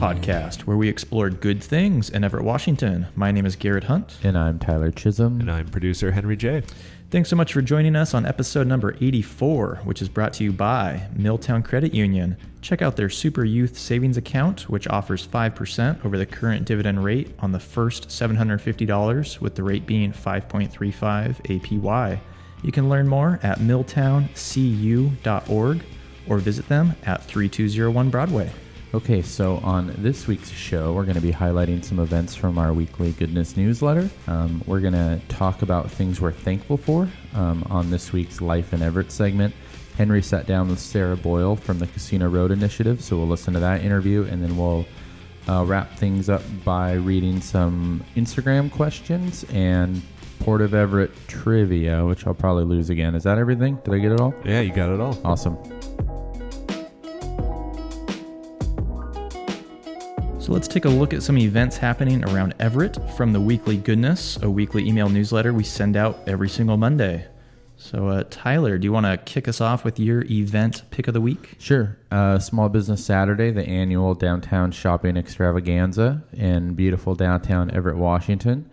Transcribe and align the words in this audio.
podcast, 0.00 0.62
where 0.62 0.78
we 0.78 0.88
explored 0.88 1.42
good 1.42 1.62
things 1.62 2.08
in 2.08 2.24
Everett, 2.24 2.42
Washington. 2.42 3.06
My 3.16 3.30
name 3.30 3.44
is 3.44 3.54
Garrett 3.54 3.84
Hunt. 3.84 4.16
And 4.22 4.38
I'm 4.38 4.58
Tyler 4.58 4.90
Chisholm. 4.90 5.40
And 5.40 5.50
I'm 5.50 5.68
producer 5.68 6.10
Henry 6.10 6.38
J. 6.38 6.62
Thanks 7.10 7.28
so 7.28 7.36
much 7.36 7.52
for 7.52 7.60
joining 7.60 7.94
us 7.94 8.14
on 8.14 8.24
episode 8.24 8.66
number 8.66 8.96
84, 9.02 9.80
which 9.84 10.00
is 10.00 10.08
brought 10.08 10.32
to 10.34 10.44
you 10.44 10.52
by 10.52 11.06
Milltown 11.14 11.62
Credit 11.62 11.92
Union. 11.92 12.38
Check 12.62 12.80
out 12.80 12.96
their 12.96 13.10
Super 13.10 13.44
Youth 13.44 13.76
Savings 13.76 14.16
Account, 14.16 14.70
which 14.70 14.88
offers 14.88 15.26
5% 15.26 16.02
over 16.06 16.16
the 16.16 16.24
current 16.24 16.64
dividend 16.64 17.04
rate 17.04 17.34
on 17.40 17.52
the 17.52 17.60
first 17.60 18.08
$750, 18.08 19.40
with 19.42 19.54
the 19.54 19.62
rate 19.62 19.84
being 19.84 20.14
5.35 20.14 21.42
APY. 21.42 22.18
You 22.62 22.72
can 22.72 22.88
learn 22.88 23.06
more 23.06 23.38
at 23.42 23.58
milltowncu.org 23.58 25.84
or 26.26 26.38
visit 26.38 26.68
them 26.68 26.94
at 27.04 27.22
3201 27.22 28.08
Broadway. 28.08 28.50
Okay, 28.92 29.22
so 29.22 29.58
on 29.58 29.94
this 29.98 30.26
week's 30.26 30.50
show, 30.50 30.92
we're 30.92 31.04
going 31.04 31.14
to 31.14 31.20
be 31.20 31.30
highlighting 31.30 31.84
some 31.84 32.00
events 32.00 32.34
from 32.34 32.58
our 32.58 32.72
weekly 32.72 33.12
goodness 33.12 33.56
newsletter. 33.56 34.10
Um, 34.26 34.64
we're 34.66 34.80
going 34.80 34.94
to 34.94 35.20
talk 35.28 35.62
about 35.62 35.88
things 35.88 36.20
we're 36.20 36.32
thankful 36.32 36.76
for 36.76 37.08
um, 37.36 37.64
on 37.70 37.88
this 37.88 38.12
week's 38.12 38.40
Life 38.40 38.72
in 38.72 38.82
Everett 38.82 39.12
segment. 39.12 39.54
Henry 39.96 40.20
sat 40.20 40.46
down 40.48 40.68
with 40.68 40.80
Sarah 40.80 41.16
Boyle 41.16 41.54
from 41.54 41.78
the 41.78 41.86
Casino 41.86 42.28
Road 42.28 42.50
Initiative, 42.50 43.00
so 43.00 43.16
we'll 43.16 43.28
listen 43.28 43.54
to 43.54 43.60
that 43.60 43.82
interview 43.84 44.24
and 44.24 44.42
then 44.42 44.56
we'll 44.56 44.84
uh, 45.48 45.64
wrap 45.64 45.96
things 45.96 46.28
up 46.28 46.42
by 46.64 46.94
reading 46.94 47.40
some 47.40 48.02
Instagram 48.16 48.72
questions 48.72 49.44
and 49.52 50.02
Port 50.40 50.62
of 50.62 50.74
Everett 50.74 51.12
trivia, 51.28 52.04
which 52.04 52.26
I'll 52.26 52.34
probably 52.34 52.64
lose 52.64 52.90
again. 52.90 53.14
Is 53.14 53.22
that 53.22 53.38
everything? 53.38 53.76
Did 53.84 53.94
I 53.94 53.98
get 53.98 54.10
it 54.10 54.20
all? 54.20 54.34
Yeah, 54.44 54.62
you 54.62 54.72
got 54.72 54.90
it 54.92 54.98
all. 54.98 55.16
Awesome. 55.24 55.79
Let's 60.50 60.66
take 60.66 60.84
a 60.84 60.88
look 60.88 61.14
at 61.14 61.22
some 61.22 61.38
events 61.38 61.76
happening 61.76 62.24
around 62.24 62.54
Everett 62.58 62.98
from 63.16 63.32
the 63.32 63.40
Weekly 63.40 63.76
Goodness, 63.76 64.36
a 64.42 64.50
weekly 64.50 64.84
email 64.86 65.08
newsletter 65.08 65.52
we 65.52 65.62
send 65.62 65.96
out 65.96 66.18
every 66.26 66.48
single 66.48 66.76
Monday. 66.76 67.24
So, 67.76 68.08
uh, 68.08 68.24
Tyler, 68.30 68.76
do 68.76 68.84
you 68.84 68.92
want 68.92 69.06
to 69.06 69.16
kick 69.18 69.46
us 69.46 69.60
off 69.60 69.84
with 69.84 70.00
your 70.00 70.24
event 70.24 70.82
pick 70.90 71.06
of 71.06 71.14
the 71.14 71.20
week? 71.20 71.54
Sure. 71.60 71.96
Uh, 72.10 72.40
Small 72.40 72.68
Business 72.68 73.02
Saturday, 73.02 73.52
the 73.52 73.62
annual 73.62 74.14
downtown 74.14 74.72
shopping 74.72 75.16
extravaganza 75.16 76.24
in 76.32 76.74
beautiful 76.74 77.14
downtown 77.14 77.70
Everett, 77.70 77.96
Washington. 77.96 78.68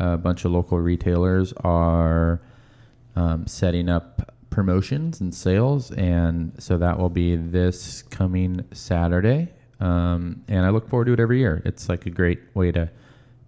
A 0.00 0.16
bunch 0.16 0.44
of 0.44 0.50
local 0.50 0.80
retailers 0.80 1.52
are 1.58 2.40
um, 3.14 3.46
setting 3.46 3.88
up 3.88 4.34
promotions 4.50 5.20
and 5.20 5.32
sales, 5.32 5.92
and 5.92 6.52
so 6.60 6.78
that 6.78 6.98
will 6.98 7.10
be 7.10 7.36
this 7.36 8.02
coming 8.02 8.64
Saturday. 8.72 9.50
Um, 9.82 10.44
and 10.46 10.64
I 10.64 10.70
look 10.70 10.88
forward 10.88 11.06
to 11.06 11.12
it 11.12 11.20
every 11.20 11.40
year. 11.40 11.60
It's 11.64 11.88
like 11.88 12.06
a 12.06 12.10
great 12.10 12.40
way 12.54 12.70
to 12.70 12.88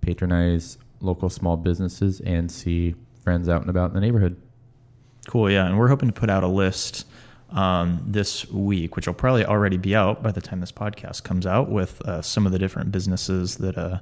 patronize 0.01 0.79
local 1.01 1.31
small 1.31 1.57
businesses 1.57 2.21
and 2.21 2.51
see 2.51 2.97
friends 3.23 3.49
out 3.49 3.61
and 3.61 3.71
about 3.71 3.91
in 3.91 3.95
the 3.95 4.01
neighborhood. 4.01 4.37
Cool, 5.29 5.49
yeah. 5.51 5.67
And 5.67 5.79
we're 5.79 5.89
hoping 5.89 6.09
to 6.09 6.13
put 6.13 6.29
out 6.29 6.43
a 6.43 6.49
list 6.49 7.07
um, 7.51 8.03
this 8.05 8.51
week, 8.51 8.97
which 8.97 9.07
will 9.07 9.15
probably 9.15 9.45
already 9.45 9.77
be 9.77 9.95
out 9.95 10.25
by 10.25 10.33
the 10.33 10.41
time 10.41 10.59
this 10.59 10.73
podcast 10.73 11.23
comes 11.23 11.47
out, 11.47 11.71
with 11.71 12.01
uh, 12.03 12.21
some 12.21 12.47
of 12.47 12.53
the 12.53 12.59
different 12.59 12.91
businesses 12.91 13.57
that 13.59 13.79
uh, 13.79 13.99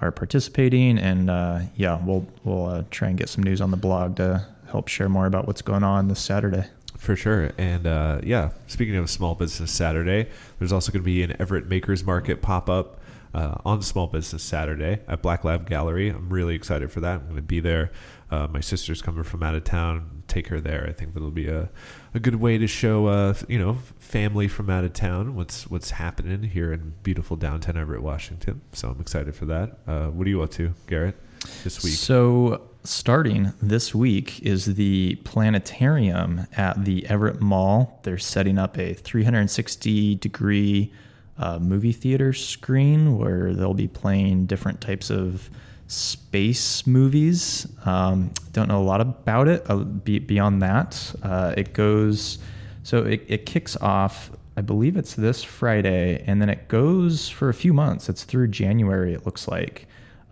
are 0.00 0.10
participating. 0.10 0.98
And 0.98 1.28
uh, 1.28 1.60
yeah, 1.76 2.02
we'll 2.02 2.26
we'll 2.44 2.66
uh, 2.66 2.84
try 2.90 3.08
and 3.08 3.18
get 3.18 3.28
some 3.28 3.44
news 3.44 3.60
on 3.60 3.70
the 3.70 3.76
blog 3.76 4.16
to 4.16 4.46
help 4.70 4.88
share 4.88 5.10
more 5.10 5.26
about 5.26 5.46
what's 5.46 5.62
going 5.62 5.84
on 5.84 6.08
this 6.08 6.20
Saturday. 6.20 6.64
For 7.04 7.16
sure. 7.16 7.50
And 7.58 7.86
uh, 7.86 8.20
yeah, 8.22 8.52
speaking 8.66 8.96
of 8.96 9.10
Small 9.10 9.34
Business 9.34 9.70
Saturday, 9.70 10.30
there's 10.58 10.72
also 10.72 10.90
going 10.90 11.02
to 11.02 11.04
be 11.04 11.22
an 11.22 11.36
Everett 11.38 11.66
Makers 11.66 12.02
Market 12.02 12.40
pop 12.40 12.70
up 12.70 12.98
uh, 13.34 13.56
on 13.62 13.82
Small 13.82 14.06
Business 14.06 14.42
Saturday 14.42 15.00
at 15.06 15.20
Black 15.20 15.44
Lab 15.44 15.68
Gallery. 15.68 16.08
I'm 16.08 16.30
really 16.30 16.54
excited 16.54 16.90
for 16.90 17.00
that. 17.00 17.16
I'm 17.16 17.24
going 17.24 17.36
to 17.36 17.42
be 17.42 17.60
there. 17.60 17.92
Uh, 18.30 18.46
my 18.50 18.60
sister's 18.60 19.02
coming 19.02 19.22
from 19.22 19.42
out 19.42 19.54
of 19.54 19.64
town. 19.64 20.22
Take 20.28 20.48
her 20.48 20.62
there. 20.62 20.86
I 20.88 20.92
think 20.92 21.12
that'll 21.12 21.30
be 21.30 21.46
a, 21.46 21.68
a 22.14 22.20
good 22.20 22.36
way 22.36 22.56
to 22.56 22.66
show 22.66 23.08
uh, 23.08 23.34
you 23.48 23.58
know 23.58 23.74
family 23.98 24.48
from 24.48 24.70
out 24.70 24.84
of 24.84 24.94
town 24.94 25.34
what's 25.34 25.66
what's 25.68 25.90
happening 25.90 26.42
here 26.42 26.72
in 26.72 26.94
beautiful 27.02 27.36
downtown 27.36 27.76
Everett, 27.76 28.02
Washington. 28.02 28.62
So 28.72 28.88
I'm 28.88 29.00
excited 29.02 29.36
for 29.36 29.44
that. 29.44 29.76
Uh, 29.86 30.06
what 30.06 30.26
are 30.26 30.30
you 30.30 30.40
up 30.40 30.52
to, 30.52 30.72
Garrett, 30.86 31.20
this 31.62 31.82
week? 31.82 31.94
So 31.94 32.62
starting 32.84 33.52
this 33.62 33.94
week 33.94 34.42
is 34.42 34.74
the 34.74 35.16
planetarium 35.24 36.46
at 36.56 36.84
the 36.84 37.06
Everett 37.06 37.40
Mall. 37.40 38.00
They're 38.02 38.18
setting 38.18 38.58
up 38.58 38.78
a 38.78 38.94
360 38.94 40.16
degree 40.16 40.92
uh, 41.38 41.58
movie 41.58 41.92
theater 41.92 42.32
screen 42.32 43.18
where 43.18 43.54
they'll 43.54 43.74
be 43.74 43.88
playing 43.88 44.46
different 44.46 44.80
types 44.80 45.10
of 45.10 45.50
space 45.86 46.86
movies. 46.86 47.66
Um, 47.84 48.32
don't 48.52 48.68
know 48.68 48.80
a 48.80 48.84
lot 48.84 49.00
about 49.00 49.48
it. 49.48 49.64
Uh, 49.68 49.76
be, 49.78 50.18
beyond 50.18 50.62
that, 50.62 51.14
uh, 51.22 51.54
it 51.56 51.72
goes. 51.72 52.38
So 52.82 52.98
it, 52.98 53.24
it 53.28 53.46
kicks 53.46 53.76
off. 53.76 54.30
I 54.56 54.60
believe 54.60 54.96
it's 54.96 55.14
this 55.14 55.42
Friday, 55.42 56.22
and 56.26 56.40
then 56.40 56.48
it 56.48 56.68
goes 56.68 57.28
for 57.28 57.48
a 57.48 57.54
few 57.54 57.72
months. 57.72 58.08
It's 58.08 58.24
through 58.24 58.48
January. 58.48 59.12
It 59.12 59.26
looks 59.26 59.48
like 59.48 59.88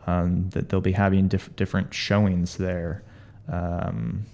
um, 0.06 0.50
that 0.50 0.68
they'll 0.68 0.80
be 0.80 0.92
having 0.92 1.28
diff- 1.28 1.54
different 1.56 1.94
showings 1.94 2.56
there. 2.56 3.02
Um, 3.48 4.26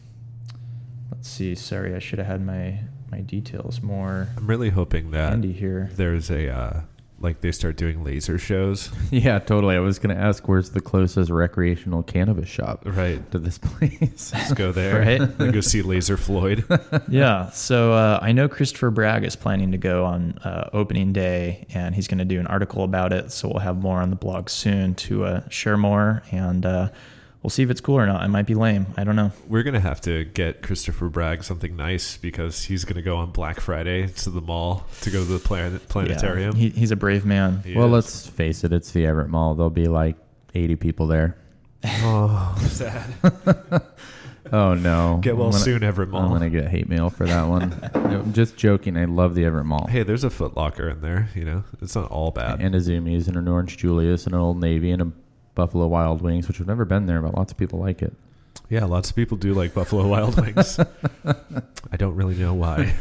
let's 1.11 1.29
see. 1.29 1.55
Sorry, 1.55 1.95
I 1.95 1.99
should 1.99 2.19
have 2.19 2.29
had 2.29 2.45
my 2.45 2.81
my 3.11 3.21
details 3.21 3.83
more. 3.83 4.29
I'm 4.37 4.47
really 4.47 4.71
hoping 4.71 5.11
that 5.13 5.31
handy 5.31 5.53
here. 5.53 5.91
there's 5.97 6.31
a 6.31 6.49
uh, 6.51 6.81
like 7.21 7.41
they 7.41 7.51
start 7.53 7.77
doing 7.77 8.05
laser 8.05 8.39
shows. 8.39 8.91
Yeah, 9.11 9.39
totally. 9.39 9.75
I 9.75 9.81
was 9.81 9.99
going 9.99 10.15
to 10.15 10.21
ask 10.23 10.47
where's 10.47 10.71
the 10.71 10.81
closest 10.81 11.31
recreational 11.31 12.03
cannabis 12.03 12.49
shop 12.49 12.83
Right. 12.85 13.29
to 13.33 13.39
this 13.39 13.59
place. 13.69 14.33
Let's 14.35 14.53
go 14.55 14.71
there. 14.73 15.01
Right. 15.05 15.21
And 15.21 15.53
go 15.53 15.61
see 15.61 15.83
Laser 15.83 16.17
Floyd. 16.17 16.65
yeah. 17.09 17.51
So 17.51 17.93
uh, 17.93 18.19
I 18.23 18.33
know 18.33 18.49
Christopher 18.49 18.91
Bragg 18.91 19.25
is 19.25 19.35
planning 19.37 19.73
to 19.73 19.79
go 19.79 20.05
on 20.05 20.39
uh, 20.45 20.71
opening 20.73 21.13
day, 21.13 21.67
and 21.75 21.95
he's 21.95 22.07
going 22.07 22.19
to 22.19 22.25
do 22.25 22.39
an 22.41 22.47
article 22.47 22.85
about 22.85 23.13
it. 23.13 23.33
So 23.33 23.49
we'll 23.49 23.59
have 23.61 23.77
more 23.79 24.01
on 24.01 24.11
the 24.11 24.17
blog 24.17 24.49
soon 24.49 24.95
to 24.97 25.25
uh, 25.25 25.49
share 25.49 25.77
more, 25.77 26.23
and 26.31 26.65
uh, 26.67 26.89
we'll 27.43 27.51
see 27.51 27.63
if 27.63 27.71
it's 27.71 27.81
cool 27.81 27.97
or 27.97 28.07
not. 28.07 28.25
It 28.25 28.29
might 28.29 28.47
be 28.47 28.55
lame. 28.55 28.87
I 28.97 29.05
don't 29.05 29.17
know. 29.17 29.33
We're 29.47 29.63
gonna 29.63 29.81
have 29.81 30.01
to 30.03 30.25
get 30.25 30.63
Christopher 30.63 31.09
Bragg 31.09 31.45
something 31.45 31.77
nice 31.77 32.17
because 32.17 32.65
he's 32.65 32.85
gonna 32.85 33.03
go 33.03 33.17
on 33.17 33.31
Black 33.31 33.61
Friday 33.61 34.09
to 34.09 34.31
the 34.31 34.41
mall 34.41 34.87
to 35.03 35.11
go 35.11 35.21
to 35.25 35.25
the 35.25 35.39
planet 35.39 35.89
planetarium. 35.89 36.57
Yeah, 36.57 36.63
he, 36.63 36.69
he's 36.71 36.91
a 36.91 36.97
brave 36.97 37.25
man. 37.25 37.63
He 37.65 37.75
well, 37.75 37.87
is. 37.87 37.93
let's 37.93 38.27
face 38.29 38.65
it, 38.65 38.73
it's 38.73 38.93
the 38.93 39.07
Everett 39.07 39.29
Mall. 39.29 39.55
There'll 39.55 39.71
be 39.71 39.87
like 39.87 40.17
80 40.55 40.77
people 40.77 41.07
there. 41.07 41.37
Oh, 41.85 42.57
sad. 42.69 43.15
Oh, 44.53 44.75
no. 44.75 45.19
Get 45.21 45.37
well 45.37 45.51
gonna- 45.51 45.63
soon, 45.63 45.83
Everett 45.83 46.09
Mall. 46.09 46.23
I'm 46.23 46.29
going 46.31 46.41
to 46.41 46.51
get 46.51 46.71
hate 46.71 46.89
mail 46.89 47.11
for 47.11 47.27
that 47.27 47.49
one. 47.49 47.79
No, 47.95 48.21
I'm 48.21 48.33
just 48.33 48.57
joking. 48.57 48.97
I 48.97 49.05
love 49.05 49.35
the 49.35 49.45
Everett 49.45 49.67
Mall. 49.67 49.87
Hey, 49.87 50.03
there's 50.03 50.25
a 50.25 50.31
Foot 50.31 50.57
Locker 50.57 50.89
in 50.89 51.01
there. 51.01 51.29
You 51.35 51.45
know, 51.45 51.65
it's 51.83 51.95
not 51.95 52.11
all 52.11 52.31
bad. 52.31 52.61
And 52.61 52.75
a 52.75 52.79
Zumiez 52.79 53.29
and 53.29 53.37
an 53.37 53.49
Orange 53.49 53.77
Julius 53.77 54.27
and 54.27 54.35
an 54.35 54.41
Old 54.41 54.61
Navy 54.61 54.91
and 54.91 55.03
a 55.03 55.13
Buffalo 55.59 55.89
Wild 55.89 56.23
Wings, 56.23 56.47
which 56.47 56.61
I've 56.61 56.69
never 56.69 56.85
been 56.85 57.07
there, 57.07 57.21
but 57.21 57.35
lots 57.35 57.51
of 57.51 57.59
people 57.59 57.81
like 57.81 58.01
it. 58.01 58.13
yeah, 58.71 58.85
lots 58.85 59.11
of 59.11 59.17
people 59.17 59.37
do 59.37 59.55
like 59.55 59.75
Buffalo 59.75 60.07
Wild 60.07 60.41
Wings. 60.41 60.79
I 61.25 61.97
don't 61.97 62.15
really 62.15 62.37
know 62.37 62.55
why. 62.55 62.95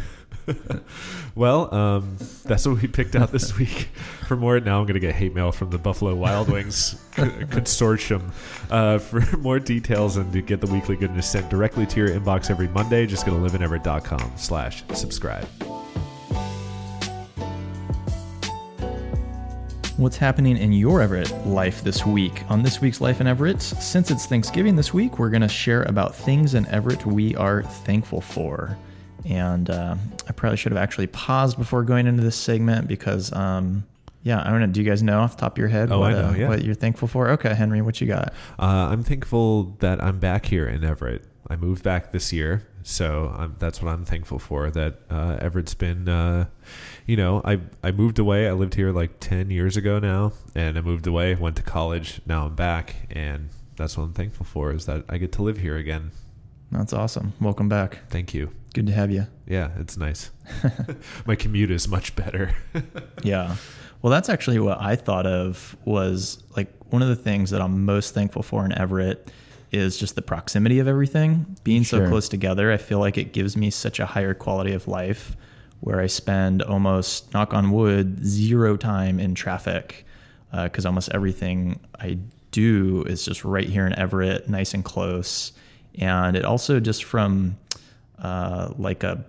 well, 1.35 1.71
um, 1.75 2.17
that's 2.45 2.65
what 2.65 2.81
we 2.81 2.87
picked 2.87 3.15
out 3.15 3.31
this 3.31 3.55
week. 3.59 3.89
For 4.27 4.35
more, 4.35 4.59
now 4.59 4.79
I'm 4.79 4.85
going 4.85 4.95
to 4.95 4.99
get 4.99 5.13
hate 5.13 5.35
mail 5.35 5.51
from 5.51 5.69
the 5.69 5.77
Buffalo 5.77 6.15
Wild 6.15 6.49
Wings 6.49 6.99
co- 7.11 7.29
consortium. 7.29 8.31
Uh, 8.71 8.97
for 8.97 9.21
more 9.37 9.59
details 9.59 10.17
and 10.17 10.33
to 10.33 10.41
get 10.41 10.59
the 10.59 10.67
weekly 10.73 10.95
goodness 10.95 11.29
sent 11.29 11.47
directly 11.49 11.85
to 11.85 11.99
your 11.99 12.09
inbox 12.09 12.49
every 12.49 12.69
Monday, 12.69 13.05
just 13.05 13.23
go 13.27 13.33
to 13.33 13.37
liveineverett.com 13.51 14.31
slash 14.35 14.83
subscribe. 14.95 15.47
What's 19.97 20.17
happening 20.17 20.57
in 20.57 20.73
your 20.73 21.01
Everett 21.01 21.47
life 21.47 21.83
this 21.83 22.05
week? 22.05 22.43
On 22.49 22.61
this 22.61 22.79
week's 22.79 23.01
Life 23.01 23.19
in 23.19 23.25
Everett, 23.25 23.59
since 23.63 24.11
it's 24.11 24.27
Thanksgiving 24.27 24.75
this 24.75 24.93
week, 24.93 25.17
we're 25.17 25.31
going 25.31 25.41
to 25.41 25.47
share 25.47 25.81
about 25.83 26.13
things 26.15 26.53
in 26.53 26.67
Everett 26.67 27.03
we 27.07 27.35
are 27.35 27.63
thankful 27.63 28.21
for. 28.21 28.77
And 29.25 29.71
uh, 29.71 29.95
I 30.27 30.31
probably 30.33 30.57
should 30.57 30.71
have 30.71 30.81
actually 30.81 31.07
paused 31.07 31.57
before 31.57 31.81
going 31.83 32.05
into 32.05 32.21
this 32.21 32.35
segment 32.35 32.87
because, 32.87 33.33
um, 33.33 33.83
yeah, 34.21 34.43
I 34.45 34.51
don't 34.51 34.59
know. 34.59 34.67
Do 34.67 34.79
you 34.83 34.87
guys 34.87 35.01
know 35.01 35.19
off 35.21 35.35
the 35.35 35.41
top 35.41 35.53
of 35.53 35.57
your 35.57 35.67
head 35.67 35.91
Oh, 35.91 35.99
what, 36.01 36.13
I 36.13 36.21
know, 36.21 36.29
uh, 36.29 36.33
yeah. 36.33 36.47
what 36.47 36.63
you're 36.63 36.75
thankful 36.75 37.07
for? 37.07 37.29
Okay, 37.31 37.55
Henry, 37.55 37.81
what 37.81 37.99
you 37.99 38.05
got? 38.05 38.33
Uh, 38.59 38.89
I'm 38.91 39.01
thankful 39.01 39.75
that 39.79 40.01
I'm 40.03 40.19
back 40.19 40.45
here 40.45 40.67
in 40.67 40.83
Everett. 40.83 41.23
I 41.49 41.55
moved 41.55 41.81
back 41.83 42.11
this 42.11 42.31
year, 42.31 42.67
so 42.83 43.33
I'm, 43.35 43.55
that's 43.57 43.81
what 43.81 43.91
I'm 43.91 44.05
thankful 44.05 44.37
for. 44.37 44.69
That 44.69 44.99
uh, 45.09 45.37
Everett's 45.39 45.73
been, 45.73 46.07
uh, 46.07 46.45
you 47.07 47.15
know, 47.15 47.41
I 47.43 47.59
I 47.81 47.91
moved 47.91 48.19
away. 48.19 48.47
I 48.47 48.51
lived 48.51 48.75
here 48.75 48.91
like 48.91 49.19
ten 49.19 49.49
years 49.49 49.77
ago 49.77 49.97
now, 49.97 50.33
and 50.53 50.77
I 50.77 50.81
moved 50.81 51.07
away. 51.07 51.33
Went 51.35 51.55
to 51.55 51.63
college. 51.63 52.21
Now 52.25 52.45
I'm 52.45 52.55
back, 52.55 52.95
and 53.09 53.49
that's 53.77 53.97
what 53.97 54.03
I'm 54.03 54.13
thankful 54.13 54.45
for. 54.45 54.71
Is 54.71 54.85
that 54.85 55.05
I 55.09 55.17
get 55.17 55.31
to 55.33 55.41
live 55.41 55.57
here 55.57 55.77
again. 55.77 56.11
That's 56.71 56.91
awesome. 56.91 57.33
Welcome 57.39 57.69
back. 57.69 57.99
Thank 58.09 58.33
you. 58.33 58.51
Good 58.73 58.87
to 58.87 58.91
have 58.91 59.09
you. 59.09 59.25
Yeah, 59.47 59.69
it's 59.79 59.95
nice. 59.97 60.31
My 61.25 61.35
commute 61.35 61.71
is 61.71 61.87
much 61.87 62.15
better. 62.15 62.55
Yeah. 63.23 63.55
Well, 64.03 64.11
that's 64.11 64.29
actually 64.29 64.59
what 64.59 64.79
I 64.79 64.95
thought 64.95 65.25
of 65.25 65.75
was 65.83 66.43
like 66.55 66.71
one 66.91 67.01
of 67.01 67.07
the 67.07 67.15
things 67.15 67.49
that 67.49 67.61
I'm 67.61 67.83
most 67.83 68.13
thankful 68.13 68.43
for 68.43 68.63
in 68.63 68.71
Everett 68.77 69.31
is 69.71 69.97
just 69.97 70.15
the 70.15 70.21
proximity 70.21 70.77
of 70.77 70.87
everything. 70.87 71.57
Being 71.63 71.83
so 71.83 72.07
close 72.07 72.29
together, 72.29 72.71
I 72.71 72.77
feel 72.77 72.99
like 72.99 73.17
it 73.17 73.33
gives 73.33 73.57
me 73.57 73.71
such 73.71 73.99
a 73.99 74.05
higher 74.05 74.35
quality 74.35 74.73
of 74.73 74.87
life 74.87 75.35
where 75.81 75.99
I 75.99 76.07
spend 76.07 76.61
almost, 76.61 77.33
knock 77.33 77.53
on 77.53 77.71
wood, 77.71 78.25
zero 78.25 78.77
time 78.77 79.19
in 79.19 79.35
traffic 79.35 80.05
because 80.51 80.85
almost 80.85 81.09
everything 81.13 81.79
I 81.99 82.17
do 82.51 83.03
is 83.03 83.25
just 83.25 83.43
right 83.43 83.67
here 83.67 83.85
in 83.85 83.93
Everett, 83.93 84.49
nice 84.49 84.73
and 84.73 84.83
close. 84.83 85.51
And 85.99 86.35
it 86.35 86.45
also 86.45 86.79
just 86.79 87.03
from 87.03 87.57
uh, 88.19 88.73
like 88.77 89.03
a 89.03 89.23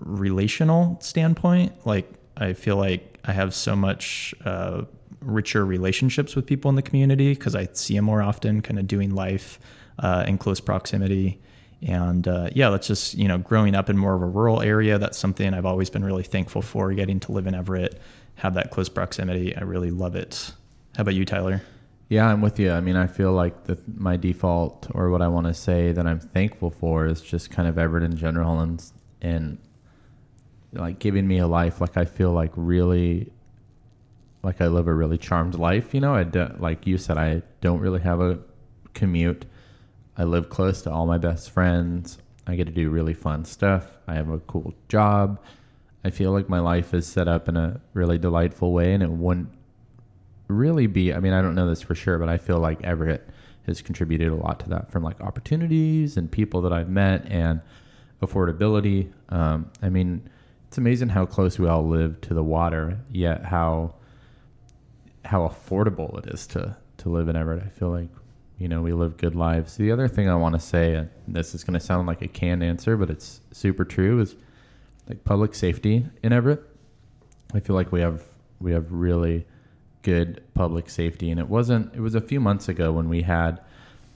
relational 0.00 0.98
standpoint, 1.00 1.72
like 1.86 2.10
I 2.36 2.52
feel 2.52 2.76
like 2.76 3.18
I 3.24 3.32
have 3.32 3.54
so 3.54 3.76
much 3.76 4.34
uh, 4.44 4.82
richer 5.20 5.64
relationships 5.64 6.36
with 6.36 6.46
people 6.46 6.68
in 6.68 6.76
the 6.76 6.82
community 6.82 7.34
because 7.34 7.54
I 7.54 7.68
see 7.72 7.96
them 7.96 8.04
more 8.04 8.22
often, 8.22 8.62
kind 8.62 8.78
of 8.78 8.86
doing 8.86 9.14
life 9.14 9.58
uh, 9.98 10.24
in 10.26 10.38
close 10.38 10.60
proximity. 10.60 11.40
And 11.86 12.26
uh, 12.26 12.50
yeah, 12.52 12.70
that's 12.70 12.88
just 12.88 13.14
you 13.14 13.28
know 13.28 13.38
growing 13.38 13.74
up 13.74 13.88
in 13.88 13.96
more 13.96 14.14
of 14.14 14.22
a 14.22 14.26
rural 14.26 14.60
area. 14.60 14.98
That's 14.98 15.16
something 15.16 15.54
I've 15.54 15.64
always 15.64 15.88
been 15.88 16.04
really 16.04 16.24
thankful 16.24 16.60
for. 16.60 16.92
Getting 16.92 17.20
to 17.20 17.32
live 17.32 17.46
in 17.46 17.54
Everett, 17.54 18.00
have 18.34 18.54
that 18.54 18.70
close 18.70 18.88
proximity, 18.88 19.56
I 19.56 19.62
really 19.62 19.90
love 19.90 20.16
it. 20.16 20.52
How 20.96 21.02
about 21.02 21.14
you, 21.14 21.24
Tyler? 21.24 21.62
Yeah, 22.08 22.28
I'm 22.28 22.40
with 22.40 22.58
you. 22.58 22.72
I 22.72 22.80
mean, 22.80 22.96
I 22.96 23.06
feel 23.06 23.32
like 23.32 23.64
the, 23.64 23.78
my 23.96 24.16
default 24.16 24.88
or 24.94 25.10
what 25.10 25.22
I 25.22 25.28
want 25.28 25.46
to 25.46 25.54
say 25.54 25.92
that 25.92 26.06
I'm 26.06 26.20
thankful 26.20 26.70
for 26.70 27.06
is 27.06 27.20
just 27.20 27.50
kind 27.50 27.68
of 27.68 27.78
Everett 27.78 28.02
in 28.02 28.16
general 28.16 28.60
and 28.60 28.84
and 29.22 29.58
like 30.72 30.98
giving 30.98 31.26
me 31.26 31.38
a 31.38 31.46
life 31.46 31.80
like 31.80 31.96
I 31.96 32.04
feel 32.04 32.32
like 32.32 32.52
really 32.54 33.32
like 34.42 34.60
I 34.60 34.66
live 34.66 34.86
a 34.86 34.94
really 34.94 35.18
charmed 35.18 35.54
life. 35.54 35.94
You 35.94 36.00
know, 36.00 36.14
I 36.14 36.24
do, 36.24 36.48
like 36.58 36.86
you 36.86 36.98
said, 36.98 37.18
I 37.18 37.42
don't 37.60 37.80
really 37.80 38.00
have 38.00 38.20
a 38.20 38.38
commute. 38.94 39.44
I 40.18 40.24
live 40.24 40.48
close 40.48 40.82
to 40.82 40.90
all 40.90 41.06
my 41.06 41.18
best 41.18 41.50
friends. 41.50 42.18
I 42.46 42.54
get 42.56 42.66
to 42.66 42.72
do 42.72 42.90
really 42.90 43.14
fun 43.14 43.44
stuff. 43.44 43.86
I 44.06 44.14
have 44.14 44.28
a 44.30 44.38
cool 44.40 44.74
job. 44.88 45.40
I 46.04 46.10
feel 46.10 46.32
like 46.32 46.48
my 46.48 46.60
life 46.60 46.94
is 46.94 47.06
set 47.06 47.28
up 47.28 47.48
in 47.48 47.56
a 47.56 47.80
really 47.92 48.18
delightful 48.18 48.72
way, 48.72 48.94
and 48.94 49.02
it 49.02 49.10
wouldn't 49.10 49.50
really 50.48 50.86
be 50.86 51.12
i 51.12 51.18
mean 51.18 51.32
i 51.32 51.42
don't 51.42 51.54
know 51.54 51.68
this 51.68 51.82
for 51.82 51.94
sure 51.94 52.18
but 52.18 52.28
i 52.28 52.38
feel 52.38 52.58
like 52.58 52.82
everett 52.84 53.28
has 53.66 53.82
contributed 53.82 54.28
a 54.28 54.34
lot 54.34 54.60
to 54.60 54.68
that 54.68 54.90
from 54.90 55.02
like 55.02 55.20
opportunities 55.20 56.16
and 56.16 56.30
people 56.30 56.60
that 56.60 56.72
i've 56.72 56.88
met 56.88 57.24
and 57.26 57.60
affordability 58.22 59.10
um, 59.30 59.70
i 59.82 59.88
mean 59.88 60.28
it's 60.68 60.78
amazing 60.78 61.08
how 61.08 61.26
close 61.26 61.58
we 61.58 61.66
all 61.66 61.86
live 61.86 62.20
to 62.20 62.32
the 62.32 62.42
water 62.42 62.98
yet 63.10 63.44
how 63.44 63.92
how 65.24 65.40
affordable 65.48 66.16
it 66.18 66.32
is 66.32 66.46
to 66.46 66.76
to 66.96 67.08
live 67.08 67.28
in 67.28 67.34
everett 67.34 67.62
i 67.64 67.68
feel 67.68 67.90
like 67.90 68.08
you 68.58 68.68
know 68.68 68.80
we 68.82 68.92
live 68.92 69.16
good 69.16 69.34
lives 69.34 69.76
the 69.76 69.90
other 69.90 70.08
thing 70.08 70.28
i 70.28 70.34
want 70.34 70.54
to 70.54 70.60
say 70.60 70.94
and 70.94 71.10
this 71.28 71.54
is 71.54 71.64
going 71.64 71.74
to 71.74 71.80
sound 71.80 72.06
like 72.06 72.22
a 72.22 72.28
canned 72.28 72.62
answer 72.62 72.96
but 72.96 73.10
it's 73.10 73.40
super 73.52 73.84
true 73.84 74.20
is 74.20 74.34
like 75.08 75.24
public 75.24 75.54
safety 75.54 76.04
in 76.22 76.32
everett 76.32 76.62
i 77.54 77.60
feel 77.60 77.76
like 77.76 77.92
we 77.92 78.00
have 78.00 78.22
we 78.60 78.72
have 78.72 78.90
really 78.90 79.46
good 80.06 80.40
public 80.54 80.88
safety. 80.88 81.32
And 81.32 81.40
it 81.40 81.48
wasn't, 81.48 81.92
it 81.92 82.00
was 82.00 82.14
a 82.14 82.20
few 82.20 82.38
months 82.38 82.68
ago 82.68 82.92
when 82.92 83.08
we 83.08 83.22
had 83.22 83.60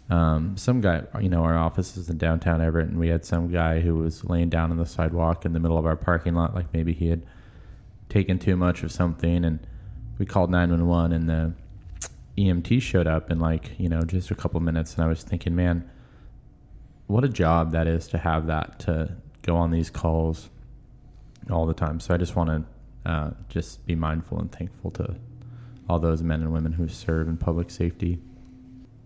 um, 0.09 0.57
some 0.57 0.81
guy, 0.81 1.03
you 1.21 1.29
know, 1.29 1.43
our 1.43 1.59
office 1.59 1.97
is 1.97 2.09
in 2.09 2.17
downtown 2.17 2.61
Everett, 2.61 2.89
and 2.89 2.99
we 2.99 3.09
had 3.09 3.25
some 3.25 3.49
guy 3.49 3.81
who 3.81 3.97
was 3.97 4.25
laying 4.25 4.49
down 4.49 4.71
on 4.71 4.77
the 4.77 4.87
sidewalk 4.87 5.45
in 5.45 5.53
the 5.53 5.59
middle 5.59 5.77
of 5.77 5.87
our 5.87 5.97
parking 5.97 6.35
lot, 6.35 6.55
like 6.55 6.73
maybe 6.73 6.93
he 6.93 7.09
had 7.09 7.23
taken 8.09 8.39
too 8.39 8.55
much 8.55 8.85
of 8.85 8.93
something. 8.93 9.45
And 9.45 9.59
we 10.19 10.27
called 10.27 10.49
911, 10.49 11.13
and 11.13 11.29
the 11.29 11.55
EMT 12.41 12.81
showed 12.83 13.07
up 13.07 13.31
in 13.31 13.39
like, 13.39 13.73
you 13.79 13.89
know, 13.89 14.03
just 14.03 14.31
a 14.31 14.35
couple 14.35 14.61
minutes. 14.61 14.95
And 14.95 15.05
I 15.05 15.07
was 15.07 15.23
thinking, 15.23 15.55
man, 15.55 15.89
what 17.07 17.25
a 17.25 17.29
job 17.29 17.73
that 17.73 17.87
is 17.87 18.09
to 18.09 18.19
have 18.19 18.47
that 18.47 18.79
to 18.81 19.17
go 19.43 19.57
on 19.57 19.71
these 19.71 19.91
calls 19.91 20.49
all 21.51 21.67
the 21.67 21.75
time. 21.75 22.01
So 22.01 22.15
I 22.15 22.17
just 22.17 22.37
want 22.37 22.51
to 22.51 23.11
uh, 23.11 23.31
just 23.49 23.85
be 23.87 23.95
mindful 23.95 24.39
and 24.39 24.51
thankful 24.51 24.91
to 24.93 25.15
all 25.89 25.99
those 25.99 26.23
men 26.23 26.41
and 26.41 26.53
women 26.53 26.73
who 26.73 26.89
serve 26.89 27.29
in 27.29 27.37
public 27.37 27.71
safety. 27.71 28.19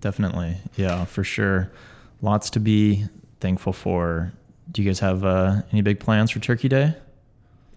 Definitely. 0.00 0.56
Yeah, 0.76 1.04
for 1.06 1.24
sure. 1.24 1.72
Lots 2.20 2.50
to 2.50 2.60
be 2.60 3.06
thankful 3.40 3.72
for. 3.72 4.32
Do 4.70 4.82
you 4.82 4.88
guys 4.88 5.00
have 5.00 5.24
uh, 5.24 5.62
any 5.72 5.82
big 5.82 6.00
plans 6.00 6.30
for 6.30 6.40
Turkey 6.40 6.68
Day? 6.68 6.94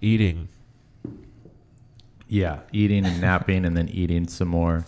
Eating. 0.01 0.49
Yeah, 2.27 2.59
eating 2.73 3.05
and 3.05 3.21
napping, 3.21 3.65
and 3.65 3.77
then 3.77 3.87
eating 3.89 4.27
some 4.27 4.49
more, 4.49 4.85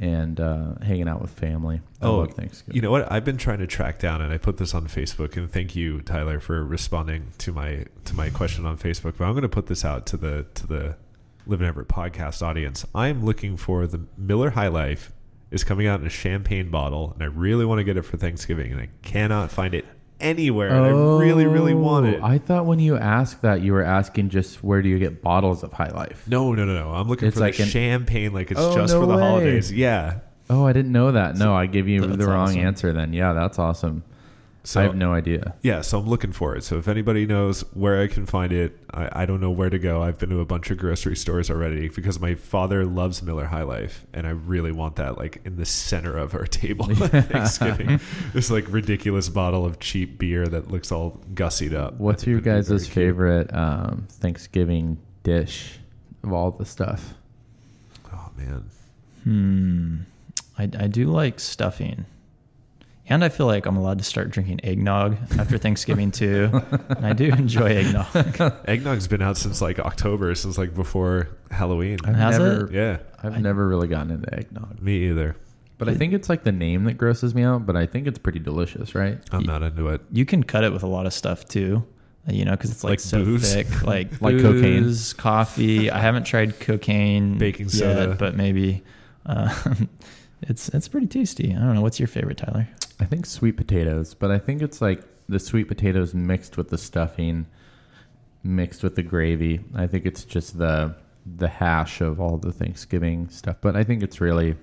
and 0.00 0.40
uh, 0.40 0.74
hanging 0.82 1.08
out 1.08 1.20
with 1.20 1.30
family. 1.30 1.82
I 2.00 2.06
Oh, 2.06 2.24
Thanksgiving. 2.24 2.74
You 2.74 2.80
know 2.82 2.90
what? 2.90 3.12
I've 3.12 3.24
been 3.24 3.36
trying 3.36 3.58
to 3.58 3.66
track 3.66 3.98
down, 3.98 4.22
and 4.22 4.32
I 4.32 4.38
put 4.38 4.56
this 4.56 4.74
on 4.74 4.88
Facebook. 4.88 5.36
And 5.36 5.52
thank 5.52 5.76
you, 5.76 6.00
Tyler, 6.00 6.40
for 6.40 6.64
responding 6.64 7.28
to 7.38 7.52
my 7.52 7.84
to 8.06 8.14
my 8.14 8.30
question 8.30 8.64
on 8.64 8.78
Facebook. 8.78 9.18
But 9.18 9.26
I'm 9.26 9.32
going 9.32 9.42
to 9.42 9.48
put 9.48 9.66
this 9.66 9.84
out 9.84 10.06
to 10.06 10.16
the 10.16 10.46
to 10.54 10.66
the 10.66 10.96
Live 11.46 11.60
in 11.60 11.66
Everett 11.66 11.88
podcast 11.88 12.42
audience. 12.42 12.86
I 12.94 13.08
am 13.08 13.24
looking 13.24 13.56
for 13.58 13.86
the 13.86 14.00
Miller 14.16 14.50
High 14.50 14.68
Life 14.68 15.12
is 15.50 15.64
coming 15.64 15.86
out 15.86 16.00
in 16.00 16.06
a 16.06 16.10
champagne 16.10 16.70
bottle, 16.70 17.12
and 17.14 17.22
I 17.22 17.26
really 17.26 17.66
want 17.66 17.80
to 17.80 17.84
get 17.84 17.96
it 17.96 18.02
for 18.02 18.16
Thanksgiving, 18.16 18.72
and 18.72 18.80
I 18.80 18.88
cannot 19.02 19.50
find 19.50 19.74
it 19.74 19.84
anywhere. 20.20 20.68
And 20.68 20.84
I 20.86 20.88
really, 20.90 21.46
really 21.46 21.72
oh, 21.72 21.78
want 21.78 22.06
it. 22.06 22.20
Oh, 22.22 22.26
I 22.26 22.38
thought 22.38 22.66
when 22.66 22.78
you 22.78 22.96
asked 22.96 23.42
that, 23.42 23.62
you 23.62 23.72
were 23.72 23.82
asking 23.82 24.30
just 24.30 24.62
where 24.62 24.82
do 24.82 24.88
you 24.88 24.98
get 24.98 25.22
bottles 25.22 25.62
of 25.62 25.72
High 25.72 25.90
Life? 25.90 26.24
no, 26.28 26.52
no, 26.52 26.64
no, 26.64 26.74
no. 26.74 26.90
I'm 26.90 27.08
looking 27.08 27.28
It's 27.28 27.36
for 27.36 27.40
like 27.44 27.56
the 27.56 27.62
an- 27.64 27.68
champagne, 27.68 28.32
like 28.32 28.50
it's 28.50 28.60
Oh, 28.60 28.74
just 28.74 28.92
no 28.94 29.00
for 29.00 29.06
the 29.06 29.16
way. 29.16 29.22
holidays. 29.22 29.72
Yeah. 29.72 30.20
Oh, 30.48 30.66
I 30.66 30.72
didn't 30.72 30.92
know 30.92 31.12
that. 31.12 31.36
No, 31.36 31.54
I 31.54 31.66
gave 31.66 31.86
you 31.88 32.00
That's 32.00 32.16
the 32.18 32.26
wrong 32.26 32.48
awesome. 32.48 32.60
answer 32.60 32.92
then. 32.92 33.12
Yeah, 33.12 33.32
that's 33.34 33.58
awesome. 33.58 34.02
So 34.62 34.80
I 34.80 34.82
have 34.84 34.94
no 34.94 35.14
idea. 35.14 35.54
Yeah, 35.62 35.80
so 35.80 35.98
I'm 35.98 36.06
looking 36.06 36.32
for 36.32 36.54
it. 36.54 36.64
So 36.64 36.76
if 36.76 36.86
anybody 36.86 37.24
knows 37.24 37.62
where 37.72 38.00
I 38.02 38.08
can 38.08 38.26
find 38.26 38.52
it, 38.52 38.76
I, 38.92 39.22
I 39.22 39.26
don't 39.26 39.40
know 39.40 39.50
where 39.50 39.70
to 39.70 39.78
go. 39.78 40.02
I've 40.02 40.18
been 40.18 40.28
to 40.30 40.40
a 40.40 40.44
bunch 40.44 40.70
of 40.70 40.76
grocery 40.76 41.16
stores 41.16 41.50
already 41.50 41.88
because 41.88 42.20
my 42.20 42.34
father 42.34 42.84
loves 42.84 43.22
Miller 43.22 43.46
High 43.46 43.62
Life, 43.62 44.04
and 44.12 44.26
I 44.26 44.30
really 44.30 44.70
want 44.70 44.96
that 44.96 45.16
like 45.16 45.40
in 45.46 45.56
the 45.56 45.64
center 45.64 46.14
of 46.18 46.34
our 46.34 46.44
table 46.46 46.90
at 46.90 46.98
Thanksgiving. 47.30 48.00
this 48.34 48.50
like 48.50 48.70
ridiculous 48.70 49.30
bottle 49.30 49.64
of 49.64 49.78
cheap 49.80 50.18
beer 50.18 50.46
that 50.46 50.70
looks 50.70 50.92
all 50.92 51.18
gussied 51.32 51.72
up. 51.74 51.94
What's 51.94 52.26
your 52.26 52.36
it'd 52.38 52.44
be 52.44 52.50
very 52.50 52.62
guys' 52.62 52.86
favorite 52.86 53.54
um, 53.54 54.06
Thanksgiving 54.10 54.98
dish 55.22 55.78
of 56.22 56.34
all 56.34 56.50
the 56.50 56.66
stuff? 56.66 57.14
Oh 58.12 58.30
man, 58.36 58.64
Hmm. 59.24 59.96
I, 60.58 60.64
I 60.64 60.86
do 60.86 61.06
like 61.06 61.40
stuffing. 61.40 62.04
And 63.10 63.24
I 63.24 63.28
feel 63.28 63.46
like 63.46 63.66
I'm 63.66 63.76
allowed 63.76 63.98
to 63.98 64.04
start 64.04 64.30
drinking 64.30 64.60
eggnog 64.64 65.16
after 65.38 65.58
Thanksgiving 65.58 66.10
too. 66.12 66.48
and 66.90 67.04
I 67.04 67.12
do 67.12 67.24
enjoy 67.26 67.66
eggnog. 67.76 68.06
eggnog's 68.68 69.08
been 69.08 69.20
out 69.20 69.36
since 69.36 69.60
like 69.60 69.78
October, 69.80 70.34
since 70.36 70.56
like 70.56 70.74
before 70.74 71.28
Halloween. 71.50 71.98
I've 72.04 72.14
Has 72.14 72.38
never, 72.38 72.66
it? 72.66 72.72
yeah, 72.72 72.98
I've 73.22 73.34
I- 73.34 73.38
never 73.40 73.66
really 73.68 73.88
gotten 73.88 74.12
into 74.12 74.32
eggnog, 74.32 74.80
me 74.80 75.08
either. 75.10 75.34
but 75.76 75.88
I 75.88 75.94
think 75.94 76.12
it's 76.12 76.28
like 76.28 76.44
the 76.44 76.52
name 76.52 76.84
that 76.84 76.94
grosses 76.94 77.34
me 77.34 77.42
out. 77.42 77.66
But 77.66 77.76
I 77.76 77.84
think 77.84 78.06
it's 78.06 78.18
pretty 78.18 78.38
delicious, 78.38 78.94
right? 78.94 79.18
I'm 79.32 79.42
not 79.44 79.62
into 79.64 79.88
it. 79.88 80.02
You 80.12 80.24
can 80.24 80.44
cut 80.44 80.62
it 80.62 80.72
with 80.72 80.84
a 80.84 80.86
lot 80.88 81.04
of 81.06 81.12
stuff 81.12 81.46
too, 81.48 81.84
you 82.28 82.44
know, 82.44 82.52
because 82.52 82.70
it's 82.70 82.84
like, 82.84 82.92
Like 82.92 83.00
so 83.00 83.24
booze? 83.24 83.52
thick, 83.52 83.82
like 83.82 84.20
Like 84.22 84.38
cocaine? 84.38 84.94
coffee. 85.16 85.90
I 85.90 85.98
haven't 85.98 86.24
tried 86.24 86.60
cocaine, 86.60 87.38
Baking 87.38 87.66
yet, 87.66 87.72
soda. 87.72 88.16
but 88.16 88.36
maybe 88.36 88.84
uh, 89.26 89.52
it's 90.42 90.68
it's 90.70 90.88
pretty 90.88 91.06
tasty. 91.06 91.54
I 91.54 91.58
don't 91.58 91.74
know. 91.74 91.82
What's 91.82 92.00
your 92.00 92.08
favorite, 92.08 92.38
Tyler? 92.38 92.68
I 92.98 93.04
think 93.04 93.26
sweet 93.26 93.56
potatoes, 93.56 94.14
but 94.14 94.30
I 94.30 94.38
think 94.38 94.62
it's 94.62 94.80
like 94.80 95.02
the 95.28 95.38
sweet 95.38 95.68
potatoes 95.68 96.14
mixed 96.14 96.56
with 96.56 96.68
the 96.68 96.78
stuffing, 96.78 97.46
mixed 98.42 98.82
with 98.82 98.96
the 98.96 99.02
gravy. 99.02 99.60
I 99.74 99.86
think 99.86 100.06
it's 100.06 100.24
just 100.24 100.58
the 100.58 100.94
the 101.36 101.48
hash 101.48 102.00
of 102.00 102.20
all 102.20 102.36
the 102.38 102.52
Thanksgiving 102.52 103.28
stuff, 103.28 103.56
but 103.60 103.76
I 103.76 103.84
think 103.84 104.02
it's 104.02 104.20
really 104.20 104.56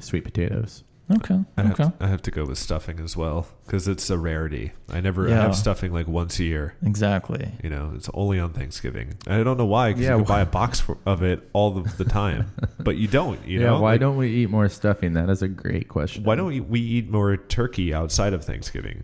sweet 0.00 0.24
potatoes. 0.24 0.84
Okay, 1.10 1.40
I 1.56 1.62
have, 1.62 1.72
okay, 1.72 1.84
to, 1.84 1.92
I 2.00 2.06
have 2.06 2.22
to 2.22 2.30
go 2.30 2.44
with 2.44 2.56
stuffing 2.58 3.00
as 3.00 3.16
well 3.16 3.48
because 3.66 3.88
it's 3.88 4.08
a 4.10 4.16
rarity. 4.18 4.72
I 4.88 5.00
never 5.00 5.26
I 5.28 5.32
have 5.32 5.56
stuffing 5.56 5.92
like 5.92 6.06
once 6.06 6.38
a 6.38 6.44
year. 6.44 6.74
exactly. 6.84 7.50
You 7.64 7.70
know, 7.70 7.92
it's 7.96 8.08
only 8.14 8.38
on 8.38 8.52
Thanksgiving. 8.52 9.14
And 9.26 9.40
I 9.40 9.42
don't 9.42 9.56
know 9.56 9.66
why, 9.66 9.88
because 9.90 10.04
Yeah, 10.04 10.10
you 10.12 10.16
can 10.18 10.26
buy 10.26 10.40
a 10.40 10.46
box 10.46 10.78
for, 10.78 10.98
of 11.06 11.22
it 11.24 11.48
all 11.52 11.76
of 11.76 11.96
the 11.96 12.04
time, 12.04 12.52
but 12.78 12.96
you 12.96 13.08
don't. 13.08 13.44
You 13.46 13.60
yeah, 13.60 13.66
know, 13.66 13.80
why 13.80 13.92
Like, 13.92 14.00
don't 14.00 14.16
we 14.16 14.28
eat 14.30 14.50
more 14.50 14.68
stuffing? 14.68 15.14
That 15.14 15.28
is 15.30 15.42
a 15.42 15.48
great 15.48 15.88
question. 15.88 16.22
why 16.22 16.36
don't 16.36 16.46
we, 16.46 16.60
we 16.60 16.80
eat 16.80 17.10
more 17.10 17.36
turkey 17.36 17.92
outside 17.92 18.32
of 18.32 18.44
Thanksgiving 18.44 19.02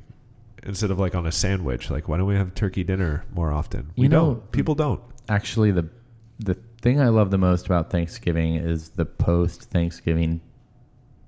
instead 0.63 0.91
of 0.93 0.99
like 1.01 1.15
on 1.17 1.27
a 1.27 1.33
sandwich? 1.33 1.91
Like, 1.91 2.07
why 2.09 2.19
don't 2.19 2.27
we 2.29 2.37
have 2.37 2.55
turkey 2.55 2.85
dinner 2.85 3.25
more 3.35 3.51
often? 3.53 3.91
We 3.97 4.05
You 4.05 4.09
know- 4.11 4.35
don't. 4.35 4.53
People 4.53 4.75
don't. 4.77 5.01
actually 5.29 5.73
the 5.73 5.89
the 6.39 6.55
thing 6.83 7.01
I 7.01 7.09
love 7.09 7.31
the 7.33 7.39
most 7.39 7.67
about 7.67 7.91
Thanksgiving 7.91 8.55
is 8.57 8.91
the 8.91 9.07
post 9.07 9.63
Thanksgiving 9.71 10.41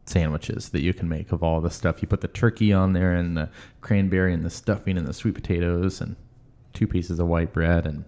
sandwiches 0.08 0.70
that 0.70 0.80
you 0.80 0.94
can 0.94 1.08
make 1.08 1.32
of 1.32 1.42
all 1.42 1.60
the 1.60 1.70
stuff. 1.70 2.02
You 2.02 2.08
put 2.08 2.20
the 2.20 2.28
turkey 2.28 2.72
on 2.72 2.92
there 2.92 3.14
and 3.14 3.36
the 3.36 3.48
cranberry 3.80 4.32
and 4.32 4.44
the 4.44 4.50
stuffing 4.50 4.96
and 4.96 5.06
the 5.06 5.12
sweet 5.12 5.34
potatoes 5.34 6.00
and 6.00 6.16
two 6.72 6.86
pieces 6.86 7.18
of 7.18 7.26
white 7.26 7.52
bread 7.52 7.86
and 7.86 8.04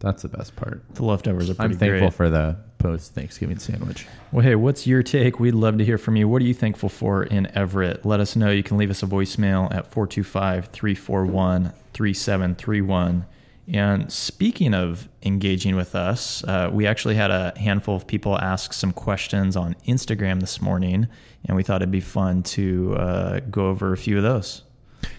that's 0.00 0.22
the 0.22 0.28
best 0.28 0.56
part. 0.56 0.82
The 0.94 1.04
leftovers 1.04 1.50
are 1.50 1.54
pretty 1.54 1.74
I'm 1.74 1.78
thankful 1.78 2.08
great. 2.08 2.14
for 2.14 2.30
the 2.30 2.56
post 2.78 3.14
Thanksgiving 3.14 3.58
sandwich. 3.58 4.06
Well, 4.32 4.42
hey, 4.42 4.54
what's 4.54 4.86
your 4.86 5.02
take? 5.02 5.38
We'd 5.38 5.54
love 5.54 5.76
to 5.76 5.84
hear 5.84 5.98
from 5.98 6.16
you. 6.16 6.26
What 6.26 6.40
are 6.40 6.46
you 6.46 6.54
thankful 6.54 6.88
for 6.88 7.22
in 7.24 7.54
Everett? 7.54 8.06
Let 8.06 8.18
us 8.18 8.34
know. 8.34 8.50
You 8.50 8.62
can 8.62 8.78
leave 8.78 8.90
us 8.90 9.02
a 9.02 9.06
voicemail 9.06 9.66
at 9.74 9.92
425 9.92 10.66
341 10.68 11.72
3731. 11.92 13.26
And 13.72 14.10
speaking 14.10 14.74
of 14.74 15.08
engaging 15.22 15.76
with 15.76 15.94
us, 15.94 16.42
uh, 16.44 16.70
we 16.72 16.86
actually 16.86 17.14
had 17.14 17.30
a 17.30 17.52
handful 17.56 17.94
of 17.94 18.06
people 18.06 18.36
ask 18.38 18.72
some 18.72 18.92
questions 18.92 19.56
on 19.56 19.76
Instagram 19.86 20.40
this 20.40 20.60
morning, 20.60 21.06
and 21.44 21.56
we 21.56 21.62
thought 21.62 21.80
it'd 21.80 21.92
be 21.92 22.00
fun 22.00 22.42
to 22.42 22.96
uh, 22.96 23.40
go 23.50 23.68
over 23.68 23.92
a 23.92 23.96
few 23.96 24.16
of 24.16 24.24
those. 24.24 24.62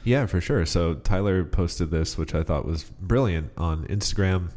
Yeah, 0.04 0.26
for 0.26 0.42
sure. 0.42 0.66
So 0.66 0.96
Tyler 0.96 1.46
posted 1.46 1.92
this, 1.92 2.18
which 2.18 2.36
I 2.36 2.44
thought 2.44 2.66
was 2.66 2.84
brilliant 2.84 3.52
on 3.58 3.86
Instagram. 3.88 4.52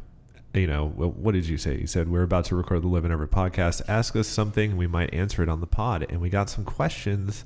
You 0.53 0.67
know, 0.67 0.87
what 0.87 1.33
did 1.33 1.47
you 1.47 1.57
say? 1.57 1.77
He 1.77 1.85
said, 1.85 2.09
We're 2.09 2.23
about 2.23 2.45
to 2.45 2.55
record 2.55 2.81
the 2.81 2.87
Live 2.87 3.05
in 3.05 3.11
Everett 3.11 3.31
podcast. 3.31 3.81
Ask 3.87 4.15
us 4.15 4.27
something. 4.27 4.77
We 4.77 4.87
might 4.87 5.13
answer 5.13 5.43
it 5.43 5.49
on 5.49 5.59
the 5.59 5.67
pod. 5.67 6.05
And 6.09 6.21
we 6.21 6.29
got 6.29 6.49
some 6.49 6.63
questions. 6.63 7.43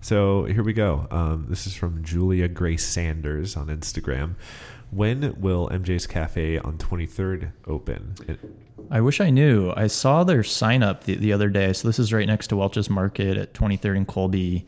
So 0.00 0.44
here 0.44 0.62
we 0.62 0.72
go. 0.72 1.06
Um, 1.10 1.46
this 1.48 1.66
is 1.66 1.74
from 1.74 2.04
Julia 2.04 2.48
Grace 2.48 2.84
Sanders 2.84 3.56
on 3.56 3.66
Instagram. 3.66 4.34
When 4.92 5.40
will 5.40 5.70
MJ's 5.70 6.06
Cafe 6.06 6.58
on 6.58 6.76
23rd 6.76 7.52
open? 7.66 8.14
I 8.90 9.00
wish 9.00 9.22
I 9.22 9.30
knew. 9.30 9.72
I 9.74 9.86
saw 9.86 10.22
their 10.22 10.44
sign 10.44 10.82
up 10.82 11.04
the, 11.04 11.14
the 11.14 11.32
other 11.32 11.48
day. 11.48 11.72
So 11.72 11.88
this 11.88 11.98
is 11.98 12.12
right 12.12 12.26
next 12.26 12.48
to 12.48 12.56
Welch's 12.56 12.90
Market 12.90 13.38
at 13.38 13.54
23rd 13.54 13.96
and 13.96 14.06
Colby. 14.06 14.66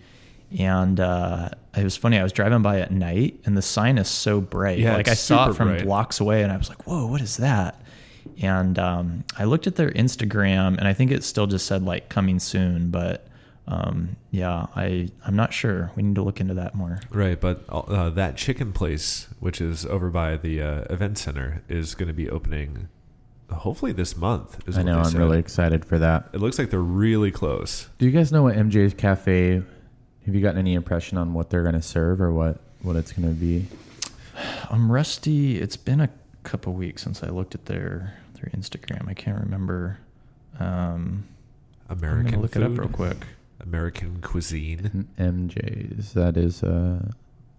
And 0.58 0.98
uh, 0.98 1.50
it 1.76 1.84
was 1.84 1.98
funny. 1.98 2.18
I 2.18 2.22
was 2.22 2.32
driving 2.32 2.62
by 2.62 2.80
at 2.80 2.90
night, 2.90 3.38
and 3.44 3.54
the 3.54 3.60
sign 3.60 3.98
is 3.98 4.08
so 4.08 4.40
bright. 4.40 4.78
Yeah, 4.78 4.96
like 4.96 5.08
I 5.08 5.14
saw 5.14 5.50
it 5.50 5.56
from 5.56 5.68
bright. 5.68 5.84
blocks 5.84 6.20
away, 6.20 6.42
and 6.42 6.52
I 6.52 6.56
was 6.56 6.68
like, 6.68 6.86
"Whoa, 6.86 7.06
what 7.06 7.20
is 7.20 7.38
that?" 7.38 7.82
And 8.40 8.78
um, 8.78 9.24
I 9.36 9.44
looked 9.44 9.66
at 9.66 9.76
their 9.76 9.90
Instagram, 9.90 10.78
and 10.78 10.86
I 10.86 10.92
think 10.92 11.10
it 11.10 11.24
still 11.24 11.46
just 11.48 11.66
said 11.66 11.82
like 11.82 12.08
coming 12.08 12.38
soon. 12.38 12.90
But 12.90 13.26
um, 13.66 14.16
yeah, 14.30 14.66
I 14.76 15.08
I'm 15.26 15.36
not 15.36 15.52
sure. 15.52 15.90
We 15.96 16.02
need 16.02 16.16
to 16.16 16.22
look 16.22 16.40
into 16.40 16.54
that 16.54 16.74
more. 16.74 17.00
Right, 17.10 17.40
but 17.40 17.64
uh, 17.68 18.10
that 18.10 18.36
chicken 18.36 18.72
place, 18.72 19.28
which 19.40 19.60
is 19.60 19.86
over 19.86 20.10
by 20.10 20.36
the 20.36 20.60
uh, 20.60 20.84
event 20.90 21.18
center, 21.18 21.62
is 21.68 21.94
going 21.94 22.08
to 22.08 22.14
be 22.14 22.28
opening 22.28 22.88
hopefully 23.50 23.92
this 23.92 24.16
month. 24.16 24.66
Is 24.68 24.76
I 24.76 24.82
know. 24.82 24.98
I'm 24.98 25.04
said. 25.04 25.18
really 25.18 25.38
excited 25.38 25.84
for 25.84 25.98
that. 25.98 26.28
It 26.32 26.40
looks 26.40 26.58
like 26.58 26.70
they're 26.70 26.80
really 26.80 27.30
close. 27.30 27.88
Do 27.98 28.06
you 28.06 28.12
guys 28.12 28.32
know 28.32 28.42
what 28.42 28.54
MJ's 28.56 28.94
Cafe? 28.94 29.62
Have 30.26 30.34
you 30.34 30.40
gotten 30.40 30.58
any 30.58 30.74
impression 30.74 31.18
on 31.18 31.34
what 31.34 31.50
they're 31.50 31.62
going 31.62 31.74
to 31.74 31.82
serve 31.82 32.20
or 32.20 32.32
what 32.32 32.60
what 32.82 32.96
it's 32.96 33.12
going 33.12 33.28
to 33.28 33.34
be? 33.34 33.66
I'm 34.70 34.90
rusty. 34.90 35.58
It's 35.60 35.76
been 35.76 36.00
a 36.00 36.10
couple 36.42 36.74
weeks 36.74 37.02
since 37.02 37.22
I 37.22 37.28
looked 37.28 37.54
at 37.54 37.66
their 37.66 38.14
their 38.34 38.50
Instagram. 38.50 39.08
I 39.08 39.14
can't 39.14 39.38
remember. 39.38 39.98
Um, 40.58 41.24
I'm 41.88 41.98
American 41.98 42.26
gonna 42.26 42.42
look 42.42 42.52
food, 42.52 42.62
it 42.62 42.72
up 42.72 42.78
real 42.78 42.88
quick. 42.88 43.16
American 43.60 44.20
cuisine. 44.20 45.08
MJ's. 45.18 46.12
That 46.14 46.36
is, 46.36 46.62
uh, 46.62 47.10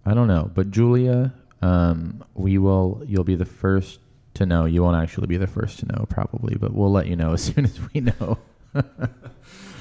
I 0.04 0.14
don't 0.14 0.28
know, 0.28 0.50
but 0.54 0.70
Julia, 0.70 1.32
um, 1.62 2.24
we 2.34 2.58
will. 2.58 3.02
You'll 3.06 3.24
be 3.24 3.34
the 3.36 3.44
first 3.44 3.98
to 4.34 4.46
know. 4.46 4.64
You 4.66 4.82
won't 4.82 4.96
actually 4.96 5.26
be 5.26 5.36
the 5.36 5.46
first 5.46 5.78
to 5.80 5.86
know, 5.86 6.06
probably, 6.08 6.56
but 6.56 6.74
we'll 6.74 6.92
let 6.92 7.06
you 7.06 7.16
know 7.16 7.32
as 7.32 7.42
soon 7.54 7.64
as 7.64 7.78
we 7.92 8.00
know. 8.00 8.38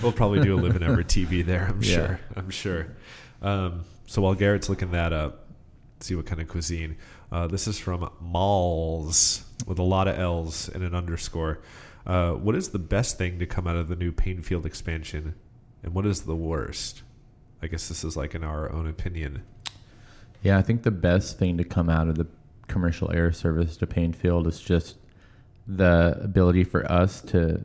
We'll 0.03 0.12
probably 0.12 0.41
do 0.41 0.55
a 0.55 0.60
live 0.60 0.75
in 0.75 0.84
Everett 0.84 1.07
TV 1.07 1.43
there. 1.43 1.67
I'm 1.67 1.81
Yeah. 1.81 1.95
sure. 1.95 2.19
I'm 2.36 2.50
sure. 2.50 2.88
Um, 3.41 3.86
so 4.07 4.22
while 4.22 4.36
Garrett's 4.36 4.67
looking 4.67 4.91
that 4.91 5.13
up, 5.13 5.48
see 6.01 6.15
what 6.15 6.25
kind 6.25 6.41
of 6.41 6.50
cuisine. 6.50 6.98
Uh, 7.31 7.48
this 7.48 7.65
is 7.65 7.79
from 7.79 8.10
Malls 8.19 9.43
with 9.65 9.79
a 9.79 9.84
lot 9.84 10.07
of 10.10 10.19
L's 10.19 10.67
and 10.69 10.84
an 10.84 10.93
underscore. 10.93 11.60
Uh, 12.05 12.34
what 12.34 12.55
is 12.55 12.69
the 12.69 12.77
best 12.77 13.17
thing 13.17 13.39
to 13.39 13.45
come 13.45 13.67
out 13.67 13.77
of 13.77 13.88
the 13.88 13.95
new 13.95 14.12
Paine 14.12 14.41
Field 14.41 14.65
expansion, 14.65 15.34
and 15.86 15.94
what 15.94 16.06
is 16.06 16.22
the 16.22 16.36
worst? 16.36 17.04
I 17.62 17.68
guess 17.68 17.88
this 17.88 18.04
is 18.04 18.18
like 18.18 18.34
in 18.34 18.44
our 18.44 18.72
own 18.72 18.88
opinion. 18.88 19.44
Yeah, 20.42 20.58
I 20.58 20.63
think 20.63 20.82
the 20.82 20.92
best 20.92 21.38
thing 21.38 21.58
to 21.58 21.63
come 21.63 21.89
out 21.89 22.08
of 22.08 22.15
the 22.15 22.27
commercial 22.68 23.12
air 23.12 23.32
service 23.32 23.77
to 23.77 23.88
Paine 23.88 24.12
Field 24.12 24.48
is 24.48 24.60
just 24.60 24.98
the 25.68 26.20
ability 26.22 26.63
for 26.63 26.92
us 26.92 27.22
to, 27.22 27.63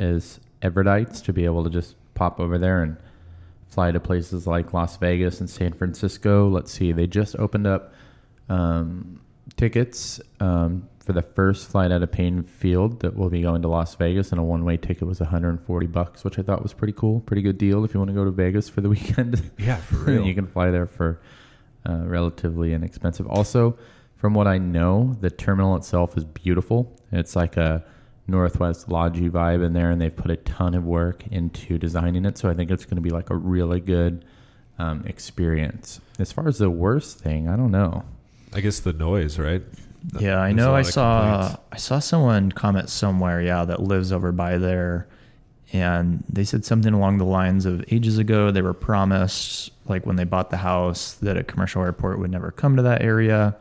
as 0.00 0.40
Everettites, 0.62 1.22
to 1.24 1.32
be 1.32 1.44
able 1.44 1.62
to 1.62 1.70
just 1.70 1.94
pop 2.14 2.40
over 2.40 2.58
there 2.58 2.82
and 2.82 2.96
fly 3.68 3.92
to 3.92 4.00
places 4.00 4.46
like 4.46 4.72
Las 4.72 4.96
Vegas 4.96 5.40
and 5.40 5.48
San 5.48 5.72
Francisco. 5.72 6.48
Let's 6.48 6.72
see, 6.72 6.90
they 6.90 7.06
just 7.06 7.36
opened 7.36 7.68
up 7.68 7.94
um, 8.48 9.20
tickets 9.56 10.20
um, 10.40 10.88
for 10.98 11.12
the 11.12 11.22
first 11.22 11.70
flight 11.70 11.92
out 11.92 12.02
of 12.02 12.10
Paine 12.10 12.42
Field 12.44 13.00
that 13.00 13.14
will 13.14 13.28
be 13.28 13.42
going 13.42 13.62
to 13.62 13.68
Las 13.68 13.94
Vegas, 13.94 14.30
and 14.30 14.40
a 14.40 14.44
one-way 14.44 14.76
ticket 14.76 15.06
was 15.06 15.20
140 15.20 15.86
bucks, 15.86 16.24
which 16.24 16.38
I 16.38 16.42
thought 16.42 16.62
was 16.62 16.72
pretty 16.72 16.94
cool, 16.94 17.20
pretty 17.20 17.42
good 17.42 17.58
deal 17.58 17.84
if 17.84 17.94
you 17.94 18.00
want 18.00 18.08
to 18.08 18.14
go 18.14 18.24
to 18.24 18.30
Vegas 18.30 18.68
for 18.68 18.80
the 18.80 18.88
weekend. 18.90 19.50
Yeah, 19.58 19.76
for 19.76 19.96
real. 19.96 20.26
you 20.26 20.34
can 20.34 20.46
fly 20.46 20.70
there 20.70 20.86
for 20.86 21.20
uh, 21.88 22.02
relatively 22.04 22.72
inexpensive. 22.72 23.26
Also, 23.26 23.76
from 24.16 24.34
what 24.34 24.46
I 24.46 24.58
know, 24.58 25.14
the 25.20 25.30
terminal 25.30 25.76
itself 25.76 26.16
is 26.16 26.24
beautiful. 26.24 26.98
It's 27.12 27.36
like 27.36 27.56
a 27.56 27.84
Northwest 28.26 28.88
Lodgy 28.88 29.28
vibe 29.28 29.64
in 29.64 29.74
there, 29.74 29.90
and 29.90 30.00
they've 30.00 30.14
put 30.14 30.30
a 30.30 30.36
ton 30.36 30.74
of 30.74 30.84
work 30.84 31.26
into 31.26 31.76
designing 31.76 32.24
it. 32.24 32.38
So 32.38 32.48
I 32.48 32.54
think 32.54 32.70
it's 32.70 32.86
going 32.86 32.96
to 32.96 33.02
be 33.02 33.10
like 33.10 33.28
a 33.28 33.36
really 33.36 33.80
good 33.80 34.24
um, 34.78 35.04
experience. 35.06 36.00
As 36.18 36.32
far 36.32 36.48
as 36.48 36.58
the 36.58 36.70
worst 36.70 37.18
thing, 37.18 37.48
I 37.48 37.56
don't 37.56 37.70
know. 37.70 38.04
I 38.54 38.60
guess 38.60 38.80
the 38.80 38.92
noise, 38.92 39.38
right? 39.38 39.62
Yeah, 40.20 40.40
I 40.40 40.52
There's 40.52 40.56
know. 40.56 40.74
I 40.74 40.82
saw 40.82 41.38
complaints. 41.38 41.62
I 41.72 41.76
saw 41.76 41.98
someone 41.98 42.52
comment 42.52 42.88
somewhere. 42.88 43.42
Yeah, 43.42 43.64
that 43.64 43.80
lives 43.80 44.12
over 44.12 44.32
by 44.32 44.58
there, 44.58 45.08
and 45.72 46.22
they 46.28 46.44
said 46.44 46.64
something 46.64 46.92
along 46.92 47.18
the 47.18 47.24
lines 47.24 47.66
of 47.66 47.84
ages 47.90 48.18
ago 48.18 48.50
they 48.50 48.62
were 48.62 48.74
promised, 48.74 49.70
like 49.86 50.06
when 50.06 50.16
they 50.16 50.24
bought 50.24 50.50
the 50.50 50.58
house, 50.58 51.14
that 51.14 51.36
a 51.36 51.42
commercial 51.42 51.82
airport 51.82 52.18
would 52.18 52.30
never 52.30 52.50
come 52.50 52.76
to 52.76 52.82
that 52.82 53.02
area, 53.02 53.56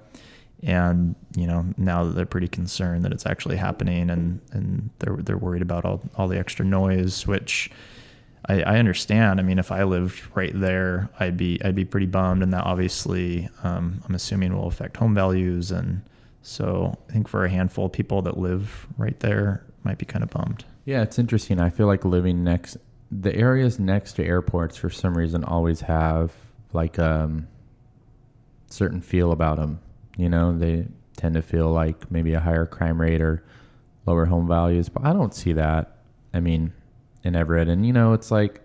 and 0.62 1.16
you 1.36 1.48
know 1.48 1.66
now 1.78 2.04
that 2.04 2.12
they're 2.12 2.26
pretty 2.26 2.50
concerned 2.50 3.04
that 3.04 3.12
it's 3.12 3.26
actually 3.26 3.56
happening, 3.56 4.10
and 4.10 4.42
and 4.52 4.90
they're 5.00 5.16
they're 5.18 5.38
worried 5.38 5.62
about 5.62 5.86
all 5.86 6.02
all 6.16 6.28
the 6.28 6.38
extra 6.38 6.66
noise, 6.66 7.26
which. 7.26 7.72
I, 8.46 8.62
I 8.62 8.78
understand. 8.78 9.40
I 9.40 9.44
mean, 9.44 9.60
if 9.60 9.72
I 9.72 9.84
lived 9.84 10.22
right 10.36 10.52
there, 10.54 11.10
I'd 11.20 11.38
be 11.38 11.62
I'd 11.64 11.76
be 11.76 11.86
pretty 11.86 12.08
bummed, 12.08 12.44
and 12.44 12.54
that 12.54 12.66
obviously, 12.66 13.50
um, 13.64 14.02
I'm 14.06 14.16
assuming, 14.16 14.56
will 14.56 14.68
affect 14.68 14.98
home 14.98 15.16
values, 15.16 15.72
and 15.72 16.02
so 16.42 16.98
I 17.10 17.14
think 17.14 17.28
for 17.28 17.46
a 17.46 17.50
handful 17.50 17.86
of 17.86 17.94
people 17.94 18.22
that 18.24 18.38
live 18.38 18.88
right 18.98 19.18
there, 19.22 19.66
might 19.84 19.98
be 19.98 20.06
kind 20.06 20.24
of 20.24 20.30
bummed. 20.30 20.66
Yeah, 20.86 21.02
it's 21.02 21.18
interesting. 21.18 21.60
I 21.60 21.70
feel 21.70 21.88
like 21.88 22.04
living 22.04 22.44
next 22.44 22.78
the 23.12 23.34
areas 23.36 23.80
next 23.80 24.14
to 24.14 24.26
airports 24.26 24.76
for 24.76 24.90
some 24.90 25.16
reason 25.16 25.44
always 25.44 25.82
have 25.82 26.32
like 26.74 26.98
um 26.98 27.48
certain 28.70 29.02
feel 29.02 29.32
about 29.32 29.58
them. 29.58 29.80
You 30.18 30.30
know, 30.30 30.58
they 30.58 30.88
tend 31.16 31.36
to 31.36 31.42
feel 31.42 31.72
like 31.72 32.12
maybe 32.12 32.34
a 32.34 32.40
higher 32.40 32.66
crime 32.66 33.00
rate 33.00 33.22
or 33.22 33.44
lower 34.06 34.26
home 34.26 34.48
values, 34.48 34.90
but 34.90 35.06
I 35.06 35.14
don't 35.14 35.34
see 35.34 35.54
that. 35.54 35.98
I 36.34 36.40
mean, 36.40 36.74
in 37.24 37.36
Everett, 37.36 37.68
and 37.68 37.86
you 37.86 37.94
know, 37.94 38.13
it's 38.13 38.32
like. 38.32 38.62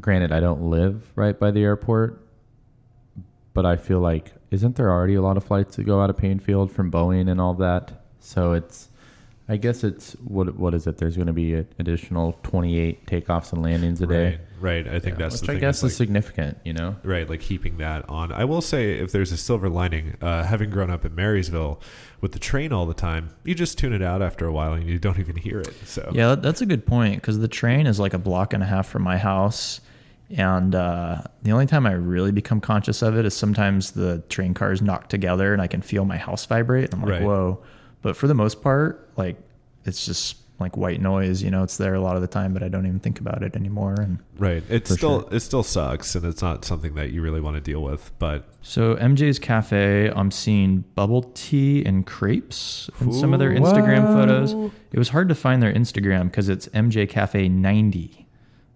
Granted, 0.00 0.32
I 0.32 0.40
don't 0.40 0.70
live 0.70 1.10
right 1.14 1.38
by 1.38 1.50
the 1.50 1.62
airport, 1.62 2.24
but 3.52 3.66
I 3.66 3.76
feel 3.76 4.00
like 4.00 4.32
isn't 4.50 4.76
there 4.76 4.90
already 4.90 5.14
a 5.14 5.20
lot 5.22 5.36
of 5.36 5.44
flights 5.44 5.76
that 5.76 5.84
go 5.84 6.00
out 6.00 6.08
of 6.10 6.16
Paine 6.16 6.38
Field 6.38 6.72
from 6.72 6.90
Boeing 6.90 7.28
and 7.30 7.40
all 7.40 7.54
that? 7.54 8.04
So 8.20 8.52
it's 8.52 8.88
I 9.48 9.56
guess 9.56 9.82
it's 9.82 10.12
what 10.24 10.56
what 10.56 10.74
is 10.74 10.86
it? 10.86 10.98
There's 10.98 11.16
going 11.16 11.26
to 11.26 11.32
be 11.32 11.54
an 11.54 11.66
additional 11.78 12.38
28 12.44 13.04
takeoffs 13.06 13.52
and 13.52 13.62
landings 13.62 14.00
a 14.00 14.06
day. 14.06 14.38
Right, 14.60 14.86
right. 14.86 14.94
I 14.94 15.00
think 15.00 15.18
Yeah, 15.18 15.28
that's 15.28 15.40
which 15.40 15.50
I 15.50 15.54
guess 15.56 15.78
is, 15.78 15.84
is 15.84 16.00
like, 16.00 16.06
significant. 16.06 16.58
You 16.64 16.72
know, 16.72 16.96
right 17.02 17.28
like 17.28 17.40
keeping 17.40 17.78
that 17.78 18.08
on 18.08 18.30
i 18.32 18.44
will 18.44 18.60
say 18.60 18.92
if 18.98 19.10
there's 19.12 19.32
a 19.32 19.36
silver 19.36 19.68
lining 19.68 20.16
uh, 20.22 20.44
having 20.44 20.70
grown 20.70 20.88
up 20.90 21.04
in 21.04 21.14
marysville 21.14 21.80
with 22.20 22.32
the 22.32 22.38
train 22.38 22.72
all 22.72 22.86
the 22.86 22.94
time 22.94 23.30
you 23.44 23.54
just 23.54 23.78
tune 23.78 23.92
it 23.92 24.02
out 24.02 24.20
after 24.22 24.46
a 24.46 24.52
while 24.52 24.72
and 24.74 24.86
you 24.88 24.98
don't 24.98 25.18
even 25.18 25.36
hear 25.36 25.60
it 25.60 25.74
so 25.86 26.10
Yeah, 26.12 26.34
that's 26.34 26.60
a 26.60 26.66
good 26.66 26.84
point 26.86 27.16
because 27.16 27.38
the 27.38 27.48
train 27.48 27.86
is 27.86 27.98
like 27.98 28.14
a 28.14 28.18
block 28.18 28.52
and 28.52 28.62
a 28.62 28.66
half 28.66 28.86
from 28.88 29.02
my 29.02 29.16
house. 29.18 29.80
And 30.36 30.76
uh, 30.76 31.22
the 31.42 31.50
only 31.50 31.66
time 31.66 31.86
I 31.86 31.92
really 31.92 32.30
become 32.30 32.60
conscious 32.60 33.02
of 33.02 33.16
it 33.16 33.24
is 33.24 33.34
sometimes 33.34 33.90
the 33.92 34.22
train 34.28 34.54
cars 34.54 34.80
knock 34.80 35.08
together 35.08 35.52
and 35.52 35.60
I 35.60 35.66
can 35.66 35.82
feel 35.82 36.04
my 36.04 36.18
house 36.18 36.46
vibrate. 36.46 36.94
I'm 36.94 37.00
like, 37.02 37.10
Right. 37.10 37.22
whoa. 37.22 37.62
But 38.02 38.16
for 38.16 38.28
the 38.28 38.34
most 38.34 38.62
part, 38.62 39.10
like 39.16 39.36
it's 39.84 40.06
just 40.06 40.36
like 40.60 40.76
white 40.76 41.00
noise. 41.00 41.42
You 41.42 41.50
know, 41.50 41.62
it's 41.62 41.76
there 41.76 41.94
a 41.94 42.00
lot 42.00 42.16
of 42.16 42.22
the 42.22 42.28
time, 42.28 42.52
but 42.52 42.62
I 42.62 42.68
don't 42.68 42.86
even 42.86 43.00
think 43.00 43.18
about 43.18 43.42
it 43.42 43.56
anymore. 43.56 43.94
And 43.94 44.18
right 44.38 44.62
it 44.68 44.86
still 44.86 45.22
sure. 45.22 45.28
it 45.32 45.40
still 45.40 45.62
sucks 45.62 46.14
and 46.14 46.24
it's 46.24 46.42
not 46.42 46.64
something 46.64 46.94
that 46.94 47.10
you 47.10 47.20
really 47.22 47.40
want 47.40 47.56
to 47.56 47.60
deal 47.60 47.82
with 47.82 48.10
but 48.18 48.48
so 48.62 48.94
MJ's 48.96 49.38
Cafe, 49.38 50.10
I'm 50.10 50.30
seeing 50.30 50.84
bubble 50.94 51.22
tea 51.34 51.82
and 51.84 52.06
crepes 52.06 52.90
in 53.00 53.12
some 53.12 53.32
of 53.32 53.38
their 53.40 53.50
Instagram 53.50 54.04
Whoa. 54.04 54.14
photos. 54.14 54.72
It 54.92 54.98
was 54.98 55.08
hard 55.08 55.28
to 55.30 55.34
find 55.34 55.62
their 55.62 55.72
Instagram 55.72 56.24
because 56.24 56.48
it's 56.50 56.68
MJ 56.68 57.08
Cafe 57.08 57.48
90. 57.48 58.26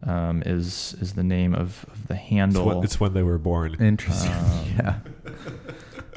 um, 0.06 0.42
is 0.46 0.96
is 1.00 1.12
the 1.14 1.22
name 1.22 1.54
of, 1.54 1.84
of 1.92 2.08
the 2.08 2.14
It's 2.14 2.22
handle. 2.24 2.64
when, 2.66 2.84
it's 2.84 2.98
when 3.00 3.12
they 3.14 3.22
were 3.22 3.38
born. 3.38 3.76
Interesting. 3.80 4.32
Um, 4.32 4.64
yeah. 4.78 4.98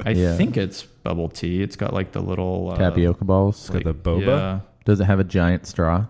I 0.05 0.11
yeah. 0.11 0.35
think 0.37 0.57
it's 0.57 0.83
bubble 0.83 1.29
tea. 1.29 1.61
It's 1.61 1.75
got 1.75 1.93
like 1.93 2.11
the 2.11 2.21
little 2.21 2.71
uh, 2.71 2.77
Tapioca 2.77 3.25
balls. 3.25 3.59
It's 3.59 3.69
got 3.69 3.83
the 3.83 3.93
boba. 3.93 4.61
Does 4.87 5.01
it 5.01 5.03
have 5.03 5.19
a 5.19 5.25
giant 5.25 5.67
straw? 5.67 6.05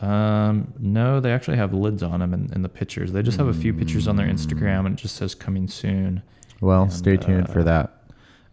Um, 0.00 0.74
no, 0.80 1.20
they 1.20 1.30
actually 1.30 1.56
have 1.58 1.72
lids 1.72 2.02
on 2.02 2.18
them 2.18 2.34
in, 2.34 2.52
in 2.52 2.62
the 2.62 2.68
pictures. 2.68 3.12
They 3.12 3.22
just 3.22 3.38
have 3.38 3.46
a 3.46 3.54
few 3.54 3.72
pictures 3.72 4.08
on 4.08 4.16
their 4.16 4.26
Instagram, 4.26 4.86
and 4.86 4.98
it 4.98 5.00
just 5.00 5.14
says 5.14 5.36
coming 5.36 5.68
soon. 5.68 6.20
Well, 6.60 6.82
And, 6.82 6.92
stay 6.92 7.16
tuned 7.16 7.48
for 7.48 7.60
uh, 7.60 7.64
that. 7.64 8.02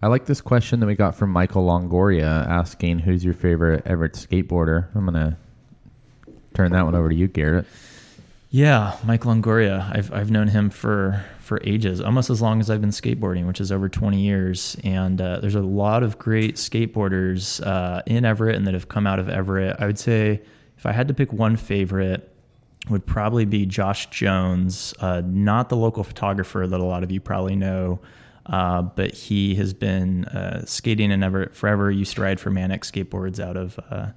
I 0.04 0.08
like 0.08 0.28
this 0.28 0.40
question 0.40 0.80
that 0.82 0.86
we 0.86 0.94
got 0.94 1.16
from 1.16 1.32
Michael 1.32 1.66
Longoria 1.66 2.48
asking, 2.48 3.00
"Who's 3.00 3.26
your 3.26 3.34
favorite 3.34 3.88
Everett 3.88 4.14
skateboarder?" 4.14 4.90
I'm 4.94 5.06
gonna 5.06 5.36
turn 6.54 6.72
that 6.74 6.86
one 6.86 6.94
over 6.94 7.10
to 7.10 7.16
you, 7.16 7.28
Garrett. 7.28 7.66
Yeah, 8.58 8.98
Mike 9.04 9.22
Longoria. 9.22 9.88
I've 9.96 10.12
I've 10.12 10.32
known 10.32 10.48
him 10.48 10.72
for 10.72 11.24
for 11.42 11.62
ages, 11.64 12.02
almost 12.02 12.32
as 12.32 12.42
long 12.42 12.60
as 12.60 12.72
I've 12.72 12.82
been 12.82 12.90
skateboarding, 12.90 13.46
which 13.46 13.62
is 13.62 13.72
over 13.72 13.88
20 13.88 14.20
years. 14.20 14.76
And 14.84 15.22
uh, 15.22 15.42
there's 15.42 15.54
a 15.54 15.62
lot 15.62 16.02
of 16.02 16.18
great 16.18 16.56
skateboarders 16.56 17.64
uh, 17.64 18.02
in 18.08 18.26
Everett 18.26 18.56
and 18.56 18.66
that 18.66 18.74
have 18.74 18.88
come 18.90 19.06
out 19.06 19.20
of 19.20 19.30
Everett. 19.30 19.76
I 19.78 19.86
would 19.86 20.00
say 20.00 20.42
if 20.76 20.88
I 20.88 20.92
had 20.92 21.08
to 21.10 21.14
pick 21.14 21.32
one 21.32 21.56
favorite, 21.56 22.34
would 22.90 23.06
probably 23.06 23.46
be 23.46 23.68
Josh 23.68 24.10
Jones, 24.10 24.92
uh, 25.02 25.22
not 25.24 25.70
the 25.70 25.78
local 25.78 26.04
photographer 26.04 26.66
that 26.66 26.80
a 26.80 26.84
lot 26.84 27.04
of 27.04 27.12
you 27.12 27.22
probably 27.22 27.56
know. 27.56 28.00
Uh, 28.48 28.82
but 28.82 29.14
he 29.14 29.54
has 29.54 29.76
been 29.76 30.26
uh, 30.26 30.66
skating 30.66 31.12
in 31.12 31.22
Everett 31.22 31.56
forever. 31.56 31.92
Used 31.92 32.16
to 32.16 32.24
ride 32.24 32.40
for 32.40 32.50
Manic 32.50 32.82
Skateboards 32.82 33.40
out 33.40 33.56
of 33.56 33.80
uh, 33.92 34.08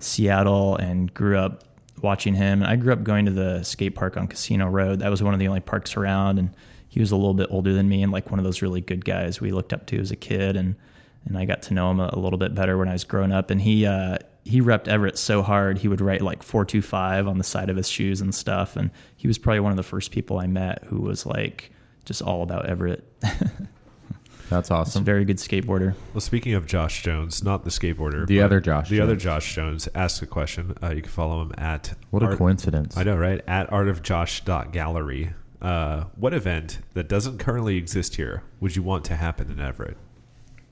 Seattle 0.00 0.76
and 0.76 1.14
grew 1.14 1.38
up 1.38 1.64
watching 2.06 2.34
him. 2.34 2.62
I 2.62 2.76
grew 2.76 2.92
up 2.92 3.02
going 3.02 3.26
to 3.26 3.30
the 3.30 3.62
skate 3.62 3.94
park 3.94 4.16
on 4.16 4.28
Casino 4.28 4.68
Road. 4.68 5.00
That 5.00 5.10
was 5.10 5.22
one 5.22 5.34
of 5.34 5.40
the 5.40 5.48
only 5.48 5.60
parks 5.60 5.96
around, 5.96 6.38
and 6.38 6.50
he 6.88 7.00
was 7.00 7.10
a 7.10 7.16
little 7.16 7.34
bit 7.34 7.48
older 7.50 7.74
than 7.74 7.88
me 7.88 8.02
and 8.02 8.10
like 8.10 8.30
one 8.30 8.38
of 8.38 8.44
those 8.44 8.62
really 8.62 8.80
good 8.80 9.04
guys 9.04 9.40
we 9.40 9.50
looked 9.50 9.74
up 9.74 9.86
to 9.88 9.98
as 9.98 10.10
a 10.10 10.16
kid. 10.16 10.56
And 10.56 10.76
and 11.26 11.36
I 11.36 11.44
got 11.44 11.60
to 11.62 11.74
know 11.74 11.90
him 11.90 12.00
a, 12.00 12.10
a 12.12 12.18
little 12.18 12.38
bit 12.38 12.54
better 12.54 12.78
when 12.78 12.88
I 12.88 12.92
was 12.92 13.04
growing 13.04 13.32
up. 13.32 13.50
And 13.50 13.60
he 13.60 13.84
uh, 13.84 14.18
he 14.44 14.62
repped 14.62 14.88
Everett 14.88 15.18
so 15.18 15.42
hard 15.42 15.76
he 15.76 15.88
would 15.88 16.00
write 16.00 16.22
like 16.22 16.42
four 16.42 16.64
two 16.64 16.80
five 16.80 17.26
on 17.26 17.38
the 17.38 17.44
side 17.44 17.68
of 17.68 17.76
his 17.76 17.88
shoes 17.88 18.20
and 18.20 18.34
stuff. 18.34 18.76
And 18.76 18.90
he 19.16 19.26
was 19.26 19.36
probably 19.36 19.60
one 19.60 19.72
of 19.72 19.76
the 19.76 19.82
first 19.82 20.10
people 20.10 20.38
I 20.38 20.46
met 20.46 20.84
who 20.84 21.00
was 21.00 21.26
like 21.26 21.72
just 22.04 22.22
all 22.22 22.42
about 22.42 22.66
Everett. 22.66 23.04
That's 24.48 24.68
He's 24.68 24.72
a 24.72 24.78
awesome. 24.78 25.04
very 25.04 25.24
good 25.24 25.38
skateboarder. 25.38 25.94
Well, 26.14 26.20
speaking 26.20 26.54
of 26.54 26.66
Josh 26.66 27.02
Jones, 27.02 27.42
not 27.42 27.64
the 27.64 27.70
skateboarder, 27.70 28.26
The 28.26 28.40
other 28.42 28.60
Josh 28.60 28.88
the 28.88 29.00
other 29.00 29.16
Josh 29.16 29.54
Jones 29.54 29.88
asked 29.94 30.22
a 30.22 30.26
question. 30.26 30.76
Uh, 30.82 30.90
you 30.94 31.02
can 31.02 31.10
follow 31.10 31.42
him 31.42 31.52
at 31.58 31.94
What 32.10 32.22
a 32.22 32.26
Art- 32.26 32.38
coincidence! 32.38 32.96
I 32.96 33.02
know, 33.02 33.16
right? 33.16 33.40
At 33.48 33.68
artofjosh.gallery. 33.70 35.32
Uh, 35.60 36.04
what 36.16 36.34
event 36.34 36.78
that 36.94 37.08
doesn't 37.08 37.38
currently 37.38 37.76
exist 37.76 38.16
here 38.16 38.42
would 38.60 38.76
you 38.76 38.82
want 38.82 39.04
to 39.06 39.16
happen 39.16 39.50
in 39.50 39.58
Everett? 39.60 39.96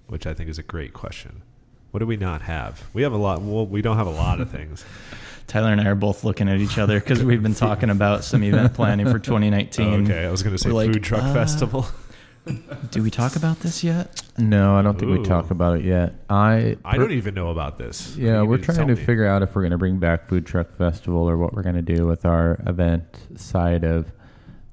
Which 0.07 0.27
I 0.27 0.35
think 0.35 0.51
is 0.51 0.59
a 0.59 0.63
great 0.63 0.93
question. 0.93 1.43
What 1.91 2.01
do 2.01 2.07
we 2.07 2.17
not 2.17 2.43
have? 2.43 2.85
We 2.93 3.03
have 3.03 3.13
a 3.13 3.17
lot. 3.17 3.41
Well, 3.41 3.67
we 3.67 3.81
don't 3.81 3.97
have 3.97 4.07
a 4.07 4.11
lot 4.11 4.41
of 4.41 4.51
things. 4.51 4.85
Tyler 5.47 5.71
and 5.73 5.81
I 5.81 5.87
are 5.87 5.95
both 5.95 6.25
looking 6.25 6.49
at 6.49 6.59
each 6.59 6.79
other 6.79 6.99
because 7.01 7.23
we've 7.23 7.43
been 7.43 7.55
talking 7.55 7.91
about 7.91 8.25
some 8.25 8.43
event 8.43 8.75
planning 8.75 9.07
for 9.07 9.19
2019. 9.19 9.87
Oh, 9.93 9.97
okay, 10.05 10.25
I 10.27 10.31
was 10.31 10.43
going 10.43 10.55
to 10.57 10.59
say 10.63 10.71
We're 10.71 10.75
like, 10.75 10.93
food 10.93 11.03
truck 11.05 11.23
uh, 11.23 11.33
festival. 11.35 11.87
Do 12.91 13.03
we 13.03 13.11
talk 13.11 13.37
about 13.37 13.61
this 13.61 13.83
yet? 13.83 14.23
No, 14.37 14.77
I 14.77 14.83
don't 14.83 14.99
think 14.99 15.11
we 15.11 15.25
talk 15.25 15.51
about 15.51 15.79
it 15.79 15.85
yet. 15.85 16.15
I 16.29 16.77
I 16.85 16.99
don't 16.99 17.13
even 17.13 17.35
know 17.35 17.49
about 17.51 17.79
this. 17.79 18.17
Yeah, 18.17 18.43
we're 18.43 18.59
trying 18.59 18.89
to 18.89 18.97
me. 18.97 19.03
figure 19.03 19.27
out 19.27 19.43
if 19.43 19.55
we're 19.55 19.63
going 19.63 19.71
to 19.73 19.79
bring 19.79 19.99
back 19.99 20.29
Food 20.29 20.45
Truck 20.45 20.77
Festival 20.77 21.29
or 21.29 21.39
what 21.39 21.55
we're 21.55 21.63
going 21.63 21.77
to 21.77 21.83
do 21.83 22.07
with 22.07 22.25
our 22.27 22.61
event 22.67 23.05
side 23.37 23.85
of 23.85 24.13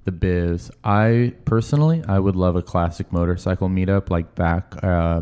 the 0.03 0.11
biz. 0.11 0.71
I 0.83 1.33
personally, 1.45 2.03
I 2.07 2.19
would 2.19 2.35
love 2.35 2.55
a 2.55 2.61
classic 2.61 3.11
motorcycle 3.13 3.69
meetup 3.69 4.09
like 4.09 4.35
back 4.35 4.83
uh, 4.83 5.21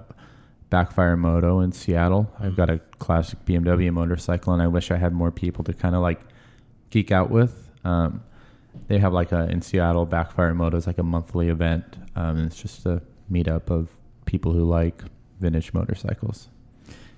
Backfire 0.70 1.18
Moto 1.18 1.60
in 1.60 1.72
Seattle. 1.72 2.32
I've 2.40 2.56
got 2.56 2.70
a 2.70 2.80
classic 2.98 3.44
BMW 3.46 3.92
motorcycle, 3.92 4.54
and 4.54 4.62
I 4.62 4.68
wish 4.68 4.90
I 4.90 4.98
had 4.98 5.14
more 5.14 5.32
people 5.32 5.64
to 5.66 5.74
kind 5.74 5.96
of 5.96 6.02
like 6.02 6.22
geek 6.90 7.12
out 7.12 7.30
with. 7.30 7.70
Um, 7.84 8.24
they 8.88 8.98
have 8.98 9.14
like 9.14 9.32
a 9.32 9.50
in 9.50 9.62
Seattle 9.62 10.06
Backfire 10.06 10.54
Moto 10.54 10.78
is 10.78 10.88
like 10.88 10.98
a 10.98 11.04
monthly 11.04 11.50
event, 11.50 11.98
um, 12.16 12.46
it's 12.46 12.62
just 12.62 12.86
a 12.86 13.02
meetup 13.32 13.70
of 13.70 13.90
people 14.26 14.54
who 14.54 14.64
like 14.64 15.04
vintage 15.40 15.74
motorcycles. 15.74 16.50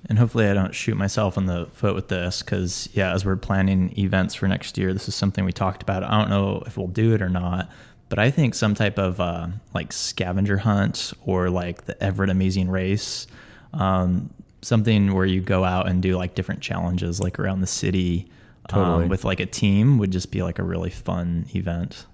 And 0.08 0.17
hopefully, 0.17 0.47
I 0.47 0.54
don't 0.54 0.74
shoot 0.74 0.97
myself 0.97 1.38
in 1.38 1.45
the 1.45 1.67
foot 1.74 1.93
with 1.93 2.08
this 2.08 2.41
because, 2.41 2.89
yeah, 2.93 3.13
as 3.13 3.24
we're 3.24 3.36
planning 3.36 3.93
events 4.00 4.34
for 4.34 4.47
next 4.47 4.78
year, 4.78 4.93
this 4.93 5.08
is 5.08 5.13
something 5.13 5.45
we 5.45 5.52
talked 5.52 5.84
about. 5.84 6.04
I 6.04 6.19
don't 6.19 6.30
know 6.30 6.63
if 6.65 6.76
we'll 6.76 6.88
do 6.88 7.13
it 7.13 7.21
or 7.21 7.30
not, 7.30 7.69
but 8.10 8.17
I 8.17 8.32
think 8.32 8.56
some 8.56 8.74
type 8.74 8.97
of 8.97 9.19
uh, 9.19 9.47
like 9.76 9.93
scavenger 9.93 10.58
hunt 10.58 11.13
or 11.26 11.50
like 11.52 11.86
the 11.86 12.02
Everett 12.04 12.32
Amazing 12.32 12.69
Race, 12.69 13.28
um, 13.74 14.32
something 14.63 15.13
where 15.13 15.26
you 15.26 15.39
go 15.39 15.63
out 15.63 15.88
and 15.88 16.02
do 16.02 16.17
like 16.17 16.34
different 16.34 16.62
challenges 16.62 17.19
like 17.19 17.39
around 17.39 17.62
the 17.62 17.67
city 17.67 18.28
Totally. 18.67 19.04
um, 19.04 19.10
with 19.10 19.26
like 19.26 19.39
a 19.39 19.45
team 19.45 19.97
would 19.97 20.12
just 20.12 20.32
be 20.32 20.43
like 20.43 20.60
a 20.60 20.63
really 20.63 20.89
fun 20.89 21.45
event. 21.56 22.06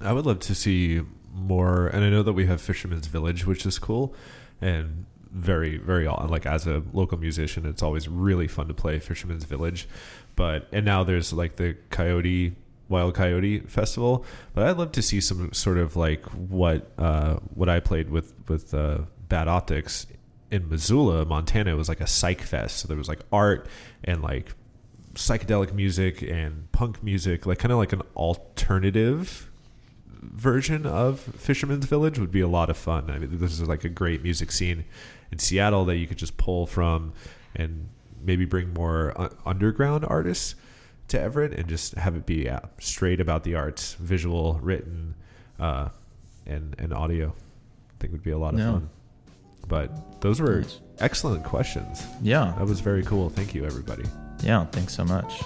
I 0.00 0.12
would 0.12 0.26
love 0.26 0.40
to 0.40 0.54
see 0.54 1.02
more, 1.32 1.88
and 1.88 2.04
I 2.04 2.10
know 2.10 2.22
that 2.22 2.32
we 2.32 2.46
have 2.46 2.60
Fisherman's 2.60 3.06
Village, 3.06 3.46
which 3.46 3.66
is 3.66 3.78
cool, 3.78 4.14
and 4.60 5.06
very, 5.30 5.76
very 5.76 6.08
like 6.08 6.46
as 6.46 6.66
a 6.66 6.82
local 6.92 7.18
musician, 7.18 7.66
it's 7.66 7.82
always 7.82 8.08
really 8.08 8.48
fun 8.48 8.68
to 8.68 8.74
play 8.74 8.98
Fisherman's 8.98 9.44
Village. 9.44 9.88
But 10.36 10.68
and 10.72 10.84
now 10.84 11.04
there's 11.04 11.32
like 11.32 11.56
the 11.56 11.76
Coyote 11.90 12.56
Wild 12.88 13.14
Coyote 13.14 13.60
Festival, 13.60 14.24
but 14.54 14.66
I'd 14.66 14.76
love 14.76 14.92
to 14.92 15.02
see 15.02 15.20
some 15.20 15.52
sort 15.52 15.78
of 15.78 15.96
like 15.96 16.24
what 16.26 16.90
uh, 16.98 17.36
what 17.54 17.68
I 17.68 17.80
played 17.80 18.10
with 18.10 18.32
with 18.48 18.74
uh, 18.74 19.02
Bad 19.28 19.46
Optics 19.48 20.06
in 20.50 20.68
Missoula, 20.68 21.24
Montana. 21.24 21.72
It 21.72 21.76
was 21.76 21.88
like 21.88 22.00
a 22.00 22.06
psych 22.06 22.40
fest, 22.40 22.78
so 22.78 22.88
there 22.88 22.96
was 22.96 23.08
like 23.08 23.20
art 23.32 23.68
and 24.02 24.22
like 24.22 24.54
psychedelic 25.14 25.72
music 25.72 26.22
and 26.22 26.70
punk 26.72 27.02
music, 27.02 27.46
like 27.46 27.58
kind 27.58 27.72
of 27.72 27.78
like 27.78 27.92
an 27.92 28.02
alternative 28.16 29.50
version 30.22 30.86
of 30.86 31.18
Fisherman's 31.20 31.86
Village 31.86 32.18
would 32.18 32.30
be 32.30 32.40
a 32.40 32.48
lot 32.48 32.70
of 32.70 32.76
fun. 32.76 33.10
I 33.10 33.18
mean, 33.18 33.38
this 33.38 33.52
is 33.52 33.66
like 33.66 33.84
a 33.84 33.88
great 33.88 34.22
music 34.22 34.52
scene 34.52 34.84
in 35.32 35.38
Seattle 35.38 35.84
that 35.86 35.96
you 35.96 36.06
could 36.06 36.18
just 36.18 36.36
pull 36.36 36.66
from 36.66 37.12
and 37.56 37.88
maybe 38.22 38.44
bring 38.44 38.72
more 38.74 39.14
uh, 39.20 39.28
underground 39.46 40.04
artists 40.06 40.54
to 41.08 41.20
Everett 41.20 41.54
and 41.54 41.66
just 41.68 41.94
have 41.94 42.14
it 42.16 42.26
be 42.26 42.44
yeah, 42.44 42.60
straight 42.78 43.20
about 43.20 43.42
the 43.44 43.54
arts, 43.54 43.94
visual, 43.94 44.60
written, 44.62 45.14
uh, 45.58 45.88
and 46.46 46.76
and 46.78 46.92
audio. 46.92 47.28
I 47.30 47.92
think 47.98 48.12
would 48.12 48.22
be 48.22 48.30
a 48.30 48.38
lot 48.38 48.54
of 48.54 48.60
Yeah. 48.60 48.72
fun. 48.72 48.90
But 49.68 50.20
those 50.20 50.40
were 50.40 50.60
Nice. 50.60 50.80
excellent 50.98 51.44
questions. 51.44 52.04
Yeah. 52.22 52.54
That 52.58 52.66
was 52.66 52.80
very 52.80 53.02
cool. 53.02 53.28
Thank 53.30 53.54
you, 53.54 53.64
everybody. 53.64 54.04
Yeah. 54.42 54.64
Thanks 54.66 54.94
so 54.94 55.04
much. 55.04 55.42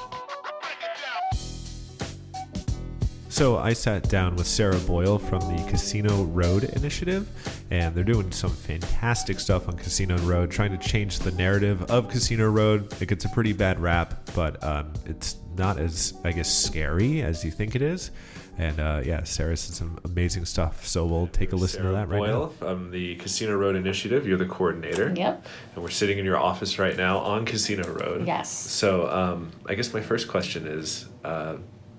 So 3.35 3.59
I 3.59 3.73
sat 3.73 4.09
down 4.09 4.37
with 4.37 4.47
Sarah 4.47 4.79
Boyle 4.79 5.19
from 5.19 5.41
the 5.41 5.61
Casino 5.69 6.23
Road 6.23 6.63
Initiative, 6.77 7.29
and 7.69 7.93
they're 7.93 8.05
doing 8.05 8.31
some 8.31 8.53
fantastic 8.53 9.41
stuff 9.41 9.67
on 9.67 9.77
Casino 9.77 10.17
Road, 10.19 10.53
trying 10.53 10.71
to 10.71 10.79
change 10.79 11.19
the 11.19 11.33
narrative 11.33 11.83
of 11.91 12.09
Casino 12.09 12.49
Road. 12.49 12.95
It 13.03 13.09
gets 13.09 13.25
a 13.25 13.29
pretty 13.29 13.53
bad 13.53 13.81
rap, 13.81 14.31
but 14.37 14.63
um, 14.63 14.93
it's 15.05 15.35
not 15.57 15.81
as, 15.81 16.15
I 16.23 16.31
guess, 16.31 16.49
scary 16.49 17.23
as 17.23 17.45
you 17.45 17.51
think 17.51 17.75
it 17.75 17.83
is. 17.83 18.13
And 18.57 18.79
uh, 18.79 19.03
yeah, 19.05 19.25
Sarah 19.25 19.57
said 19.57 19.75
some 19.75 19.99
amazing 20.05 20.45
stuff. 20.45 20.87
So 20.87 21.05
we'll 21.05 21.27
take 21.27 21.53
a 21.53 21.57
listen 21.57 21.81
Sarah 21.81 21.93
to 21.93 21.97
that 21.97 22.09
right 22.09 22.19
Boyle 22.19 22.47
now. 22.47 22.49
from 22.49 22.91
the 22.91 23.17
Casino 23.17 23.57
Road 23.57 23.77
Initiative. 23.77 24.27
You're 24.27 24.39
the 24.39 24.47
coordinator. 24.47 25.13
Yep. 25.17 25.47
And 25.75 25.83
we're 25.83 25.91
sitting 25.91 26.19
in 26.19 26.25
your 26.25 26.39
office 26.39 26.79
right 26.79 26.97
now 26.97 27.19
on 27.19 27.45
Casino 27.45 27.89
Road. 27.89 28.27
Yes. 28.27 28.51
So 28.51 29.09
um, 29.09 29.51
I 29.67 29.75
guess 29.75 29.93
my 29.93 30.01
first 30.01 30.29
question 30.29 30.67
is, 30.67 31.07
uh, 31.25 31.57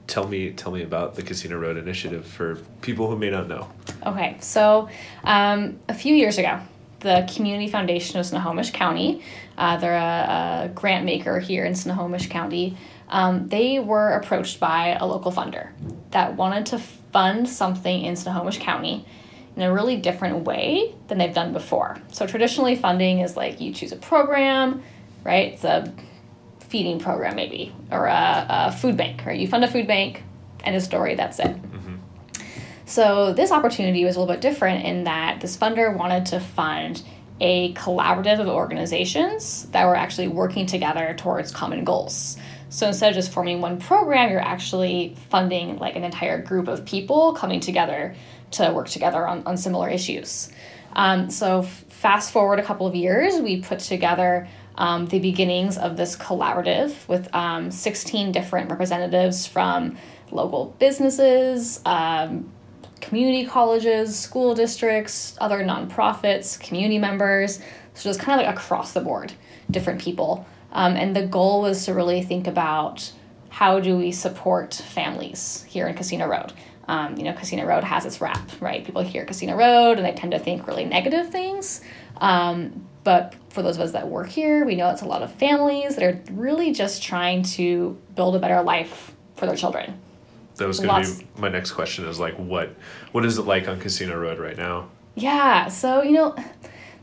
tell 0.07 0.27
me 0.27 0.51
tell 0.51 0.71
me 0.71 0.83
about 0.83 1.15
the 1.15 1.23
Casino 1.23 1.57
Road 1.57 1.77
Initiative 1.77 2.25
for 2.25 2.55
people 2.81 3.09
who 3.09 3.17
may 3.17 3.29
not 3.29 3.47
know. 3.47 3.69
Okay. 4.05 4.37
So, 4.39 4.87
um, 5.23 5.79
a 5.89 5.93
few 5.93 6.15
years 6.15 6.37
ago, 6.37 6.59
the 6.99 7.29
Community 7.33 7.67
Foundation 7.67 8.19
of 8.19 8.25
Snohomish 8.25 8.71
County, 8.71 9.23
uh, 9.57 9.77
they're 9.77 9.95
a, 9.95 10.65
a 10.65 10.69
grant 10.69 11.05
maker 11.05 11.39
here 11.39 11.65
in 11.65 11.75
Snohomish 11.75 12.27
County. 12.29 12.77
Um, 13.07 13.47
they 13.47 13.79
were 13.79 14.11
approached 14.11 14.59
by 14.59 14.97
a 14.99 15.05
local 15.05 15.31
funder 15.31 15.69
that 16.11 16.35
wanted 16.35 16.65
to 16.67 16.79
fund 16.79 17.47
something 17.47 18.01
in 18.01 18.15
Snohomish 18.15 18.57
County 18.59 19.05
in 19.55 19.61
a 19.61 19.71
really 19.71 19.97
different 19.97 20.45
way 20.45 20.93
than 21.07 21.17
they've 21.17 21.33
done 21.33 21.53
before. 21.53 21.97
So 22.11 22.27
traditionally, 22.27 22.75
funding 22.75 23.19
is 23.19 23.37
like 23.37 23.61
you 23.61 23.73
choose 23.73 23.91
a 23.91 23.97
program, 23.97 24.83
right? 25.23 25.53
It's 25.53 25.63
a 25.63 25.93
feeding 26.59 26.99
program 26.99 27.35
maybe, 27.35 27.73
or 27.91 28.07
a, 28.07 28.45
a 28.49 28.71
food 28.71 28.97
bank, 28.97 29.25
or 29.25 29.31
you 29.31 29.47
fund 29.47 29.63
a 29.63 29.67
food 29.67 29.87
bank, 29.87 30.23
and 30.63 30.75
a 30.75 30.81
story. 30.81 31.15
That's 31.15 31.39
it. 31.39 31.55
So 32.85 33.33
this 33.33 33.51
opportunity 33.51 34.05
was 34.05 34.15
a 34.15 34.19
little 34.19 34.33
bit 34.33 34.41
different 34.41 34.85
in 34.85 35.05
that 35.05 35.41
this 35.41 35.57
funder 35.57 35.95
wanted 35.95 36.27
to 36.27 36.39
fund 36.39 37.01
a 37.41 37.73
collaborative 37.73 38.39
of 38.39 38.47
organizations 38.47 39.65
that 39.71 39.85
were 39.85 39.95
actually 39.95 40.27
working 40.27 40.65
together 40.65 41.15
towards 41.17 41.51
common 41.51 41.83
goals. 41.83 42.37
So 42.75 42.87
instead 42.87 43.07
of 43.07 43.15
just 43.15 43.31
forming 43.31 43.61
one 43.61 43.79
program, 43.79 44.31
you're 44.31 44.41
actually 44.41 45.15
funding 45.29 45.77
like 45.77 45.95
an 45.95 46.03
entire 46.03 46.41
group 46.41 46.67
of 46.67 46.83
people 46.83 47.31
coming 47.31 47.61
together 47.61 48.15
to 48.51 48.73
work 48.73 48.89
together 48.89 49.25
on, 49.25 49.43
on 49.47 49.55
similar 49.55 49.87
issues. 49.87 50.51
Um, 50.91 51.29
so 51.29 51.61
fast 51.61 52.33
forward 52.33 52.59
a 52.59 52.63
couple 52.63 52.85
of 52.85 52.93
years, 52.93 53.39
we 53.39 53.61
put 53.61 53.79
together 53.79 54.49
um, 54.77 55.05
the 55.05 55.19
beginnings 55.19 55.77
of 55.77 55.95
this 55.95 56.17
collaborative 56.17 57.07
with 57.07 57.33
um, 57.33 57.71
16 57.71 58.33
different 58.33 58.69
representatives 58.69 59.47
from 59.47 59.97
local 60.31 60.75
businesses, 60.77 61.79
um, 61.85 62.51
community 62.99 63.45
colleges, 63.45 64.19
school 64.19 64.53
districts, 64.53 65.37
other 65.39 65.63
nonprofits, 65.63 66.59
community 66.59 66.99
members. 66.99 67.59
So 67.93 68.09
just 68.09 68.19
kind 68.19 68.37
of 68.37 68.45
like 68.45 68.53
across 68.53 68.91
the 68.91 68.99
board, 68.99 69.31
different 69.71 70.01
people. 70.01 70.45
Um, 70.75 70.97
and 70.97 71.15
the 71.15 71.25
goal 71.25 71.61
was 71.61 71.85
to 71.85 71.93
really 71.93 72.21
think 72.21 72.47
about 72.47 73.11
how 73.49 73.79
do 73.79 73.97
we 73.97 74.11
support 74.11 74.73
families 74.73 75.65
here 75.69 75.87
in 75.87 75.95
Casino 75.95 76.27
Road. 76.27 76.51
Um, 76.89 77.15
you 77.15 77.23
know, 77.23 77.33
Casino 77.33 77.65
Road 77.65 77.85
has 77.85 78.05
its 78.05 78.19
rap, 78.19 78.51
right? 78.59 78.85
People 78.85 79.01
hear 79.01 79.25
Casino 79.25 79.55
Road 79.55 79.97
and 79.97 80.05
they 80.05 80.11
tend 80.11 80.33
to 80.33 80.39
think 80.39 80.67
really 80.67 80.83
negative 80.83 81.29
things. 81.29 81.79
Um, 82.17 82.85
but 83.05 83.35
for 83.49 83.61
those 83.61 83.77
of 83.77 83.83
us 83.83 83.93
that 83.93 84.09
work 84.09 84.27
here, 84.27 84.65
we 84.65 84.75
know 84.75 84.89
it's 84.89 85.01
a 85.01 85.07
lot 85.07 85.23
of 85.23 85.33
families 85.33 85.95
that 85.95 86.03
are 86.03 86.21
really 86.31 86.73
just 86.73 87.01
trying 87.01 87.43
to 87.43 87.97
build 88.13 88.35
a 88.35 88.39
better 88.39 88.61
life 88.61 89.15
for 89.35 89.45
their 89.45 89.55
children. 89.55 89.99
That 90.57 90.67
was 90.67 90.81
going 90.81 91.03
to 91.03 91.19
be 91.19 91.27
my 91.37 91.49
next 91.49 91.71
question 91.71 92.05
is 92.05 92.19
like 92.19 92.35
what 92.35 92.75
what 93.11 93.25
is 93.25 93.37
it 93.37 93.43
like 93.43 93.67
on 93.67 93.79
Casino 93.79 94.17
Road 94.17 94.39
right 94.39 94.57
now? 94.57 94.89
Yeah, 95.15 95.67
so 95.67 96.01
you 96.01 96.11
know, 96.11 96.35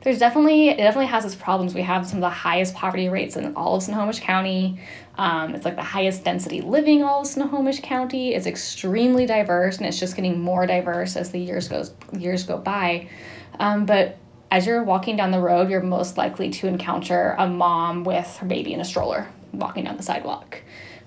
there's 0.02 0.18
definitely 0.18 0.70
it 0.70 0.78
definitely 0.78 1.06
has 1.06 1.24
its 1.24 1.34
problems. 1.34 1.74
We 1.74 1.82
have 1.82 2.06
some 2.06 2.18
of 2.18 2.22
the 2.22 2.30
highest 2.30 2.74
poverty 2.74 3.08
rates 3.08 3.36
in 3.36 3.54
all 3.54 3.76
of 3.76 3.82
Snohomish 3.82 4.20
County. 4.20 4.80
Um, 5.16 5.54
it's 5.54 5.64
like 5.64 5.76
the 5.76 5.82
highest 5.82 6.24
density 6.24 6.60
living 6.60 7.02
all 7.02 7.20
of 7.20 7.26
Snohomish 7.26 7.80
County. 7.80 8.34
It's 8.34 8.46
extremely 8.46 9.26
diverse, 9.26 9.78
and 9.78 9.86
it's 9.86 9.98
just 9.98 10.16
getting 10.16 10.40
more 10.40 10.66
diverse 10.66 11.16
as 11.16 11.30
the 11.30 11.38
years 11.38 11.68
goes 11.68 11.94
years 12.16 12.42
go 12.44 12.58
by. 12.58 13.08
Um, 13.58 13.86
but 13.86 14.18
as 14.50 14.66
you're 14.66 14.82
walking 14.82 15.16
down 15.16 15.30
the 15.30 15.40
road, 15.40 15.70
you're 15.70 15.82
most 15.82 16.18
likely 16.18 16.50
to 16.50 16.66
encounter 16.66 17.34
a 17.38 17.48
mom 17.48 18.04
with 18.04 18.36
her 18.38 18.46
baby 18.46 18.74
in 18.74 18.80
a 18.80 18.84
stroller 18.84 19.28
walking 19.52 19.84
down 19.84 19.96
the 19.96 20.02
sidewalk. 20.02 20.60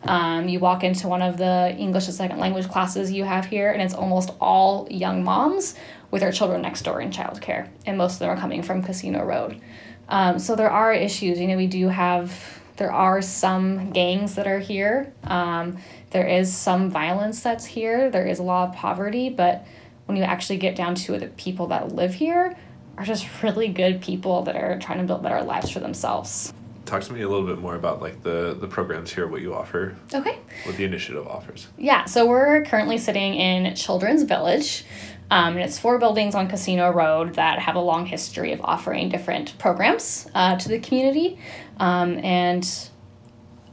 Um, 0.04 0.48
you 0.48 0.60
walk 0.60 0.84
into 0.84 1.08
one 1.08 1.22
of 1.22 1.38
the 1.38 1.76
English 1.78 2.08
as 2.08 2.18
second 2.18 2.40
language 2.40 2.70
classes 2.70 3.12
you 3.12 3.24
have 3.24 3.46
here, 3.46 3.72
and 3.72 3.82
it's 3.82 3.94
almost 3.94 4.32
all 4.40 4.88
young 4.90 5.24
moms 5.24 5.76
with 6.16 6.24
our 6.24 6.32
children 6.32 6.62
next 6.62 6.84
door 6.84 7.02
in 7.02 7.12
childcare, 7.12 7.68
and 7.86 7.98
most 7.98 8.14
of 8.14 8.20
them 8.20 8.30
are 8.30 8.38
coming 8.38 8.64
from 8.64 8.82
Casino 8.82 9.26
Road. 9.26 9.60
Um, 10.08 10.40
so 10.40 10.56
there 10.56 10.70
are 10.70 10.94
issues. 10.94 11.42
You 11.42 11.48
know, 11.48 11.58
we 11.58 11.68
do 11.68 11.90
have 11.90 12.62
there 12.78 12.94
are 12.94 13.22
some 13.22 13.92
gangs 13.92 14.36
that 14.36 14.48
are 14.48 14.60
here. 14.60 15.12
Um, 15.26 15.78
there 16.12 16.26
is 16.26 16.56
some 16.56 16.90
violence 16.90 17.44
that's 17.44 17.66
here. 17.66 18.10
There 18.10 18.26
is 18.26 18.40
a 18.40 18.44
lot 18.44 18.70
of 18.70 18.76
poverty, 18.76 19.30
but 19.30 19.68
when 20.06 20.16
you 20.16 20.24
actually 20.24 20.56
get 20.56 20.78
down 20.78 20.96
to 20.96 21.16
it, 21.16 21.20
the 21.20 21.28
people 21.28 21.68
that 21.68 21.94
live 21.94 22.14
here 22.14 22.56
are 22.98 23.04
just 23.04 23.28
really 23.44 23.68
good 23.68 24.02
people 24.02 24.44
that 24.44 24.56
are 24.56 24.80
trying 24.80 25.00
to 25.00 25.04
build 25.04 25.22
better 25.22 25.44
lives 25.44 25.70
for 25.70 25.82
themselves. 25.82 26.54
Talk 26.86 27.02
to 27.04 27.14
me 27.14 27.22
a 27.22 27.28
little 27.28 27.46
bit 27.46 27.58
more 27.58 27.76
about 27.76 28.02
like 28.02 28.22
the 28.24 28.56
the 28.60 28.68
programs 28.68 29.12
here, 29.12 29.28
what 29.28 29.42
you 29.42 29.54
offer. 29.54 29.96
Okay. 30.14 30.40
What 30.64 30.78
the 30.78 30.86
initiative 30.86 31.28
offers. 31.28 31.68
Yeah, 31.78 32.06
so 32.06 32.28
we're 32.28 32.64
currently 32.66 32.98
sitting 32.98 33.34
in 33.34 33.76
Children's 33.76 34.24
Village. 34.24 34.86
Um, 35.32 35.54
and 35.54 35.62
it's 35.62 35.80
four 35.80 35.98
buildings 35.98 36.36
on 36.36 36.48
Casino 36.48 36.92
Road 36.92 37.34
that 37.34 37.58
have 37.58 37.76
a 37.76 37.80
long 37.80 38.06
history 38.06 38.52
of 38.52 38.62
offering 38.62 39.10
different 39.10 39.58
programs 39.58 40.30
uh, 40.36 40.56
to 40.58 40.70
the 40.70 40.80
community. 40.80 41.40
Um, 41.78 42.20
and 42.20 42.64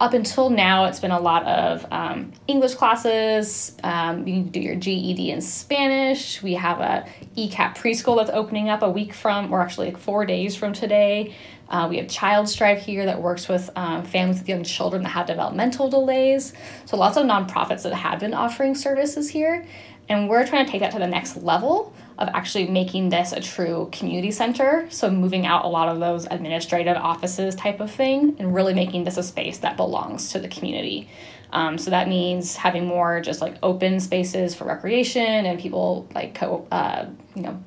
up 0.03 0.15
until 0.15 0.51
now, 0.51 0.87
it's 0.87 0.99
been 0.99 1.13
a 1.13 1.21
lot 1.21 1.47
of 1.47 1.87
um, 1.93 2.33
English 2.49 2.75
classes. 2.75 3.77
Um, 3.85 4.27
you 4.27 4.43
can 4.43 4.49
do 4.49 4.59
your 4.59 4.75
GED 4.75 5.31
in 5.31 5.41
Spanish. 5.41 6.43
We 6.43 6.55
have 6.55 6.81
a 6.81 7.07
ECEAP 7.37 7.77
preschool 7.77 8.17
that's 8.17 8.33
opening 8.35 8.69
up 8.69 8.83
a 8.83 8.91
week 8.91 9.15
from, 9.15 9.55
or 9.55 9.61
actually 9.61 9.93
like 9.93 9.99
four 9.99 10.27
days 10.27 10.57
from 10.57 10.73
today. 10.73 11.37
Uh, 11.69 11.87
we 11.89 11.99
have 11.99 12.09
Child 12.09 12.49
Strive 12.49 12.81
here 12.81 13.07
that 13.07 13.23
works 13.23 13.47
with 13.47 13.71
um, 13.77 14.03
families 14.03 14.41
with 14.41 14.49
young 14.49 14.65
children 14.65 15.05
that 15.05 15.11
have 15.11 15.29
developmental 15.29 15.89
delays. 15.89 16.53
So 16.85 16.97
lots 16.97 17.17
of 17.17 17.25
nonprofits 17.25 17.85
that 17.85 17.95
have 17.95 18.19
been 18.19 18.35
offering 18.35 18.75
services 18.75 19.31
here. 19.31 19.65
And 20.09 20.29
we're 20.29 20.45
trying 20.45 20.67
to 20.67 20.73
take 20.73 20.81
that 20.81 20.91
to 20.93 20.99
the 20.99 21.07
next 21.07 21.37
level 21.37 21.95
of 22.19 22.29
actually 22.29 22.69
making 22.69 23.09
this 23.09 23.33
a 23.33 23.41
true 23.41 23.89
community 23.93 24.31
center. 24.31 24.87
So 24.91 25.11
moving 25.11 25.47
out 25.47 25.65
a 25.65 25.69
lot 25.69 25.89
of 25.89 26.01
those 26.01 26.27
administrative 26.27 26.97
offices 26.97 27.55
type 27.55 27.81
of 27.81 27.91
thing 27.91 28.37
and 28.39 28.55
really 28.55 28.75
making 28.75 29.05
this 29.05 29.17
a 29.17 29.23
space 29.23 29.59
that 29.59 29.77
belongs 29.77 30.31
to 30.33 30.39
the 30.39 30.49
community. 30.49 31.09
Um, 31.53 31.77
so 31.77 31.91
that 31.91 32.09
means 32.09 32.57
having 32.57 32.87
more 32.87 33.21
just 33.21 33.41
like 33.41 33.57
open 33.63 34.01
spaces 34.01 34.55
for 34.55 34.65
recreation 34.65 35.23
and 35.23 35.61
people 35.61 36.09
like 36.15 36.35
co- 36.35 36.67
uh, 36.71 37.07
you 37.35 37.43
know 37.43 37.63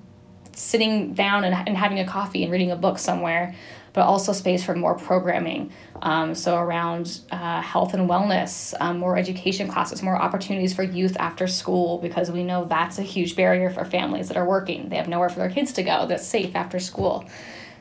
sitting 0.54 1.14
down 1.14 1.44
and, 1.44 1.68
and 1.68 1.78
having 1.78 2.00
a 2.00 2.06
coffee 2.06 2.44
and 2.44 2.52
reading 2.52 2.72
a 2.72 2.76
book 2.76 2.98
somewhere 2.98 3.54
but 3.96 4.02
also 4.02 4.34
space 4.34 4.62
for 4.62 4.76
more 4.76 4.94
programming. 4.94 5.72
Um, 6.02 6.36
so, 6.36 6.58
around 6.58 7.22
uh, 7.32 7.62
health 7.62 7.94
and 7.94 8.10
wellness, 8.10 8.74
um, 8.82 9.00
more 9.00 9.18
education 9.18 9.70
classes, 9.70 10.04
more 10.04 10.18
opportunities 10.18 10.74
for 10.74 10.84
youth 10.84 11.16
after 11.18 11.48
school, 11.48 11.98
because 12.00 12.30
we 12.30 12.44
know 12.44 12.66
that's 12.66 13.00
a 13.00 13.04
huge 13.04 13.38
barrier 13.38 13.70
for 13.70 13.86
families 13.86 14.28
that 14.28 14.36
are 14.36 14.46
working. 14.46 14.90
They 14.90 14.98
have 14.98 15.08
nowhere 15.08 15.30
for 15.30 15.40
their 15.40 15.50
kids 15.50 15.72
to 15.74 15.84
go 15.84 16.06
that's 16.08 16.28
safe 16.28 16.58
after 16.58 16.78
school. 16.78 17.26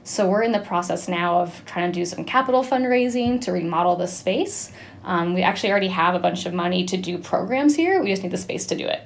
So, 0.05 0.29
we're 0.29 0.45
in 0.45 0.53
the 0.53 0.61
process 0.61 1.09
now 1.09 1.41
of 1.41 1.65
trying 1.65 1.91
to 1.91 1.99
do 1.99 2.05
some 2.05 2.25
capital 2.25 2.63
fundraising 2.63 3.41
to 3.41 3.53
remodel 3.53 3.97
the 3.97 4.07
space. 4.07 4.71
Um, 5.03 5.35
we 5.35 5.43
actually 5.43 5.73
already 5.73 5.89
have 5.89 6.15
a 6.15 6.21
bunch 6.21 6.47
of 6.47 6.55
money 6.55 6.85
to 6.85 6.97
do 6.97 7.19
programs 7.19 7.75
here, 7.75 8.01
we 8.01 8.11
just 8.11 8.23
need 8.23 8.31
the 8.31 8.39
space 8.39 8.67
to 8.67 8.77
do 8.77 8.87
it. 8.87 9.03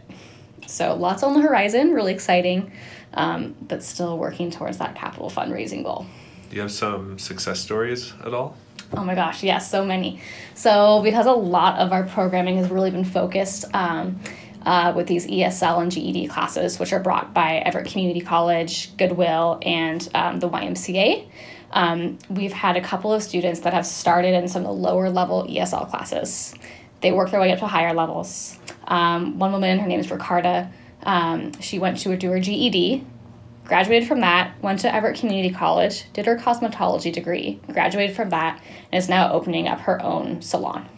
So, 0.66 0.94
lots 0.94 1.22
on 1.22 1.32
the 1.32 1.40
horizon, 1.40 1.94
really 1.94 2.12
exciting, 2.12 2.70
um, 3.14 3.56
but 3.62 3.82
still 3.82 4.18
working 4.18 4.50
towards 4.50 4.76
that 4.76 4.94
capital 4.94 5.30
fundraising 5.30 5.82
goal. 5.82 6.04
Do 6.48 6.56
you 6.56 6.62
have 6.62 6.72
some 6.72 7.18
success 7.18 7.60
stories 7.60 8.12
at 8.24 8.32
all? 8.32 8.56
Oh 8.96 9.04
my 9.04 9.14
gosh, 9.14 9.42
yes, 9.42 9.70
so 9.70 9.84
many. 9.84 10.20
So, 10.54 11.02
because 11.02 11.26
a 11.26 11.32
lot 11.32 11.78
of 11.78 11.92
our 11.92 12.04
programming 12.04 12.56
has 12.56 12.70
really 12.70 12.90
been 12.90 13.04
focused 13.04 13.66
um, 13.74 14.18
uh, 14.64 14.92
with 14.96 15.06
these 15.06 15.26
ESL 15.26 15.82
and 15.82 15.92
GED 15.92 16.28
classes, 16.28 16.78
which 16.78 16.92
are 16.92 17.00
brought 17.00 17.34
by 17.34 17.56
Everett 17.56 17.86
Community 17.86 18.20
College, 18.20 18.96
Goodwill, 18.96 19.58
and 19.62 20.08
um, 20.14 20.40
the 20.40 20.48
YMCA. 20.48 21.28
Um, 21.70 22.18
we've 22.30 22.52
had 22.52 22.76
a 22.76 22.80
couple 22.80 23.12
of 23.12 23.22
students 23.22 23.60
that 23.60 23.74
have 23.74 23.84
started 23.84 24.32
in 24.34 24.48
some 24.48 24.62
of 24.62 24.68
the 24.68 24.82
lower 24.82 25.10
level 25.10 25.44
ESL 25.46 25.90
classes. 25.90 26.54
They 27.02 27.12
work 27.12 27.30
their 27.30 27.40
way 27.40 27.52
up 27.52 27.58
to 27.58 27.66
higher 27.66 27.92
levels. 27.92 28.58
Um, 28.86 29.38
one 29.38 29.52
woman, 29.52 29.78
her 29.78 29.86
name 29.86 30.00
is 30.00 30.10
Ricarda, 30.10 30.72
um, 31.02 31.52
she 31.60 31.78
went 31.78 31.98
to 32.00 32.16
do 32.16 32.30
her 32.30 32.40
GED 32.40 33.04
graduated 33.68 34.08
from 34.08 34.20
that, 34.20 34.60
went 34.62 34.80
to 34.80 34.92
Everett 34.92 35.20
Community 35.20 35.54
College, 35.54 36.10
did 36.14 36.26
her 36.26 36.36
cosmetology 36.36 37.12
degree, 37.12 37.60
graduated 37.70 38.16
from 38.16 38.30
that, 38.30 38.60
and 38.90 38.98
is 38.98 39.08
now 39.08 39.30
opening 39.30 39.68
up 39.68 39.80
her 39.80 40.02
own 40.02 40.40
salon. 40.40 40.88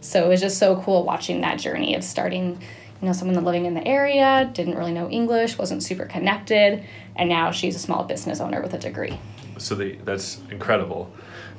So 0.00 0.24
it 0.24 0.28
was 0.28 0.40
just 0.40 0.58
so 0.58 0.80
cool 0.82 1.04
watching 1.04 1.40
that 1.40 1.58
journey 1.58 1.94
of 1.94 2.04
starting, 2.04 2.62
you 3.00 3.06
know, 3.06 3.12
someone 3.12 3.42
living 3.42 3.64
in 3.64 3.74
the 3.74 3.86
area, 3.86 4.48
didn't 4.52 4.76
really 4.76 4.92
know 4.92 5.08
English, 5.08 5.56
wasn't 5.56 5.82
super 5.82 6.04
connected, 6.04 6.84
and 7.16 7.28
now 7.30 7.50
she's 7.50 7.74
a 7.74 7.80
small 7.80 8.04
business 8.04 8.40
owner 8.40 8.60
with 8.60 8.74
a 8.74 8.78
degree. 8.78 9.18
So 9.58 9.74
the, 9.74 9.96
that's 10.04 10.38
incredible. 10.50 11.10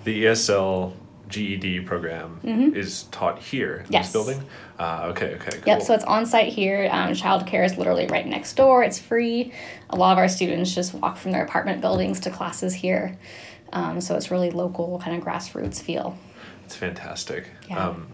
The 0.04 0.26
ESL 0.26 0.94
GED 1.28 1.82
program 1.82 2.40
mm-hmm. 2.44 2.76
is 2.76 3.04
taught 3.04 3.40
here 3.40 3.84
in 3.86 3.92
yes. 3.92 4.06
this 4.06 4.14
building. 4.14 4.44
Uh, 4.80 5.08
okay, 5.12 5.36
okay, 5.36 5.52
cool. 5.52 5.64
Yep, 5.66 5.82
so 5.82 5.94
it's 5.94 6.04
on 6.04 6.26
site 6.26 6.54
here. 6.54 6.88
Um, 6.92 7.12
childcare 7.12 7.66
is 7.66 7.78
literally 7.78 8.08
right 8.08 8.26
next 8.26 8.54
door. 8.54 8.84
It's 8.84 9.00
free. 9.00 9.52
A 9.90 9.96
lot 9.96 10.14
of 10.14 10.18
our 10.18 10.30
students 10.30 10.74
just 10.74 10.94
walk 10.94 11.18
from 11.18 11.32
their 11.32 11.44
apartment 11.44 11.82
buildings 11.82 12.20
to 12.22 12.30
classes 12.30 12.74
here. 12.74 13.18
Um, 13.74 14.00
so 14.00 14.16
it's 14.16 14.32
really 14.32 14.52
local, 14.52 15.00
kind 15.00 15.18
of 15.18 15.24
grassroots 15.24 15.82
feel. 15.82 16.18
It's 16.66 16.76
fantastic. 16.76 17.50
Yeah. 17.70 17.90
Um, 17.90 18.08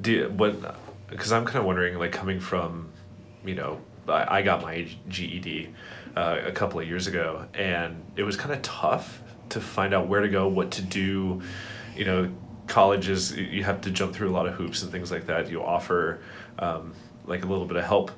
do 0.00 0.12
you, 0.12 0.28
what? 0.28 0.76
Because 1.08 1.32
I'm 1.32 1.44
kind 1.44 1.58
of 1.58 1.64
wondering, 1.64 1.98
like 1.98 2.12
coming 2.12 2.40
from, 2.40 2.90
you 3.44 3.54
know, 3.54 3.80
I, 4.08 4.38
I 4.38 4.42
got 4.42 4.62
my 4.62 4.88
GED 5.08 5.74
uh, 6.16 6.38
a 6.44 6.52
couple 6.52 6.80
of 6.80 6.88
years 6.88 7.06
ago, 7.06 7.46
and 7.54 8.02
it 8.16 8.22
was 8.22 8.36
kind 8.36 8.52
of 8.52 8.62
tough 8.62 9.22
to 9.50 9.60
find 9.60 9.94
out 9.94 10.08
where 10.08 10.20
to 10.20 10.28
go, 10.28 10.48
what 10.48 10.70
to 10.72 10.82
do. 10.82 11.42
You 11.96 12.04
know, 12.04 12.32
colleges 12.70 13.36
you 13.36 13.64
have 13.64 13.82
to 13.82 13.90
jump 13.90 14.14
through 14.14 14.30
a 14.30 14.32
lot 14.32 14.46
of 14.46 14.54
hoops 14.54 14.82
and 14.82 14.90
things 14.90 15.10
like 15.10 15.26
that. 15.26 15.50
You 15.50 15.62
offer 15.62 16.20
um, 16.58 16.94
like 17.26 17.44
a 17.44 17.46
little 17.46 17.66
bit 17.66 17.76
of 17.76 17.84
help 17.84 18.10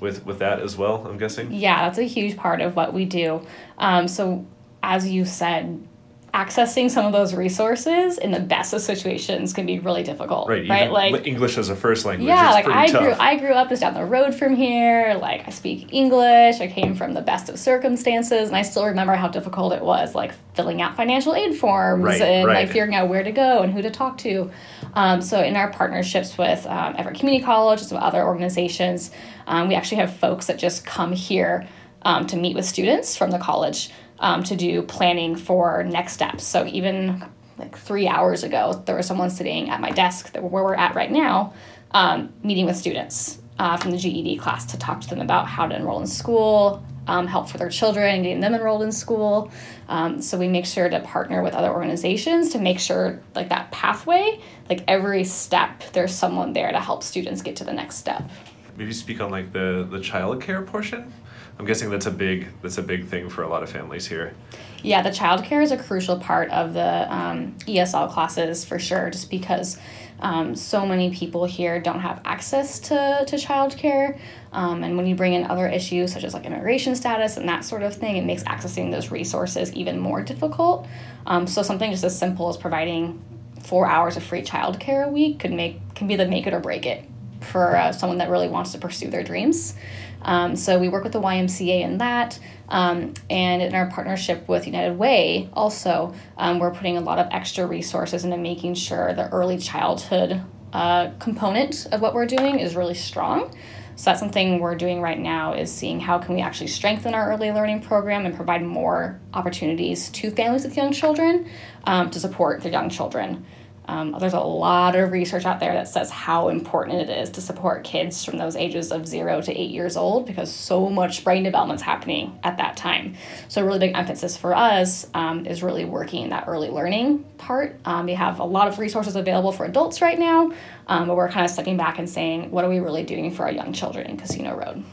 with 0.00 0.26
with 0.26 0.40
that 0.40 0.60
as 0.60 0.76
well. 0.76 1.06
I'm 1.06 1.18
guessing. 1.18 1.52
Yeah, 1.52 1.84
that's 1.84 1.98
a 1.98 2.04
huge 2.04 2.36
part 2.36 2.60
of 2.60 2.74
what 2.74 2.92
we 2.92 3.04
do. 3.04 3.46
Um, 3.78 4.08
so 4.08 4.44
as 4.82 5.08
you 5.08 5.24
said, 5.24 5.86
accessing 6.34 6.90
some 6.90 7.06
of 7.06 7.12
those 7.12 7.34
resources 7.34 8.18
in 8.18 8.30
the 8.30 8.40
best 8.40 8.72
of 8.74 8.80
situations 8.80 9.52
can 9.52 9.64
be 9.66 9.78
really 9.78 10.02
difficult. 10.02 10.48
Right. 10.48 10.68
Right. 10.68 10.90
Like 10.90 11.26
English 11.26 11.56
as 11.58 11.68
a 11.70 11.76
first 11.76 12.04
language. 12.04 12.28
yeah, 12.28 12.50
is 12.50 12.54
like 12.54 12.66
I 12.66 12.86
tough. 12.88 13.02
grew 13.02 13.12
I 13.12 13.36
grew 13.36 13.52
up 13.52 13.68
just 13.70 13.80
down 13.80 13.94
the 13.94 14.04
road 14.04 14.34
from 14.34 14.54
here. 14.54 15.16
Like 15.20 15.46
I 15.46 15.50
speak 15.50 15.92
English. 15.92 16.60
I 16.60 16.66
came 16.68 16.94
from 16.94 17.14
the 17.14 17.22
best 17.22 17.48
of 17.48 17.58
circumstances, 17.58 18.48
and 18.48 18.56
I 18.56 18.62
still 18.62 18.84
remember 18.86 19.14
how 19.14 19.28
difficult 19.28 19.72
it 19.72 19.82
was, 19.82 20.14
like 20.14 20.32
filling 20.54 20.82
out 20.82 20.96
financial 20.96 21.34
aid 21.34 21.56
forms 21.56 22.04
Right, 22.04 22.20
and 22.20 22.46
right. 22.46 22.54
like 22.64 22.68
figuring 22.68 22.94
out 22.94 23.08
where 23.08 23.22
to 23.22 23.32
go 23.32 23.62
and 23.62 23.72
who 23.72 23.80
to 23.82 23.90
talk 23.90 24.18
to. 24.18 24.50
Um, 24.94 25.22
so 25.22 25.42
in 25.42 25.56
our 25.56 25.70
partnerships 25.70 26.36
with 26.36 26.66
um, 26.66 26.94
Everett 26.98 27.18
Community 27.18 27.44
College 27.44 27.80
and 27.80 27.88
some 27.88 27.98
other 27.98 28.22
organizations, 28.24 29.10
um, 29.46 29.68
we 29.68 29.74
actually 29.74 29.98
have 29.98 30.14
folks 30.16 30.46
that 30.46 30.58
just 30.58 30.84
come 30.84 31.12
here 31.12 31.66
um, 32.02 32.26
to 32.26 32.36
meet 32.36 32.54
with 32.54 32.64
students 32.64 33.16
from 33.16 33.30
the 33.30 33.38
college 33.38 33.90
um, 34.20 34.42
to 34.44 34.56
do 34.56 34.82
planning 34.82 35.36
for 35.36 35.84
next 35.84 36.14
steps. 36.14 36.44
So 36.44 36.66
even 36.66 37.24
like 37.58 37.76
three 37.76 38.08
hours 38.08 38.44
ago, 38.44 38.82
there 38.86 38.96
was 38.96 39.06
someone 39.06 39.30
sitting 39.30 39.70
at 39.70 39.80
my 39.80 39.90
desk 39.90 40.32
that 40.32 40.42
where 40.42 40.62
we're 40.62 40.74
at 40.74 40.94
right 40.94 41.10
now, 41.10 41.52
um, 41.92 42.32
meeting 42.42 42.66
with 42.66 42.76
students 42.76 43.38
uh, 43.58 43.76
from 43.76 43.90
the 43.90 43.98
GED 43.98 44.36
class 44.38 44.66
to 44.66 44.78
talk 44.78 45.00
to 45.00 45.08
them 45.08 45.20
about 45.20 45.46
how 45.46 45.66
to 45.66 45.74
enroll 45.74 46.00
in 46.00 46.06
school, 46.06 46.84
um, 47.08 47.26
help 47.26 47.48
for 47.48 47.58
their 47.58 47.70
children, 47.70 48.22
getting 48.22 48.40
them 48.40 48.54
enrolled 48.54 48.82
in 48.82 48.92
school. 48.92 49.50
Um, 49.88 50.20
so 50.20 50.38
we 50.38 50.46
make 50.46 50.66
sure 50.66 50.88
to 50.88 51.00
partner 51.00 51.42
with 51.42 51.54
other 51.54 51.70
organizations 51.70 52.50
to 52.50 52.58
make 52.58 52.78
sure 52.78 53.20
like 53.34 53.48
that 53.48 53.70
pathway, 53.72 54.40
like 54.68 54.84
every 54.86 55.24
step, 55.24 55.82
there's 55.92 56.14
someone 56.14 56.52
there 56.52 56.70
to 56.70 56.78
help 56.78 57.02
students 57.02 57.42
get 57.42 57.56
to 57.56 57.64
the 57.64 57.72
next 57.72 57.96
step. 57.96 58.28
Maybe 58.76 58.92
speak 58.92 59.20
on 59.20 59.30
like 59.30 59.52
the 59.52 59.88
the 59.90 60.00
child 60.00 60.40
care 60.40 60.62
portion. 60.62 61.12
I'm 61.58 61.64
guessing 61.66 61.90
that's 61.90 62.06
a 62.06 62.10
big 62.10 62.48
that's 62.62 62.78
a 62.78 62.82
big 62.82 63.06
thing 63.06 63.28
for 63.28 63.42
a 63.42 63.48
lot 63.48 63.62
of 63.62 63.70
families 63.70 64.06
here. 64.06 64.34
Yeah, 64.82 65.02
the 65.02 65.10
childcare 65.10 65.62
is 65.62 65.72
a 65.72 65.76
crucial 65.76 66.18
part 66.18 66.50
of 66.50 66.72
the 66.72 67.12
um, 67.12 67.56
ESL 67.66 68.12
classes 68.12 68.64
for 68.64 68.78
sure, 68.78 69.10
just 69.10 69.28
because 69.28 69.76
um, 70.20 70.54
so 70.54 70.86
many 70.86 71.10
people 71.10 71.44
here 71.44 71.80
don't 71.80 72.00
have 72.00 72.20
access 72.24 72.78
to, 72.80 73.24
to 73.26 73.36
childcare. 73.36 74.18
Um, 74.52 74.82
and 74.82 74.96
when 74.96 75.06
you 75.06 75.14
bring 75.14 75.34
in 75.34 75.44
other 75.44 75.68
issues 75.68 76.12
such 76.12 76.24
as 76.24 76.34
like 76.34 76.44
immigration 76.44 76.94
status 76.96 77.36
and 77.36 77.48
that 77.48 77.64
sort 77.64 77.82
of 77.82 77.94
thing, 77.94 78.16
it 78.16 78.24
makes 78.24 78.42
accessing 78.44 78.90
those 78.90 79.10
resources 79.10 79.72
even 79.74 79.98
more 79.98 80.22
difficult. 80.22 80.86
Um, 81.26 81.46
so 81.46 81.62
something 81.62 81.90
just 81.90 82.04
as 82.04 82.18
simple 82.18 82.48
as 82.48 82.56
providing 82.56 83.22
four 83.62 83.86
hours 83.86 84.16
of 84.16 84.22
free 84.22 84.42
childcare 84.42 85.06
a 85.06 85.10
week 85.10 85.40
could 85.40 85.52
make 85.52 85.94
can 85.94 86.06
be 86.06 86.16
the 86.16 86.26
make 86.26 86.46
it 86.46 86.54
or 86.54 86.60
break 86.60 86.86
it 86.86 87.04
for 87.40 87.76
uh, 87.76 87.92
someone 87.92 88.18
that 88.18 88.30
really 88.30 88.48
wants 88.48 88.72
to 88.72 88.78
pursue 88.78 89.08
their 89.08 89.22
dreams. 89.22 89.74
Um, 90.22 90.56
so 90.56 90.78
we 90.78 90.88
work 90.88 91.04
with 91.04 91.12
the 91.12 91.20
YMCA 91.20 91.82
in 91.82 91.98
that, 91.98 92.38
um, 92.68 93.14
and 93.30 93.62
in 93.62 93.74
our 93.74 93.90
partnership 93.90 94.48
with 94.48 94.66
United 94.66 94.98
Way, 94.98 95.48
also 95.52 96.14
um, 96.36 96.58
we're 96.58 96.72
putting 96.72 96.96
a 96.96 97.00
lot 97.00 97.18
of 97.18 97.28
extra 97.30 97.66
resources 97.66 98.24
into 98.24 98.36
making 98.36 98.74
sure 98.74 99.12
the 99.14 99.28
early 99.30 99.58
childhood 99.58 100.42
uh, 100.72 101.10
component 101.18 101.86
of 101.92 102.00
what 102.00 102.14
we're 102.14 102.26
doing 102.26 102.58
is 102.58 102.76
really 102.76 102.94
strong. 102.94 103.54
So 103.96 104.04
that's 104.04 104.20
something 104.20 104.60
we're 104.60 104.76
doing 104.76 105.00
right 105.00 105.18
now 105.18 105.54
is 105.54 105.72
seeing 105.72 105.98
how 105.98 106.18
can 106.18 106.36
we 106.36 106.40
actually 106.40 106.68
strengthen 106.68 107.14
our 107.14 107.32
early 107.32 107.50
learning 107.50 107.82
program 107.82 108.26
and 108.26 108.34
provide 108.36 108.62
more 108.62 109.18
opportunities 109.34 110.08
to 110.10 110.30
families 110.30 110.62
with 110.62 110.76
young 110.76 110.92
children 110.92 111.48
um, 111.82 112.08
to 112.10 112.20
support 112.20 112.62
their 112.62 112.70
young 112.70 112.90
children. 112.90 113.44
Um, 113.88 114.14
there's 114.20 114.34
a 114.34 114.40
lot 114.40 114.94
of 114.96 115.12
research 115.12 115.46
out 115.46 115.60
there 115.60 115.72
that 115.72 115.88
says 115.88 116.10
how 116.10 116.50
important 116.50 117.08
it 117.08 117.08
is 117.08 117.30
to 117.30 117.40
support 117.40 117.84
kids 117.84 118.22
from 118.22 118.36
those 118.36 118.54
ages 118.54 118.92
of 118.92 119.08
zero 119.08 119.40
to 119.40 119.50
eight 119.58 119.70
years 119.70 119.96
old 119.96 120.26
because 120.26 120.52
so 120.52 120.90
much 120.90 121.24
brain 121.24 121.42
development 121.42 121.80
is 121.80 121.82
happening 121.84 122.38
at 122.44 122.58
that 122.58 122.76
time. 122.76 123.14
So, 123.48 123.62
a 123.62 123.64
really 123.64 123.78
big 123.78 123.96
emphasis 123.96 124.36
for 124.36 124.54
us 124.54 125.06
um, 125.14 125.46
is 125.46 125.62
really 125.62 125.86
working 125.86 126.24
in 126.24 126.30
that 126.30 126.44
early 126.46 126.68
learning 126.68 127.24
part. 127.38 127.80
Um, 127.86 128.04
we 128.04 128.12
have 128.12 128.40
a 128.40 128.44
lot 128.44 128.68
of 128.68 128.78
resources 128.78 129.16
available 129.16 129.52
for 129.52 129.64
adults 129.64 130.02
right 130.02 130.18
now, 130.18 130.52
um, 130.86 131.08
but 131.08 131.16
we're 131.16 131.30
kind 131.30 131.46
of 131.46 131.50
stepping 131.50 131.78
back 131.78 131.98
and 131.98 132.08
saying, 132.08 132.50
what 132.50 132.64
are 132.64 132.68
we 132.68 132.80
really 132.80 133.04
doing 133.04 133.30
for 133.30 133.44
our 133.44 133.52
young 133.52 133.72
children 133.72 134.06
in 134.06 134.18
Casino 134.18 134.54
Road? 134.54 134.84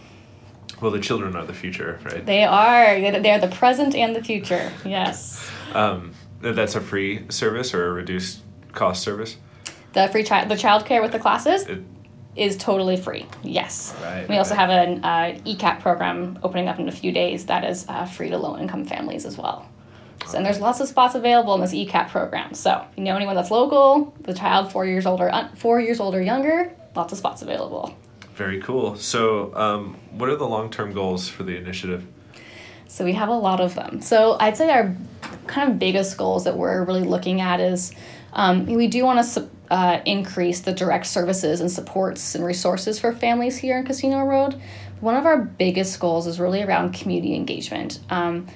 Well, 0.82 0.92
the 0.92 1.00
children 1.00 1.36
are 1.36 1.46
the 1.46 1.54
future, 1.54 2.00
right? 2.06 2.26
They 2.26 2.44
are, 2.44 3.00
they're 3.22 3.40
the 3.40 3.48
present 3.48 3.94
and 3.94 4.16
the 4.16 4.24
future, 4.24 4.72
yes. 4.86 5.50
Um, 5.74 6.14
that's 6.40 6.76
a 6.76 6.82
free 6.82 7.26
service 7.30 7.74
or 7.74 7.88
a 7.88 7.92
reduced 7.92 8.42
cost 8.76 9.02
service. 9.02 9.38
The 9.94 10.08
free 10.10 10.24
child, 10.24 10.50
the 10.50 10.56
childcare 10.56 11.02
with 11.02 11.12
the 11.12 11.20
classes, 11.20 11.66
It, 11.66 11.82
is 12.36 12.58
totally 12.58 12.98
free. 12.98 13.26
Yes. 13.44 13.96
Right, 14.04 14.28
we 14.28 14.38
also 14.38 14.56
right. 14.56 14.60
have 14.60 14.70
an 14.70 15.04
uh, 15.06 15.40
ECEAP 15.46 15.80
program 15.80 16.38
opening 16.44 16.68
up 16.68 16.80
in 16.80 16.90
a 16.90 16.92
few 16.92 17.12
days 17.14 17.46
that 17.46 17.64
is 17.64 17.86
uh, 17.88 18.06
free 18.06 18.30
to 18.30 18.38
low 18.38 18.58
income 18.58 18.84
families 18.86 19.26
as 19.26 19.38
well. 19.38 19.70
So, 20.28 20.38
and 20.38 20.46
there's 20.46 20.60
lots 20.60 20.80
of 20.82 20.88
spots 20.88 21.16
available 21.16 21.56
in 21.56 21.62
this 21.62 21.72
ECEAP 21.74 22.10
program. 22.10 22.54
So, 22.54 22.86
if 22.92 22.98
you 22.98 23.04
know 23.06 23.16
anyone 23.16 23.36
that's 23.36 23.52
local, 23.52 24.14
the 24.22 24.34
child 24.34 24.72
four 24.72 24.86
years 24.86 25.06
older, 25.06 25.30
uh, 25.32 25.48
four 25.56 25.80
years 25.80 26.00
old 26.00 26.14
or 26.14 26.22
younger, 26.22 26.74
lots 26.96 27.14
of 27.14 27.18
spots 27.20 27.42
available. 27.42 27.96
very 28.36 28.60
cool. 28.62 28.96
So, 28.98 29.56
um, 29.56 29.96
what 30.12 30.28
are 30.30 30.36
the 30.36 30.48
long 30.48 30.70
term 30.70 30.94
goals 30.94 31.30
for 31.30 31.44
the 31.44 31.56
initiative? 31.56 32.06
So 32.88 33.04
we 33.04 33.14
have 33.14 33.30
a 33.30 33.34
lot 33.34 33.60
of 33.60 33.76
them. 33.76 34.00
So 34.02 34.38
I'd 34.40 34.56
say 34.56 34.70
our 34.72 34.96
kind 35.48 35.70
of 35.72 35.80
biggest 35.80 36.18
goals 36.18 36.46
that 36.46 36.56
we're 36.58 36.84
really 36.86 37.04
looking 37.04 37.42
at 37.42 37.60
is 37.60 37.92
um, 38.36 38.66
we 38.66 38.88
do 38.88 39.04
want 39.04 39.26
to 39.26 39.50
uh, 39.72 40.02
increase 40.06 40.62
the 40.62 40.72
direct 40.74 41.08
services 41.08 41.62
and 41.62 41.72
supports 41.72 42.36
and 42.36 42.46
resources 42.46 43.00
for 43.00 43.12
families 43.14 43.58
here 43.58 43.78
in 43.80 43.86
Casino 43.86 44.24
Road. 44.24 44.60
One 45.00 45.16
of 45.16 45.26
our 45.26 45.38
biggest 45.38 46.00
goals 46.00 46.28
is 46.28 46.40
really 46.40 46.62
around 46.62 46.94
community 46.94 47.36
engagement. 47.36 48.00
Um, 48.10 48.48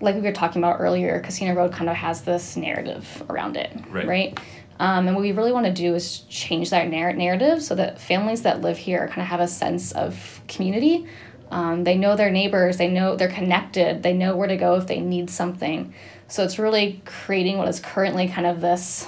like 0.00 0.14
we 0.14 0.20
were 0.20 0.32
talking 0.32 0.62
about 0.62 0.80
earlier, 0.80 1.20
Casino 1.20 1.54
Road 1.54 1.72
kind 1.72 1.88
of 1.88 1.96
has 1.96 2.22
this 2.22 2.56
narrative 2.56 3.22
around 3.28 3.56
it, 3.56 3.72
Right. 3.90 4.06
right? 4.06 4.40
Um, 4.78 5.06
and 5.06 5.14
what 5.16 5.22
we 5.22 5.32
really 5.32 5.52
want 5.52 5.66
to 5.66 5.72
do 5.72 5.94
is 5.94 6.20
change 6.28 6.70
that 6.70 6.88
narr- 6.88 7.12
narrative 7.12 7.62
so 7.62 7.74
that 7.76 8.00
families 8.00 8.42
that 8.42 8.60
live 8.60 8.76
here 8.76 9.06
kind 9.06 9.22
of 9.22 9.28
have 9.28 9.40
a 9.40 9.46
sense 9.48 9.92
of 9.92 10.40
community. 10.48 11.06
Um, 11.50 11.84
they 11.84 11.96
know 11.96 12.16
their 12.16 12.30
neighbors, 12.30 12.76
they 12.76 12.88
know 12.88 13.14
they're 13.14 13.28
connected, 13.28 14.02
they 14.02 14.12
know 14.12 14.36
where 14.36 14.48
to 14.48 14.56
go 14.56 14.74
if 14.74 14.86
they 14.88 14.98
need 15.00 15.30
something. 15.30 15.94
So 16.28 16.42
it's 16.44 16.58
really 16.58 17.02
creating 17.04 17.58
what 17.58 17.68
is 17.68 17.80
currently 17.80 18.28
kind 18.28 18.46
of 18.46 18.60
this 18.60 19.06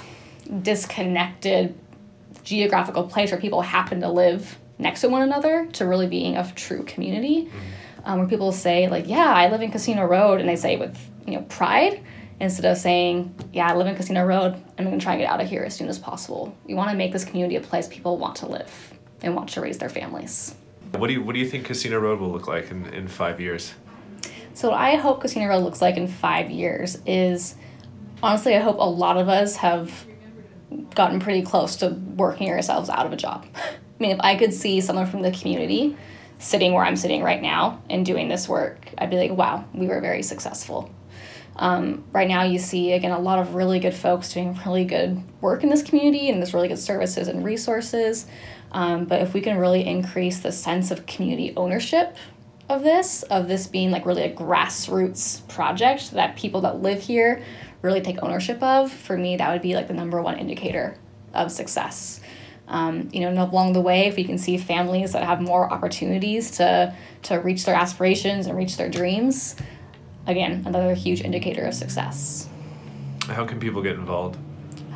disconnected 0.61 1.77
geographical 2.43 3.03
place 3.03 3.31
where 3.31 3.39
people 3.39 3.61
happen 3.61 4.01
to 4.01 4.09
live 4.09 4.57
next 4.77 5.01
to 5.01 5.09
one 5.09 5.21
another 5.21 5.65
to 5.73 5.85
really 5.85 6.07
being 6.07 6.37
a 6.37 6.51
true 6.53 6.83
community. 6.83 7.49
Um, 8.05 8.19
where 8.19 8.27
people 8.27 8.53
say 8.53 8.87
like, 8.87 9.07
"Yeah, 9.07 9.33
I 9.33 9.49
live 9.49 9.61
in 9.61 9.71
Casino 9.71 10.05
Road," 10.05 10.39
and 10.39 10.47
they 10.47 10.55
say 10.55 10.77
with 10.77 10.97
you 11.25 11.33
know 11.33 11.41
pride 11.49 12.01
instead 12.39 12.63
of 12.63 12.77
saying, 12.77 13.35
"Yeah, 13.51 13.69
I 13.69 13.75
live 13.75 13.87
in 13.87 13.95
Casino 13.95 14.25
Road. 14.25 14.53
and 14.53 14.63
I'm 14.77 14.85
going 14.85 14.99
to 14.99 15.03
try 15.03 15.13
and 15.13 15.21
get 15.21 15.29
out 15.29 15.41
of 15.41 15.49
here 15.49 15.63
as 15.63 15.75
soon 15.75 15.89
as 15.89 15.99
possible." 15.99 16.55
We 16.65 16.73
want 16.73 16.89
to 16.91 16.95
make 16.95 17.11
this 17.11 17.25
community 17.25 17.57
a 17.57 17.61
place 17.61 17.87
people 17.87 18.17
want 18.17 18.37
to 18.37 18.47
live 18.47 18.93
and 19.21 19.35
want 19.35 19.49
to 19.49 19.61
raise 19.61 19.79
their 19.79 19.89
families. 19.89 20.55
What 20.91 21.07
do 21.07 21.13
you 21.13 21.21
What 21.21 21.33
do 21.33 21.39
you 21.39 21.47
think 21.49 21.65
Casino 21.65 21.99
Road 21.99 22.19
will 22.21 22.31
look 22.31 22.47
like 22.47 22.71
in, 22.71 22.85
in 22.93 23.09
five 23.09 23.41
years? 23.41 23.73
So 24.57 24.71
what 24.71 24.79
I 24.79 24.95
hope 24.95 25.21
Casino 25.21 25.45
Road 25.45 25.63
looks 25.63 25.83
like 25.83 25.97
in 25.97 26.07
five 26.07 26.49
years 26.49 26.97
is 27.05 27.53
honestly 28.23 28.55
I 28.55 28.59
hope 28.59 28.77
a 28.79 28.89
lot 28.89 29.17
of 29.17 29.29
us 29.29 29.57
have 29.57 30.07
gotten 30.95 31.19
pretty 31.19 31.43
close 31.43 31.75
to 31.75 31.89
working 31.89 32.49
ourselves 32.49 32.89
out 32.89 33.05
of 33.05 33.13
a 33.13 33.17
job. 33.17 33.45
I 33.55 33.69
mean 33.99 34.09
if 34.09 34.19
I 34.19 34.35
could 34.35 34.51
see 34.51 34.81
someone 34.81 35.05
from 35.05 35.21
the 35.21 35.29
community 35.29 35.95
sitting 36.39 36.73
where 36.73 36.83
I'm 36.83 36.95
sitting 36.95 37.21
right 37.21 37.39
now 37.39 37.83
and 37.87 38.03
doing 38.03 38.29
this 38.29 38.49
work, 38.49 38.89
I'd 38.97 39.11
be 39.11 39.17
like, 39.17 39.29
wow, 39.29 39.63
we 39.75 39.85
were 39.85 40.01
very 40.01 40.23
successful. 40.23 40.91
Um, 41.55 42.05
right 42.11 42.27
now, 42.27 42.41
you 42.41 42.57
see 42.57 42.93
again 42.93 43.11
a 43.11 43.19
lot 43.19 43.37
of 43.37 43.53
really 43.53 43.79
good 43.79 43.93
folks 43.93 44.33
doing 44.33 44.59
really 44.65 44.85
good 44.85 45.21
work 45.39 45.61
in 45.63 45.69
this 45.69 45.83
community, 45.83 46.29
and 46.29 46.39
there's 46.39 46.53
really 46.55 46.67
good 46.67 46.79
services 46.79 47.27
and 47.27 47.43
resources. 47.45 48.25
Um, 48.71 49.05
but 49.05 49.21
if 49.21 49.33
we 49.33 49.41
can 49.41 49.57
really 49.57 49.85
increase 49.85 50.39
the 50.39 50.51
sense 50.51 50.91
of 50.91 51.05
community 51.05 51.53
ownership 51.55 52.15
of 52.69 52.83
this, 52.83 53.23
of 53.23 53.47
this 53.47 53.67
being 53.67 53.91
like 53.91 54.05
really 54.05 54.23
a 54.23 54.33
grassroots 54.33 55.47
project 55.47 56.11
that 56.11 56.35
people 56.35 56.61
that 56.61 56.81
live 56.81 57.01
here 57.01 57.43
really 57.81 58.01
take 58.01 58.21
ownership 58.21 58.61
of, 58.61 58.91
for 58.91 59.17
me, 59.17 59.37
that 59.37 59.51
would 59.51 59.61
be 59.61 59.75
like 59.75 59.87
the 59.87 59.93
number 59.93 60.21
one 60.21 60.37
indicator 60.37 60.97
of 61.33 61.51
success. 61.51 62.19
Um, 62.67 63.09
you 63.13 63.21
know, 63.21 63.29
and 63.29 63.39
along 63.39 63.73
the 63.73 63.81
way, 63.81 64.07
if 64.07 64.17
we 64.17 64.25
can 64.25 64.37
see 64.37 64.57
families 64.57 65.13
that 65.13 65.23
have 65.23 65.41
more 65.41 65.71
opportunities 65.71 66.51
to 66.51 66.93
to 67.23 67.35
reach 67.35 67.63
their 67.65 67.75
aspirations 67.75 68.45
and 68.47 68.57
reach 68.57 68.75
their 68.75 68.89
dreams, 68.89 69.55
again, 70.25 70.63
another 70.65 70.93
huge 70.93 71.21
indicator 71.21 71.65
of 71.65 71.73
success. 71.73 72.49
How 73.27 73.45
can 73.45 73.59
people 73.59 73.81
get 73.81 73.95
involved? 73.95 74.37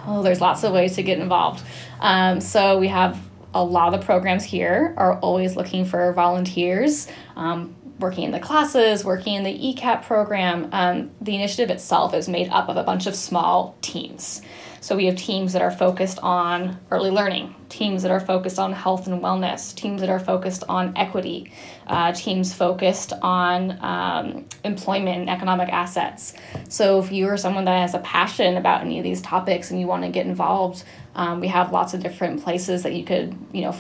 Oh, 0.06 0.22
there's 0.22 0.42
lots 0.42 0.64
of 0.64 0.74
ways 0.74 0.96
to 0.96 1.04
get 1.04 1.20
involved. 1.20 1.64
Um, 2.02 2.42
so 2.42 2.78
we 2.78 2.90
have 2.90 3.18
a 3.54 3.64
lot 3.64 3.94
of 3.94 4.00
the 4.00 4.06
programs 4.06 4.44
here 4.44 4.94
are 4.98 5.20
always 5.20 5.56
looking 5.56 5.86
for 5.86 6.12
volunteers. 6.14 7.08
Um, 7.36 7.76
working 8.02 8.24
in 8.24 8.32
the 8.32 8.40
classes, 8.40 9.06
working 9.06 9.36
in 9.36 9.44
the 9.44 9.54
ECEAP 9.54 10.04
program. 10.04 10.68
Um, 10.72 11.12
the 11.22 11.36
initiative 11.36 11.70
itself 11.70 12.14
is 12.14 12.28
made 12.28 12.50
up 12.50 12.68
of 12.68 12.76
a 12.76 12.84
bunch 12.84 13.08
of 13.08 13.16
small 13.16 13.76
teams. 13.82 14.42
So 14.82 14.96
we 14.96 15.06
have 15.06 15.16
teams 15.16 15.54
that 15.54 15.62
are 15.62 15.70
focused 15.70 16.18
on 16.24 16.80
early 16.90 17.12
learning, 17.12 17.54
teams 17.70 18.02
that 18.02 18.12
are 18.12 18.20
focused 18.20 18.58
on 18.58 18.74
health 18.74 19.06
and 19.06 19.22
wellness, 19.22 19.76
teams 19.76 20.02
that 20.02 20.10
are 20.10 20.20
focused 20.20 20.64
on 20.68 20.98
equity, 20.98 21.52
uh, 21.86 22.14
teams 22.14 22.52
focused 22.52 23.14
on 23.22 23.78
um, 23.80 24.46
employment 24.64 25.20
and 25.20 25.30
economic 25.30 25.70
assets. 25.70 26.34
So 26.68 26.98
if 26.98 27.12
you 27.12 27.28
are 27.28 27.38
someone 27.38 27.66
that 27.66 27.80
has 27.80 27.94
a 27.94 28.00
passion 28.00 28.58
about 28.58 28.82
any 28.82 28.98
of 28.98 29.04
these 29.04 29.22
topics 29.22 29.70
and 29.70 29.80
you 29.80 29.86
want 29.86 30.02
to 30.02 30.10
get 30.10 30.26
involved, 30.26 30.84
um, 31.14 31.42
we 31.42 31.50
have 31.50 31.72
lots 31.72 31.94
of 31.94 32.02
different 32.02 32.44
places 32.44 32.82
that 32.82 32.94
you 32.94 33.06
could, 33.06 33.38
you 33.52 33.62
know, 33.62 33.76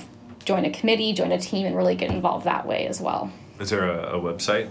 join 0.45 0.65
a 0.65 0.69
committee, 0.69 1.13
join 1.13 1.31
a 1.31 1.39
team, 1.39 1.65
and 1.65 1.75
really 1.75 1.95
get 1.95 2.11
involved 2.11 2.45
that 2.45 2.67
way 2.67 2.85
as 2.85 3.01
well. 3.01 3.31
Is 3.59 3.71
there 3.71 3.89
a, 3.89 4.17
a 4.17 4.21
website? 4.21 4.69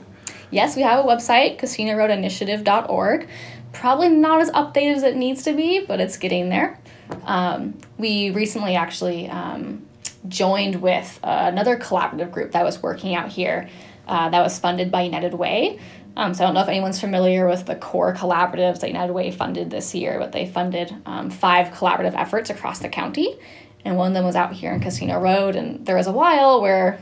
Yes, 0.53 0.77
we 0.77 0.83
have 0.83 1.05
a 1.05 1.09
website, 1.09 1.61
casinoroadinitiative.org 1.61 3.29
probably 3.73 4.09
not 4.09 4.41
as 4.41 4.51
updated 4.51 4.97
as 4.97 5.03
it 5.03 5.17
needs 5.17 5.43
to 5.45 5.53
be, 5.53 5.85
but 5.87 6.01
it's 6.01 6.17
getting 6.17 6.49
there. 6.49 6.79
Um, 7.25 7.79
we 7.99 8.31
recently 8.31 8.77
actually 8.77 9.29
um, 9.29 9.87
joined 10.29 10.83
with 10.83 11.19
uh, 11.23 11.47
another 11.53 11.77
collaborative 11.77 12.31
group 12.31 12.53
that 12.53 12.65
was 12.65 12.83
working 12.83 13.15
out 13.15 13.31
here 13.31 13.69
uh, 14.07 14.29
that 14.31 14.43
was 14.43 14.59
funded 14.59 14.91
by 14.91 15.03
United 15.03 15.35
Way. 15.35 15.79
Um, 16.17 16.35
so 16.35 16.43
I 16.43 16.49
don't 16.49 16.55
know 16.55 16.63
if 16.63 16.69
anyone's 16.69 17.01
familiar 17.01 17.49
with 17.49 17.67
the 17.67 17.77
core 17.77 18.15
collaboratives 18.15 18.81
that 18.81 18.89
United 18.89 19.13
Way 19.13 19.31
funded 19.31 19.71
this 19.71 19.95
year, 19.95 20.19
but 20.19 20.33
they 20.33 20.47
funded 20.47 20.95
um, 21.07 21.31
five 21.31 21.69
collaborative 21.69 22.15
efforts 22.15 22.51
across 22.51 22.81
the 22.81 22.89
county. 22.89 23.39
And 23.85 23.97
one 23.97 24.09
of 24.09 24.15
them 24.15 24.25
was 24.25 24.37
out 24.37 24.53
here 24.53 24.73
in 24.73 24.81
Casino 24.81 25.21
Road. 25.21 25.57
And 25.57 25.87
there 25.87 25.97
was 25.97 26.07
a 26.07 26.13
while 26.13 26.61
where 26.61 27.01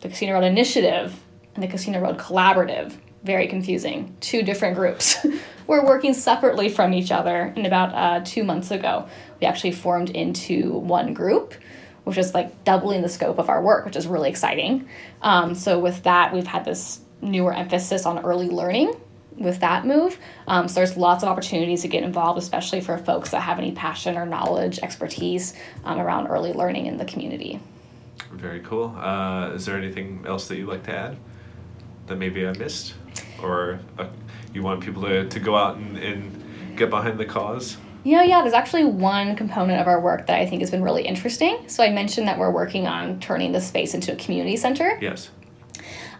the 0.00 0.08
Casino 0.08 0.32
Road 0.32 0.44
Initiative 0.44 1.22
and 1.54 1.62
the 1.62 1.68
Casino 1.68 2.00
Road 2.00 2.18
Collaborative, 2.18 2.96
very 3.22 3.46
confusing, 3.46 4.16
two 4.20 4.42
different 4.42 4.74
groups. 4.74 5.24
were 5.70 5.84
working 5.84 6.14
separately 6.14 6.68
from 6.68 6.92
each 6.92 7.12
other. 7.12 7.52
And 7.56 7.66
about 7.66 7.94
uh, 7.94 8.24
two 8.24 8.42
months 8.44 8.70
ago, 8.70 9.08
we 9.40 9.46
actually 9.46 9.72
formed 9.72 10.10
into 10.10 10.72
one 10.72 11.14
group, 11.14 11.54
which 12.04 12.18
is 12.18 12.34
like 12.34 12.64
doubling 12.64 13.02
the 13.02 13.08
scope 13.08 13.38
of 13.38 13.48
our 13.48 13.62
work, 13.62 13.86
which 13.86 13.96
is 13.96 14.06
really 14.06 14.28
exciting. 14.28 14.88
Um, 15.22 15.54
so, 15.54 15.78
with 15.78 16.02
that, 16.02 16.34
we've 16.34 16.46
had 16.46 16.64
this 16.64 17.00
newer 17.22 17.54
emphasis 17.54 18.04
on 18.04 18.18
early 18.24 18.48
learning 18.48 18.94
with 19.36 19.60
that 19.60 19.86
move. 19.86 20.18
Um, 20.48 20.68
so 20.68 20.74
there's 20.74 20.96
lots 20.96 21.22
of 21.22 21.28
opportunities 21.28 21.82
to 21.82 21.88
get 21.88 22.02
involved, 22.02 22.38
especially 22.38 22.80
for 22.80 22.98
folks 22.98 23.30
that 23.30 23.40
have 23.40 23.58
any 23.58 23.72
passion 23.72 24.16
or 24.16 24.26
knowledge, 24.26 24.78
expertise 24.80 25.54
um, 25.84 25.98
around 25.98 26.26
early 26.26 26.52
learning 26.52 26.86
in 26.86 26.98
the 26.98 27.04
community. 27.04 27.60
Very 28.32 28.60
cool. 28.60 28.94
Uh, 28.96 29.52
is 29.54 29.66
there 29.66 29.76
anything 29.76 30.24
else 30.26 30.48
that 30.48 30.56
you'd 30.56 30.68
like 30.68 30.84
to 30.84 30.94
add 30.94 31.16
that 32.06 32.16
maybe 32.16 32.46
I 32.46 32.52
missed, 32.52 32.94
or 33.42 33.80
a 33.98 34.08
you 34.52 34.62
want 34.62 34.82
people 34.82 35.02
to, 35.02 35.28
to 35.28 35.40
go 35.40 35.56
out 35.56 35.76
and, 35.76 35.96
and 35.98 36.76
get 36.76 36.90
behind 36.90 37.18
the 37.18 37.24
cause? 37.24 37.76
You 38.02 38.16
know, 38.16 38.22
yeah, 38.22 38.40
there's 38.40 38.54
actually 38.54 38.84
one 38.84 39.36
component 39.36 39.80
of 39.80 39.86
our 39.86 40.00
work 40.00 40.26
that 40.26 40.38
I 40.38 40.46
think 40.46 40.60
has 40.60 40.70
been 40.70 40.82
really 40.82 41.06
interesting. 41.06 41.68
So 41.68 41.84
I 41.84 41.90
mentioned 41.90 42.26
that 42.28 42.38
we're 42.38 42.50
working 42.50 42.86
on 42.86 43.20
turning 43.20 43.52
the 43.52 43.60
space 43.60 43.92
into 43.92 44.12
a 44.12 44.16
community 44.16 44.56
center. 44.56 44.98
Yes. 45.00 45.30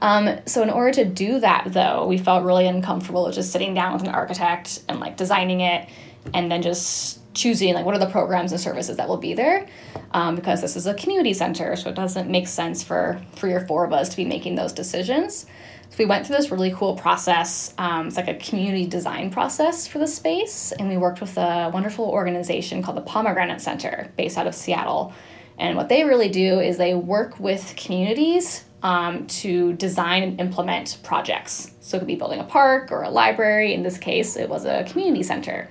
Um, 0.02 0.40
so 0.46 0.62
in 0.62 0.70
order 0.70 0.92
to 0.92 1.04
do 1.04 1.40
that, 1.40 1.68
though, 1.68 2.06
we 2.06 2.18
felt 2.18 2.44
really 2.44 2.66
uncomfortable 2.66 3.30
just 3.32 3.52
sitting 3.52 3.74
down 3.74 3.94
with 3.94 4.02
an 4.02 4.08
architect 4.08 4.82
and 4.88 5.00
like 5.00 5.16
designing 5.16 5.60
it, 5.60 5.88
and 6.34 6.50
then 6.52 6.60
just 6.60 7.18
choosing 7.32 7.72
like 7.74 7.86
what 7.86 7.94
are 7.94 7.98
the 7.98 8.10
programs 8.10 8.52
and 8.52 8.60
services 8.60 8.96
that 8.96 9.08
will 9.08 9.16
be 9.16 9.34
there, 9.34 9.66
um, 10.12 10.36
because 10.36 10.60
this 10.60 10.76
is 10.76 10.86
a 10.86 10.94
community 10.94 11.32
center, 11.32 11.76
so 11.76 11.88
it 11.88 11.94
doesn't 11.94 12.28
make 12.28 12.46
sense 12.46 12.82
for 12.82 13.20
three 13.32 13.52
or 13.52 13.66
four 13.66 13.84
of 13.84 13.92
us 13.92 14.08
to 14.10 14.16
be 14.16 14.24
making 14.24 14.54
those 14.54 14.72
decisions. 14.72 15.46
So 15.90 15.96
we 15.98 16.04
went 16.04 16.24
through 16.24 16.36
this 16.36 16.52
really 16.52 16.70
cool 16.70 16.94
process. 16.94 17.74
Um, 17.76 18.06
it's 18.06 18.16
like 18.16 18.28
a 18.28 18.34
community 18.34 18.86
design 18.86 19.32
process 19.32 19.88
for 19.88 19.98
the 19.98 20.06
space, 20.06 20.70
and 20.70 20.88
we 20.88 20.96
worked 20.96 21.20
with 21.20 21.36
a 21.36 21.68
wonderful 21.74 22.04
organization 22.04 22.80
called 22.80 22.96
the 22.96 23.02
Pomegranate 23.02 23.60
Center, 23.60 24.08
based 24.16 24.38
out 24.38 24.46
of 24.46 24.54
Seattle. 24.54 25.12
And 25.58 25.76
what 25.76 25.88
they 25.88 26.04
really 26.04 26.28
do 26.28 26.60
is 26.60 26.78
they 26.78 26.94
work 26.94 27.40
with 27.40 27.74
communities 27.76 28.64
um, 28.84 29.26
to 29.26 29.72
design 29.74 30.22
and 30.22 30.40
implement 30.40 30.98
projects. 31.02 31.72
So 31.80 31.96
it 31.96 32.00
could 32.00 32.06
be 32.06 32.14
building 32.14 32.38
a 32.38 32.44
park 32.44 32.92
or 32.92 33.02
a 33.02 33.10
library. 33.10 33.74
In 33.74 33.82
this 33.82 33.98
case, 33.98 34.36
it 34.36 34.48
was 34.48 34.64
a 34.66 34.84
community 34.84 35.24
center. 35.24 35.68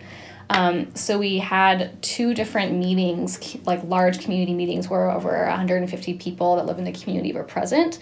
Um, 0.50 0.94
so 0.96 1.18
we 1.18 1.38
had 1.38 2.02
two 2.02 2.34
different 2.34 2.74
meetings, 2.74 3.58
like 3.66 3.84
large 3.84 4.20
community 4.20 4.54
meetings, 4.54 4.90
where 4.90 5.10
over 5.10 5.46
150 5.48 6.16
people 6.16 6.58
that 6.58 6.66
live 6.66 6.78
in 6.78 6.84
the 6.84 6.92
community 6.92 7.32
were 7.32 7.44
present. 7.44 8.00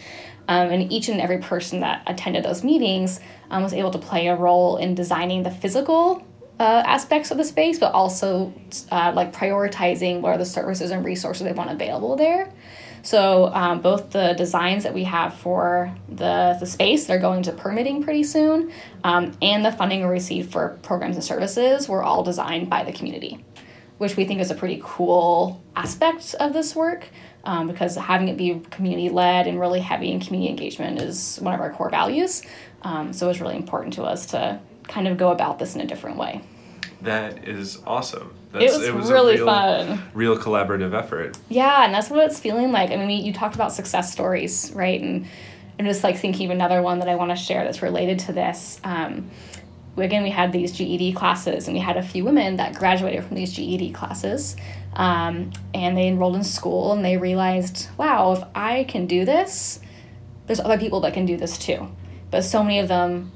Um, 0.47 0.69
and 0.69 0.91
each 0.91 1.09
and 1.09 1.19
every 1.19 1.39
person 1.39 1.81
that 1.81 2.03
attended 2.07 2.45
those 2.45 2.63
meetings 2.63 3.19
um, 3.51 3.63
was 3.63 3.73
able 3.73 3.91
to 3.91 3.97
play 3.97 4.27
a 4.27 4.35
role 4.35 4.77
in 4.77 4.95
designing 4.95 5.43
the 5.43 5.51
physical 5.51 6.25
uh, 6.59 6.83
aspects 6.85 7.31
of 7.31 7.37
the 7.37 7.43
space, 7.43 7.79
but 7.79 7.93
also 7.93 8.53
uh, 8.91 9.11
like 9.15 9.33
prioritizing 9.33 10.21
what 10.21 10.29
are 10.29 10.37
the 10.37 10.45
services 10.45 10.91
and 10.91 11.05
resources 11.05 11.43
they 11.43 11.51
want 11.51 11.69
available 11.69 12.15
there. 12.15 12.51
So 13.03 13.53
um, 13.53 13.81
both 13.81 14.09
the 14.11 14.33
designs 14.33 14.83
that 14.83 14.93
we 14.93 15.03
have 15.05 15.33
for 15.35 15.95
the, 16.09 16.57
the 16.59 16.65
space, 16.65 17.05
they're 17.05 17.19
going 17.19 17.43
to 17.43 17.51
permitting 17.51 18.03
pretty 18.03 18.23
soon, 18.23 18.71
um, 19.03 19.31
and 19.41 19.63
the 19.63 19.71
funding 19.71 20.01
we 20.01 20.07
received 20.07 20.51
for 20.51 20.77
programs 20.81 21.15
and 21.15 21.23
services 21.23 21.87
were 21.87 22.03
all 22.03 22.23
designed 22.23 22.69
by 22.69 22.83
the 22.83 22.91
community, 22.91 23.45
which 23.97 24.17
we 24.17 24.25
think 24.25 24.41
is 24.41 24.51
a 24.51 24.55
pretty 24.55 24.81
cool 24.83 25.63
aspect 25.75 26.35
of 26.39 26.53
this 26.53 26.75
work 26.75 27.07
um, 27.47 27.65
because 27.65 27.95
having 27.95 28.27
it 28.27 28.37
be 28.37 28.61
community 28.69 29.09
led 29.09 29.47
and 29.47 29.59
really 29.59 29.79
heavy 29.79 30.11
in 30.11 30.19
community 30.19 30.51
engagement 30.51 31.01
is 31.01 31.37
one 31.37 31.55
of 31.55 31.61
our 31.61 31.71
core 31.71 31.89
values. 31.89 32.43
Um, 32.83 33.13
so 33.13 33.25
it 33.25 33.29
was 33.29 33.41
really 33.41 33.55
important 33.55 33.93
to 33.95 34.03
us 34.03 34.27
to 34.27 34.59
kind 34.87 35.07
of 35.07 35.17
go 35.17 35.31
about 35.31 35.57
this 35.57 35.73
in 35.73 35.81
a 35.81 35.85
different 35.85 36.17
way. 36.17 36.41
That 37.01 37.47
is 37.47 37.81
awesome. 37.87 38.33
That's, 38.51 38.65
it 38.65 38.77
was, 38.77 38.87
it 38.87 38.93
was 38.93 39.11
really 39.11 39.35
real, 39.35 39.45
fun. 39.45 40.03
Real 40.13 40.37
collaborative 40.37 40.93
effort. 40.93 41.37
Yeah, 41.47 41.85
and 41.85 41.93
that's 41.93 42.09
what 42.09 42.25
it's 42.25 42.39
feeling 42.39 42.71
like. 42.71 42.91
I 42.91 42.97
mean, 42.97 43.25
you 43.25 43.31
talked 43.31 43.55
about 43.55 43.71
success 43.71 44.11
stories, 44.11 44.71
right? 44.75 44.99
And 44.99 45.25
I'm 45.79 45.85
just 45.85 46.03
like 46.03 46.17
thinking 46.17 46.47
of 46.47 46.51
another 46.51 46.81
one 46.81 46.99
that 46.99 47.07
I 47.07 47.15
want 47.15 47.31
to 47.31 47.37
share 47.37 47.63
that's 47.63 47.81
related 47.81 48.19
to 48.19 48.33
this. 48.33 48.81
Um, 48.83 49.29
again, 50.05 50.23
we 50.23 50.29
had 50.29 50.51
these 50.51 50.71
GED 50.71 51.13
classes, 51.13 51.67
and 51.67 51.75
we 51.75 51.81
had 51.81 51.97
a 51.97 52.03
few 52.03 52.23
women 52.23 52.57
that 52.57 52.75
graduated 52.75 53.23
from 53.23 53.35
these 53.35 53.53
GED 53.53 53.91
classes. 53.93 54.55
Um, 54.97 55.51
and 55.73 55.95
they 55.95 56.07
enrolled 56.07 56.35
in 56.35 56.43
school 56.43 56.91
and 56.91 57.05
they 57.05 57.17
realized, 57.17 57.87
wow, 57.97 58.31
if 58.33 58.43
I 58.55 58.83
can 58.85 59.05
do 59.05 59.25
this, 59.25 59.79
there's 60.47 60.59
other 60.59 60.79
people 60.79 61.01
that 61.01 61.13
can 61.13 61.27
do 61.27 61.37
this 61.37 61.57
too. 61.57 61.87
But 62.31 62.41
so 62.41 62.63
many 62.63 62.79
of 62.79 62.87
them 62.87 63.31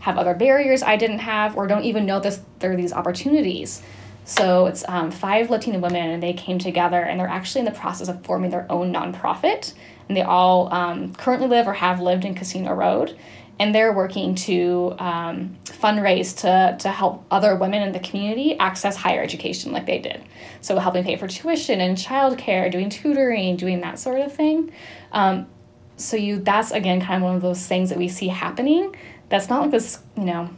have 0.00 0.18
other 0.18 0.34
barriers 0.34 0.82
I 0.82 0.96
didn't 0.96 1.20
have 1.20 1.56
or 1.56 1.66
don't 1.66 1.84
even 1.84 2.04
know 2.04 2.20
this, 2.20 2.40
there 2.58 2.72
are 2.72 2.76
these 2.76 2.92
opportunities. 2.92 3.82
So 4.26 4.66
it's 4.66 4.84
um, 4.86 5.10
five 5.10 5.48
Latina 5.48 5.78
women, 5.78 6.10
and 6.10 6.22
they 6.22 6.34
came 6.34 6.58
together, 6.58 7.00
and 7.00 7.18
they're 7.18 7.26
actually 7.26 7.60
in 7.60 7.64
the 7.64 7.70
process 7.70 8.08
of 8.08 8.22
forming 8.26 8.50
their 8.50 8.70
own 8.70 8.92
nonprofit. 8.92 9.72
And 10.06 10.16
they 10.16 10.20
all 10.20 10.70
um, 10.72 11.14
currently 11.14 11.48
live 11.48 11.66
or 11.66 11.72
have 11.72 12.00
lived 12.00 12.26
in 12.26 12.34
Casino 12.34 12.74
Road 12.74 13.16
and 13.58 13.74
they're 13.74 13.92
working 13.92 14.34
to 14.34 14.94
um, 14.98 15.56
fundraise 15.64 16.36
to, 16.38 16.76
to 16.78 16.88
help 16.88 17.24
other 17.30 17.56
women 17.56 17.82
in 17.82 17.92
the 17.92 17.98
community 17.98 18.56
access 18.58 18.96
higher 18.96 19.22
education 19.22 19.72
like 19.72 19.86
they 19.86 19.98
did. 19.98 20.22
So, 20.60 20.78
helping 20.78 21.04
pay 21.04 21.16
for 21.16 21.26
tuition 21.26 21.80
and 21.80 21.96
childcare, 21.96 22.70
doing 22.70 22.90
tutoring, 22.90 23.56
doing 23.56 23.80
that 23.80 23.98
sort 23.98 24.20
of 24.20 24.32
thing. 24.32 24.72
Um, 25.12 25.48
so, 25.96 26.16
you 26.16 26.38
that's 26.38 26.70
again 26.70 27.00
kind 27.00 27.16
of 27.16 27.22
one 27.22 27.36
of 27.36 27.42
those 27.42 27.66
things 27.66 27.88
that 27.90 27.98
we 27.98 28.08
see 28.08 28.28
happening. 28.28 28.94
That's 29.28 29.48
not 29.48 29.62
like 29.62 29.70
this, 29.72 29.98
you 30.16 30.24
know, 30.24 30.50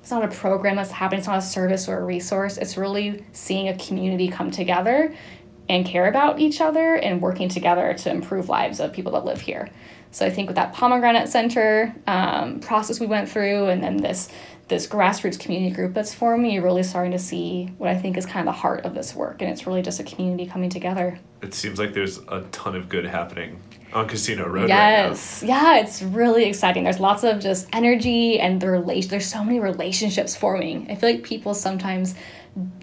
it's 0.00 0.10
not 0.10 0.24
a 0.24 0.28
program 0.28 0.76
that's 0.76 0.90
happening, 0.90 1.18
it's 1.18 1.28
not 1.28 1.38
a 1.38 1.42
service 1.42 1.88
or 1.88 1.98
a 1.98 2.04
resource. 2.04 2.56
It's 2.56 2.76
really 2.76 3.24
seeing 3.32 3.68
a 3.68 3.76
community 3.76 4.28
come 4.28 4.50
together 4.50 5.14
and 5.68 5.86
care 5.86 6.08
about 6.08 6.40
each 6.40 6.60
other 6.60 6.96
and 6.96 7.22
working 7.22 7.48
together 7.48 7.94
to 7.94 8.10
improve 8.10 8.48
lives 8.48 8.80
of 8.80 8.92
people 8.92 9.12
that 9.12 9.24
live 9.24 9.40
here. 9.40 9.68
So 10.12 10.26
I 10.26 10.30
think 10.30 10.48
with 10.48 10.56
that 10.56 10.72
pomegranate 10.72 11.28
center 11.28 11.94
um, 12.06 12.60
process 12.60 12.98
we 12.98 13.06
went 13.06 13.28
through, 13.28 13.66
and 13.66 13.82
then 13.82 13.96
this 13.96 14.28
this 14.70 14.86
grassroots 14.86 15.38
community 15.38 15.74
group 15.74 15.94
that's 15.94 16.14
forming, 16.14 16.52
you're 16.52 16.62
really 16.62 16.84
starting 16.84 17.10
to 17.10 17.18
see 17.18 17.72
what 17.78 17.90
I 17.90 17.96
think 17.96 18.16
is 18.16 18.24
kind 18.24 18.48
of 18.48 18.54
the 18.54 18.60
heart 18.60 18.84
of 18.84 18.94
this 18.94 19.14
work, 19.14 19.42
and 19.42 19.50
it's 19.50 19.66
really 19.66 19.82
just 19.82 19.98
a 19.98 20.04
community 20.04 20.46
coming 20.46 20.70
together. 20.70 21.18
It 21.42 21.54
seems 21.54 21.78
like 21.78 21.92
there's 21.92 22.18
a 22.28 22.42
ton 22.52 22.76
of 22.76 22.88
good 22.88 23.04
happening 23.04 23.60
on 23.92 24.06
Casino 24.06 24.48
Road. 24.48 24.68
Yes, 24.68 25.42
right 25.42 25.48
yeah, 25.48 25.78
it's 25.78 26.02
really 26.02 26.44
exciting. 26.44 26.84
There's 26.84 27.00
lots 27.00 27.24
of 27.24 27.40
just 27.40 27.68
energy 27.72 28.38
and 28.38 28.60
the 28.60 28.70
relation. 28.70 29.10
There's 29.10 29.26
so 29.26 29.42
many 29.42 29.58
relationships 29.58 30.36
forming. 30.36 30.88
I 30.88 30.94
feel 30.94 31.10
like 31.10 31.24
people 31.24 31.52
sometimes 31.52 32.14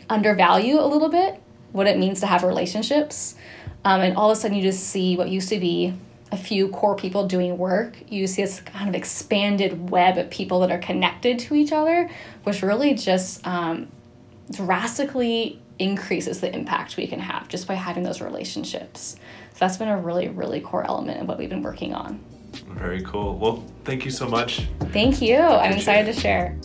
undervalue 0.10 0.80
a 0.80 0.88
little 0.88 1.10
bit 1.10 1.42
what 1.72 1.88
it 1.88 1.98
means 1.98 2.20
to 2.22 2.28
have 2.28 2.44
relationships, 2.44 3.36
um, 3.86 4.02
and 4.02 4.18
all 4.18 4.30
of 4.30 4.38
a 4.38 4.40
sudden 4.40 4.58
you 4.58 4.63
just 4.63 4.84
see 4.84 5.16
what 5.16 5.30
used 5.30 5.50
to 5.50 5.60
be 5.60 5.94
a 6.32 6.38
few 6.38 6.70
core 6.70 6.96
people 6.96 7.28
doing 7.28 7.58
work, 7.58 7.98
you 8.10 8.28
see 8.28 8.42
this 8.42 8.60
kind 8.62 8.90
of 8.90 8.96
expanded 8.96 9.90
web 9.90 10.18
of 10.18 10.30
people 10.30 10.60
that 10.62 10.72
are 10.72 10.80
connected 10.80 11.40
to 11.40 11.56
each 11.56 11.72
other, 11.72 12.10
which 12.44 12.62
really 12.62 12.94
just 12.94 13.46
um, 13.48 13.88
drastically 14.52 15.62
increases 15.80 16.42
the 16.42 16.54
impact 16.54 16.98
we 16.98 17.08
can 17.08 17.20
have 17.20 17.48
just 17.48 17.68
by 17.68 17.76
having 17.76 18.04
those 18.04 18.22
relationships. 18.22 19.16
So 19.54 19.60
that's 19.60 19.78
been 19.78 19.88
a 19.88 19.98
really, 19.98 20.28
really 20.28 20.60
core 20.60 20.86
element 20.86 21.22
of 21.22 21.28
what 21.28 21.38
we've 21.38 21.49
been 21.49 21.64
working 21.64 21.93
on. 21.93 22.20
Very 22.70 23.01
cool. 23.04 23.38
Well, 23.38 23.64
thank 23.84 24.04
you 24.06 24.12
so 24.12 24.28
much. 24.28 24.68
Thank 24.91 25.22
you. 25.22 25.38
I'm 25.38 25.74
excited 25.74 26.14
to 26.14 26.20
share. 26.20 26.58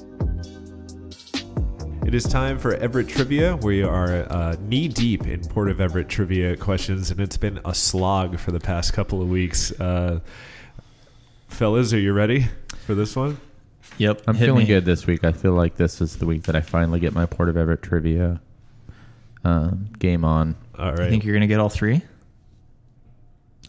It 2.04 2.14
is 2.14 2.24
time 2.24 2.58
for 2.58 2.74
Everett 2.74 3.08
Trivia. 3.08 3.56
We 3.56 3.82
are 3.82 4.26
uh, 4.30 4.56
knee 4.60 4.88
deep 4.88 5.26
in 5.26 5.40
Port 5.46 5.70
of 5.70 5.80
Everett 5.80 6.08
trivia 6.08 6.56
questions, 6.56 7.10
and 7.10 7.20
it's 7.20 7.36
been 7.36 7.60
a 7.64 7.74
slog 7.74 8.38
for 8.38 8.50
the 8.50 8.58
past 8.60 8.92
couple 8.92 9.22
of 9.22 9.28
weeks. 9.28 9.70
Uh, 9.80 10.20
fellas, 11.48 11.92
are 11.92 11.98
you 12.00 12.12
ready 12.12 12.48
for 12.86 12.94
this 12.94 13.14
one? 13.14 13.40
Yep. 13.98 14.22
I'm 14.26 14.34
hit 14.34 14.46
feeling 14.46 14.60
me. 14.60 14.66
good 14.66 14.84
this 14.84 15.06
week. 15.06 15.22
I 15.24 15.32
feel 15.32 15.52
like 15.52 15.76
this 15.76 16.00
is 16.00 16.16
the 16.16 16.26
week 16.26 16.42
that 16.44 16.56
I 16.56 16.60
finally 16.60 16.98
get 16.98 17.14
my 17.14 17.24
Port 17.24 17.48
of 17.48 17.56
Everett 17.56 17.82
trivia 17.82 18.40
um, 19.44 19.88
game 19.98 20.24
on. 20.24 20.56
All 20.76 20.86
I 20.86 20.94
right. 20.94 21.08
think 21.08 21.24
you're 21.24 21.34
gonna 21.34 21.46
get 21.46 21.60
all 21.60 21.68
three. 21.68 22.02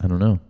I 0.02 0.08
don't 0.08 0.18
know. 0.18 0.40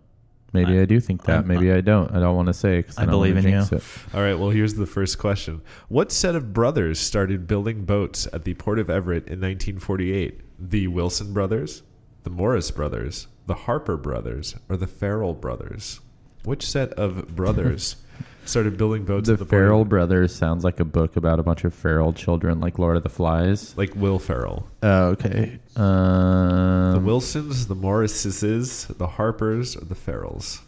Maybe 0.55 0.79
I- 0.79 0.83
I, 0.83 0.85
do 0.87 1.01
think 1.01 1.25
that. 1.25 1.37
I'm- 1.41 1.47
Maybe 1.49 1.71
I 1.73 1.81
don't. 1.83 2.11
I 2.15 2.21
don't 2.21 2.37
want 2.37 2.47
to 2.47 2.55
say 2.55 2.79
because 2.79 2.97
I 2.97 3.03
I, 3.03 3.05
don't 3.05 3.13
believe 3.13 3.37
in 3.37 3.43
jinx 3.43 3.71
you. 3.71 3.77
It. 3.79 3.83
All 4.15 4.23
right, 4.23 4.39
well, 4.39 4.51
here's 4.51 4.75
the 4.75 4.87
first 4.87 5.19
question. 5.19 5.61
What 5.89 6.11
set 6.13 6.35
of 6.37 6.53
brothers 6.53 6.99
started 6.99 7.47
building 7.47 7.85
boats 7.85 8.27
at 8.33 8.45
the 8.45 8.55
Port 8.55 8.79
of 8.79 8.89
Everett 8.89 9.25
in 9.27 9.41
1948? 9.41 10.41
The 10.71 10.87
Wilson 10.87 11.33
brothers, 11.33 11.83
the 12.23 12.31
Morris 12.31 12.71
brothers, 12.71 13.27
the 13.47 13.55
Harper 13.55 13.97
brothers, 13.97 14.55
or 14.69 14.77
the 14.77 14.87
Farrell 14.87 15.35
brothers? 15.35 16.01
Which 16.45 16.67
set 16.67 16.93
of 16.95 17.35
brothers 17.35 17.97
started 18.45 18.77
building 18.77 19.05
boats 19.05 19.27
The, 19.27 19.35
at 19.35 19.39
the 19.39 19.45
Farrell 19.45 19.83
of 19.83 19.89
Brothers 19.89 20.35
sounds 20.35 20.65
like 20.65 20.81
a 20.81 20.85
book 20.85 21.17
about 21.17 21.39
a 21.39 21.43
bunch 21.43 21.65
of 21.65 21.75
feral 21.75 22.13
children, 22.13 22.61
like 22.61 22.79
Lord 22.79 22.97
of 22.97 23.03
the 23.03 23.09
Flies. 23.09 23.77
Like 23.77 23.95
Will 23.95 24.19
Ferrell. 24.19 24.69
Oh, 24.83 25.07
okay. 25.09 25.59
Um, 25.77 26.93
The 26.95 27.01
Wilsons, 27.05 27.67
the 27.67 27.75
Morrises, 27.75 28.87
the 28.99 29.07
Harpers, 29.07 29.77
or 29.77 29.85
the 29.85 29.95
Farrells? 29.95 30.61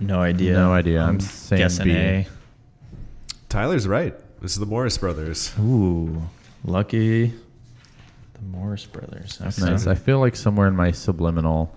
No 0.00 0.20
idea. 0.20 0.52
No 0.52 0.72
idea. 0.72 1.02
I'm 1.02 1.20
saying 1.20 1.60
guessing 1.60 1.84
B. 1.86 1.92
A. 1.92 2.26
Tyler's 3.48 3.88
right. 3.88 4.14
This 4.40 4.52
is 4.52 4.58
the 4.58 4.66
Morris 4.66 4.96
brothers. 4.96 5.52
Ooh, 5.58 6.22
lucky. 6.64 7.28
The 7.28 8.42
Morris 8.50 8.86
brothers. 8.86 9.40
Okay. 9.40 9.70
Nice. 9.72 9.86
I 9.88 9.96
feel 9.96 10.20
like 10.20 10.36
somewhere 10.36 10.68
in 10.68 10.76
my 10.76 10.92
subliminal 10.92 11.74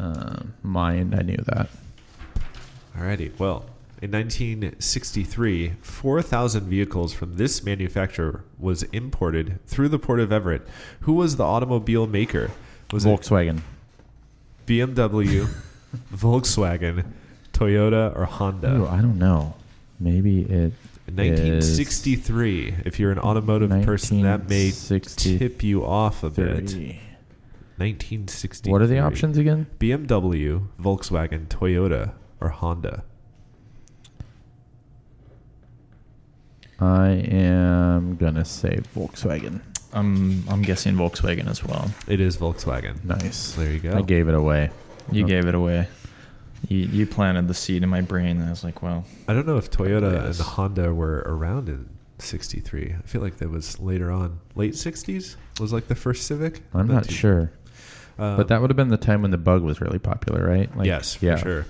uh, 0.00 0.40
mind, 0.64 1.14
I 1.14 1.22
knew 1.22 1.38
that. 1.46 1.68
Alrighty. 2.96 3.38
Well, 3.38 3.66
in 4.00 4.10
1963, 4.10 5.74
4,000 5.80 6.64
vehicles 6.64 7.12
from 7.12 7.34
this 7.36 7.62
manufacturer 7.64 8.44
was 8.58 8.82
imported 8.84 9.58
through 9.66 9.88
the 9.88 9.98
port 9.98 10.20
of 10.20 10.32
Everett. 10.32 10.66
Who 11.00 11.14
was 11.14 11.36
the 11.36 11.44
automobile 11.44 12.06
maker? 12.06 12.50
Was 12.92 13.04
Volkswagen. 13.04 13.58
it 13.58 13.62
BMW, 14.66 15.48
Volkswagen, 16.14 17.06
Toyota, 17.52 18.16
or 18.16 18.24
Honda? 18.26 18.76
Ooh, 18.76 18.86
I 18.86 19.00
don't 19.00 19.18
know. 19.18 19.54
Maybe 19.98 20.42
it. 20.42 20.72
In 21.08 21.14
1963, 21.14 22.74
if 22.84 22.98
you're 22.98 23.12
an 23.12 23.18
automotive 23.20 23.70
person, 23.84 24.22
that 24.22 24.48
may 24.48 24.66
1963. 24.70 25.38
tip 25.38 25.62
you 25.62 25.84
off 25.86 26.24
a 26.24 26.30
bit. 26.30 26.74
1963. 27.78 28.72
What 28.72 28.82
are 28.82 28.86
the 28.88 28.98
options 28.98 29.38
again? 29.38 29.68
BMW, 29.78 30.66
Volkswagen, 30.80 31.46
Toyota, 31.46 32.12
or 32.40 32.48
Honda? 32.48 33.04
I 36.78 37.08
am 37.08 38.16
gonna 38.16 38.44
say 38.44 38.80
Volkswagen. 38.94 39.60
I'm 39.92 40.44
I'm 40.48 40.60
guessing 40.62 40.94
Volkswagen 40.94 41.48
as 41.48 41.64
well. 41.64 41.90
It 42.06 42.20
is 42.20 42.36
Volkswagen. 42.36 43.02
Nice. 43.04 43.52
There 43.52 43.70
you 43.70 43.78
go. 43.80 43.96
I 43.96 44.02
gave 44.02 44.28
it 44.28 44.34
away. 44.34 44.70
You 45.10 45.24
Oh. 45.24 45.28
gave 45.28 45.46
it 45.46 45.54
away. 45.54 45.88
You 46.68 46.78
you 46.80 47.06
planted 47.06 47.48
the 47.48 47.54
seed 47.54 47.82
in 47.82 47.88
my 47.88 48.02
brain. 48.02 48.38
And 48.38 48.46
I 48.46 48.50
was 48.50 48.62
like, 48.62 48.82
well, 48.82 49.04
I 49.26 49.32
don't 49.32 49.46
know 49.46 49.56
if 49.56 49.70
Toyota 49.70 50.12
Yes. 50.12 50.38
and 50.38 50.46
Honda 50.48 50.92
were 50.92 51.22
around 51.26 51.68
in 51.70 51.88
63. 52.18 52.94
I 52.98 53.06
feel 53.06 53.22
like 53.22 53.38
that 53.38 53.48
was 53.50 53.80
later 53.80 54.10
on. 54.10 54.40
Late 54.54 54.74
60s 54.74 55.36
was 55.58 55.72
like 55.72 55.88
the 55.88 55.94
first 55.94 56.26
Civic? 56.26 56.62
I'm 56.74 56.88
not 56.88 57.04
too 57.04 57.14
sure, 57.14 57.52
Um, 58.18 58.36
but 58.36 58.48
that 58.48 58.60
would 58.60 58.68
have 58.70 58.76
been 58.76 58.88
the 58.88 58.96
time 58.98 59.22
when 59.22 59.30
the 59.30 59.38
bug 59.38 59.62
was 59.62 59.80
really 59.80 59.98
popular, 59.98 60.46
right? 60.46 60.74
Like, 60.76 60.86
yes, 60.86 61.14
for 61.14 61.24
yeah. 61.26 61.36
sure. 61.36 61.66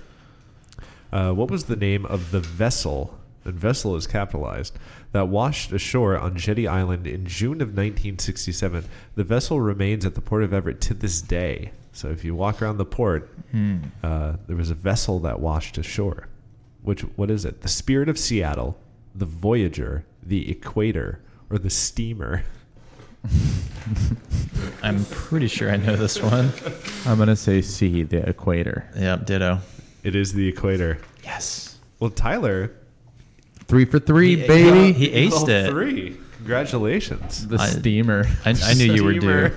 Uh, 1.11 1.31
what 1.31 1.49
was 1.49 1.65
the 1.65 1.75
name 1.75 2.05
of 2.05 2.31
the 2.31 2.39
vessel, 2.39 3.17
and 3.45 3.55
vessel 3.55 3.95
is 3.95 4.07
capitalized, 4.07 4.77
that 5.11 5.27
washed 5.27 5.71
ashore 5.71 6.17
on 6.17 6.37
Jetty 6.37 6.67
Island 6.67 7.07
in 7.07 7.25
June 7.25 7.61
of 7.61 7.69
1967? 7.69 8.85
The 9.15 9.23
vessel 9.23 9.61
remains 9.61 10.05
at 10.05 10.15
the 10.15 10.21
port 10.21 10.43
of 10.43 10.53
Everett 10.53 10.81
to 10.81 10.93
this 10.93 11.21
day. 11.21 11.71
So 11.93 12.09
if 12.09 12.23
you 12.23 12.35
walk 12.35 12.61
around 12.61 12.77
the 12.77 12.85
port, 12.85 13.29
hmm. 13.51 13.77
uh, 14.03 14.33
there 14.47 14.55
was 14.55 14.69
a 14.69 14.75
vessel 14.75 15.19
that 15.19 15.39
washed 15.39 15.77
ashore. 15.77 16.27
Which 16.83 17.01
what 17.01 17.31
is 17.31 17.43
it? 17.43 17.61
The 17.61 17.67
Spirit 17.67 18.07
of 18.07 18.19
Seattle, 18.19 18.77
the 19.15 19.25
Voyager, 19.25 20.05
the 20.21 20.49
Equator, 20.51 21.21
or 21.49 21.57
the 21.57 21.69
Steamer? 21.69 22.43
I'm 24.83 25.03
pretty 25.05 25.47
sure 25.47 25.71
I 25.71 25.77
know 25.77 25.95
this 25.95 26.21
one. 26.21 26.51
I'm 27.05 27.17
gonna 27.17 27.35
say 27.35 27.61
C, 27.61 28.03
the 28.03 28.27
equator. 28.27 28.89
Yep, 28.95 29.25
ditto. 29.25 29.59
It 30.07 30.15
is 30.15 30.31
the 30.31 30.47
Equator. 30.47 30.99
Yes. 31.25 31.77
Well, 31.99 32.09
Tyler, 32.11 32.71
Three 33.65 33.83
for 33.83 33.99
three, 33.99 34.37
He- 34.37 34.47
baby. 34.47 34.93
he 34.93 35.09
aced 35.27 35.31
all 35.33 35.49
it. 35.49 35.69
three. 35.69 36.15
Congratulations. 36.37 37.45
the 37.45 37.57
I- 37.57 37.67
steamer. 37.67 38.25
I, 38.45 38.51
I 38.63 38.73
knew 38.75 38.93
you 38.93 39.03
were 39.03 39.11
Steamer. 39.11 39.49
due. 39.49 39.55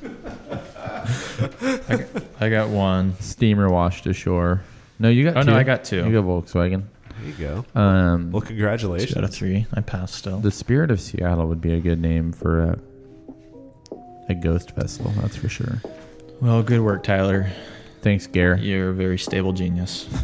I, 1.88 1.96
got, 1.96 2.08
I 2.40 2.48
got 2.48 2.68
one. 2.68 3.16
Steamer 3.18 3.68
washed 3.68 4.06
ashore. 4.06 4.60
No, 5.00 5.08
you 5.08 5.24
got. 5.24 5.36
Oh, 5.36 5.40
two. 5.42 5.50
no, 5.50 5.56
I 5.56 5.64
got 5.64 5.82
two. 5.82 6.04
You 6.06 6.12
got 6.12 6.24
Volkswagen. 6.24 6.84
There 7.20 7.26
you 7.28 7.32
go. 7.34 7.64
Um, 7.80 8.30
Well, 8.30 8.40
Two 8.42 8.48
congratulations. 8.48 9.16
out 9.16 9.24
of 9.24 9.34
three. 9.34 9.66
I 9.74 9.80
passed 9.80 10.14
still. 10.14 10.38
the 10.38 10.52
Spirit 10.52 10.92
of 10.92 11.00
Seattle 11.00 11.48
would 11.48 11.60
be 11.60 11.72
a 11.74 11.80
good 11.80 12.00
name 12.00 12.30
for 12.32 12.60
a 12.62 12.78
a 14.28 14.34
ghost 14.36 14.70
vessel. 14.76 15.12
That's 15.20 15.34
for 15.36 15.48
sure. 15.48 15.82
Well, 16.40 16.62
good 16.62 16.80
work, 16.82 17.02
Tyler. 17.02 17.50
Thanks, 18.02 18.26
Gare. 18.26 18.56
You're 18.56 18.90
a 18.90 18.94
very 18.94 19.18
stable 19.18 19.52
genius. 19.52 20.06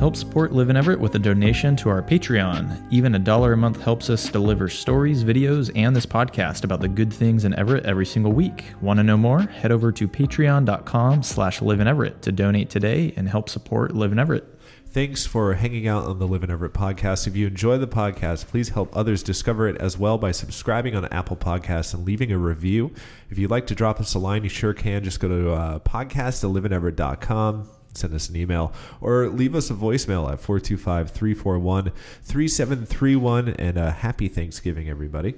Help 0.00 0.16
support 0.16 0.52
Live 0.52 0.70
in 0.70 0.78
Everett 0.78 0.98
with 0.98 1.14
a 1.14 1.18
donation 1.18 1.76
to 1.76 1.90
our 1.90 2.00
Patreon. 2.00 2.90
Even 2.90 3.14
a 3.14 3.18
dollar 3.18 3.52
a 3.52 3.56
month 3.58 3.82
helps 3.82 4.08
us 4.08 4.30
deliver 4.30 4.66
stories, 4.66 5.22
videos, 5.22 5.70
and 5.76 5.94
this 5.94 6.06
podcast 6.06 6.64
about 6.64 6.80
the 6.80 6.88
good 6.88 7.12
things 7.12 7.44
in 7.44 7.52
Everett 7.58 7.84
every 7.84 8.06
single 8.06 8.32
week. 8.32 8.64
Want 8.80 8.96
to 8.96 9.04
know 9.04 9.18
more? 9.18 9.42
Head 9.42 9.70
over 9.70 9.92
to 9.92 10.08
patreon.com 10.08 11.22
slash 11.22 11.60
live 11.60 11.80
in 11.80 11.86
Everett 11.86 12.22
to 12.22 12.32
donate 12.32 12.70
today 12.70 13.12
and 13.18 13.28
help 13.28 13.50
support 13.50 13.94
Live 13.94 14.10
in 14.12 14.18
Everett. 14.18 14.49
Thanks 14.92 15.24
for 15.24 15.54
hanging 15.54 15.86
out 15.86 16.06
on 16.06 16.18
the 16.18 16.26
Live 16.26 16.42
in 16.42 16.50
Everett 16.50 16.72
podcast. 16.72 17.28
If 17.28 17.36
you 17.36 17.46
enjoy 17.46 17.78
the 17.78 17.86
podcast, 17.86 18.48
please 18.48 18.70
help 18.70 18.96
others 18.96 19.22
discover 19.22 19.68
it 19.68 19.76
as 19.76 19.96
well 19.96 20.18
by 20.18 20.32
subscribing 20.32 20.96
on 20.96 21.04
Apple 21.12 21.36
Podcasts 21.36 21.94
and 21.94 22.04
leaving 22.04 22.32
a 22.32 22.38
review. 22.38 22.90
If 23.30 23.38
you'd 23.38 23.52
like 23.52 23.68
to 23.68 23.76
drop 23.76 24.00
us 24.00 24.14
a 24.14 24.18
line, 24.18 24.42
you 24.42 24.48
sure 24.48 24.74
can. 24.74 25.04
Just 25.04 25.20
go 25.20 25.28
to 25.28 25.52
uh, 25.52 25.78
podcast 25.78 26.42
at 26.42 26.50
liveineverett.com. 26.50 27.68
Send 27.94 28.14
us 28.14 28.28
an 28.30 28.36
email 28.36 28.72
or 29.00 29.28
leave 29.28 29.54
us 29.54 29.70
a 29.70 29.74
voicemail 29.74 30.28
at 30.32 30.40
425 30.40 31.10
341 31.10 31.92
3731. 32.24 33.48
And 33.60 33.78
uh, 33.78 33.92
happy 33.92 34.26
Thanksgiving, 34.26 34.88
everybody. 34.88 35.34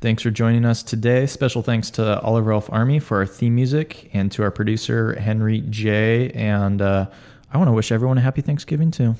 Thanks 0.00 0.22
for 0.22 0.30
joining 0.30 0.64
us 0.64 0.84
today. 0.84 1.26
Special 1.26 1.62
thanks 1.62 1.90
to 1.90 2.20
Oliver 2.20 2.52
Elf 2.52 2.70
Army 2.72 3.00
for 3.00 3.16
our 3.16 3.26
theme 3.26 3.56
music 3.56 4.08
and 4.12 4.30
to 4.30 4.44
our 4.44 4.52
producer, 4.52 5.18
Henry 5.18 5.62
J. 5.62 6.30
And 6.30 6.80
uh, 6.80 7.10
I 7.52 7.58
want 7.58 7.68
to 7.68 7.72
wish 7.72 7.90
everyone 7.92 8.18
a 8.18 8.20
happy 8.20 8.42
Thanksgiving 8.42 8.90
too. 8.90 9.16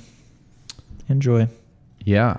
Enjoy. 1.09 1.49
Yeah, 2.01 2.39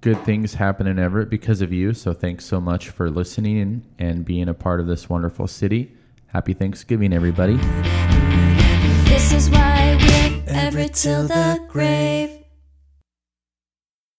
good 0.00 0.22
things 0.24 0.54
happen 0.54 0.86
in 0.86 0.98
Everett 0.98 1.30
because 1.30 1.62
of 1.62 1.72
you. 1.72 1.94
So 1.94 2.12
thanks 2.12 2.44
so 2.44 2.60
much 2.60 2.90
for 2.90 3.10
listening 3.10 3.86
and 3.98 4.24
being 4.24 4.48
a 4.48 4.54
part 4.54 4.80
of 4.80 4.86
this 4.86 5.08
wonderful 5.08 5.46
city. 5.46 5.92
Happy 6.26 6.52
Thanksgiving, 6.52 7.12
everybody. 7.12 7.56
This 9.08 9.32
is 9.32 9.50
why 9.50 9.98
we're 10.00 10.54
Everett 10.54 10.94
till 10.94 11.26
the 11.26 11.64
grave. 11.68 12.39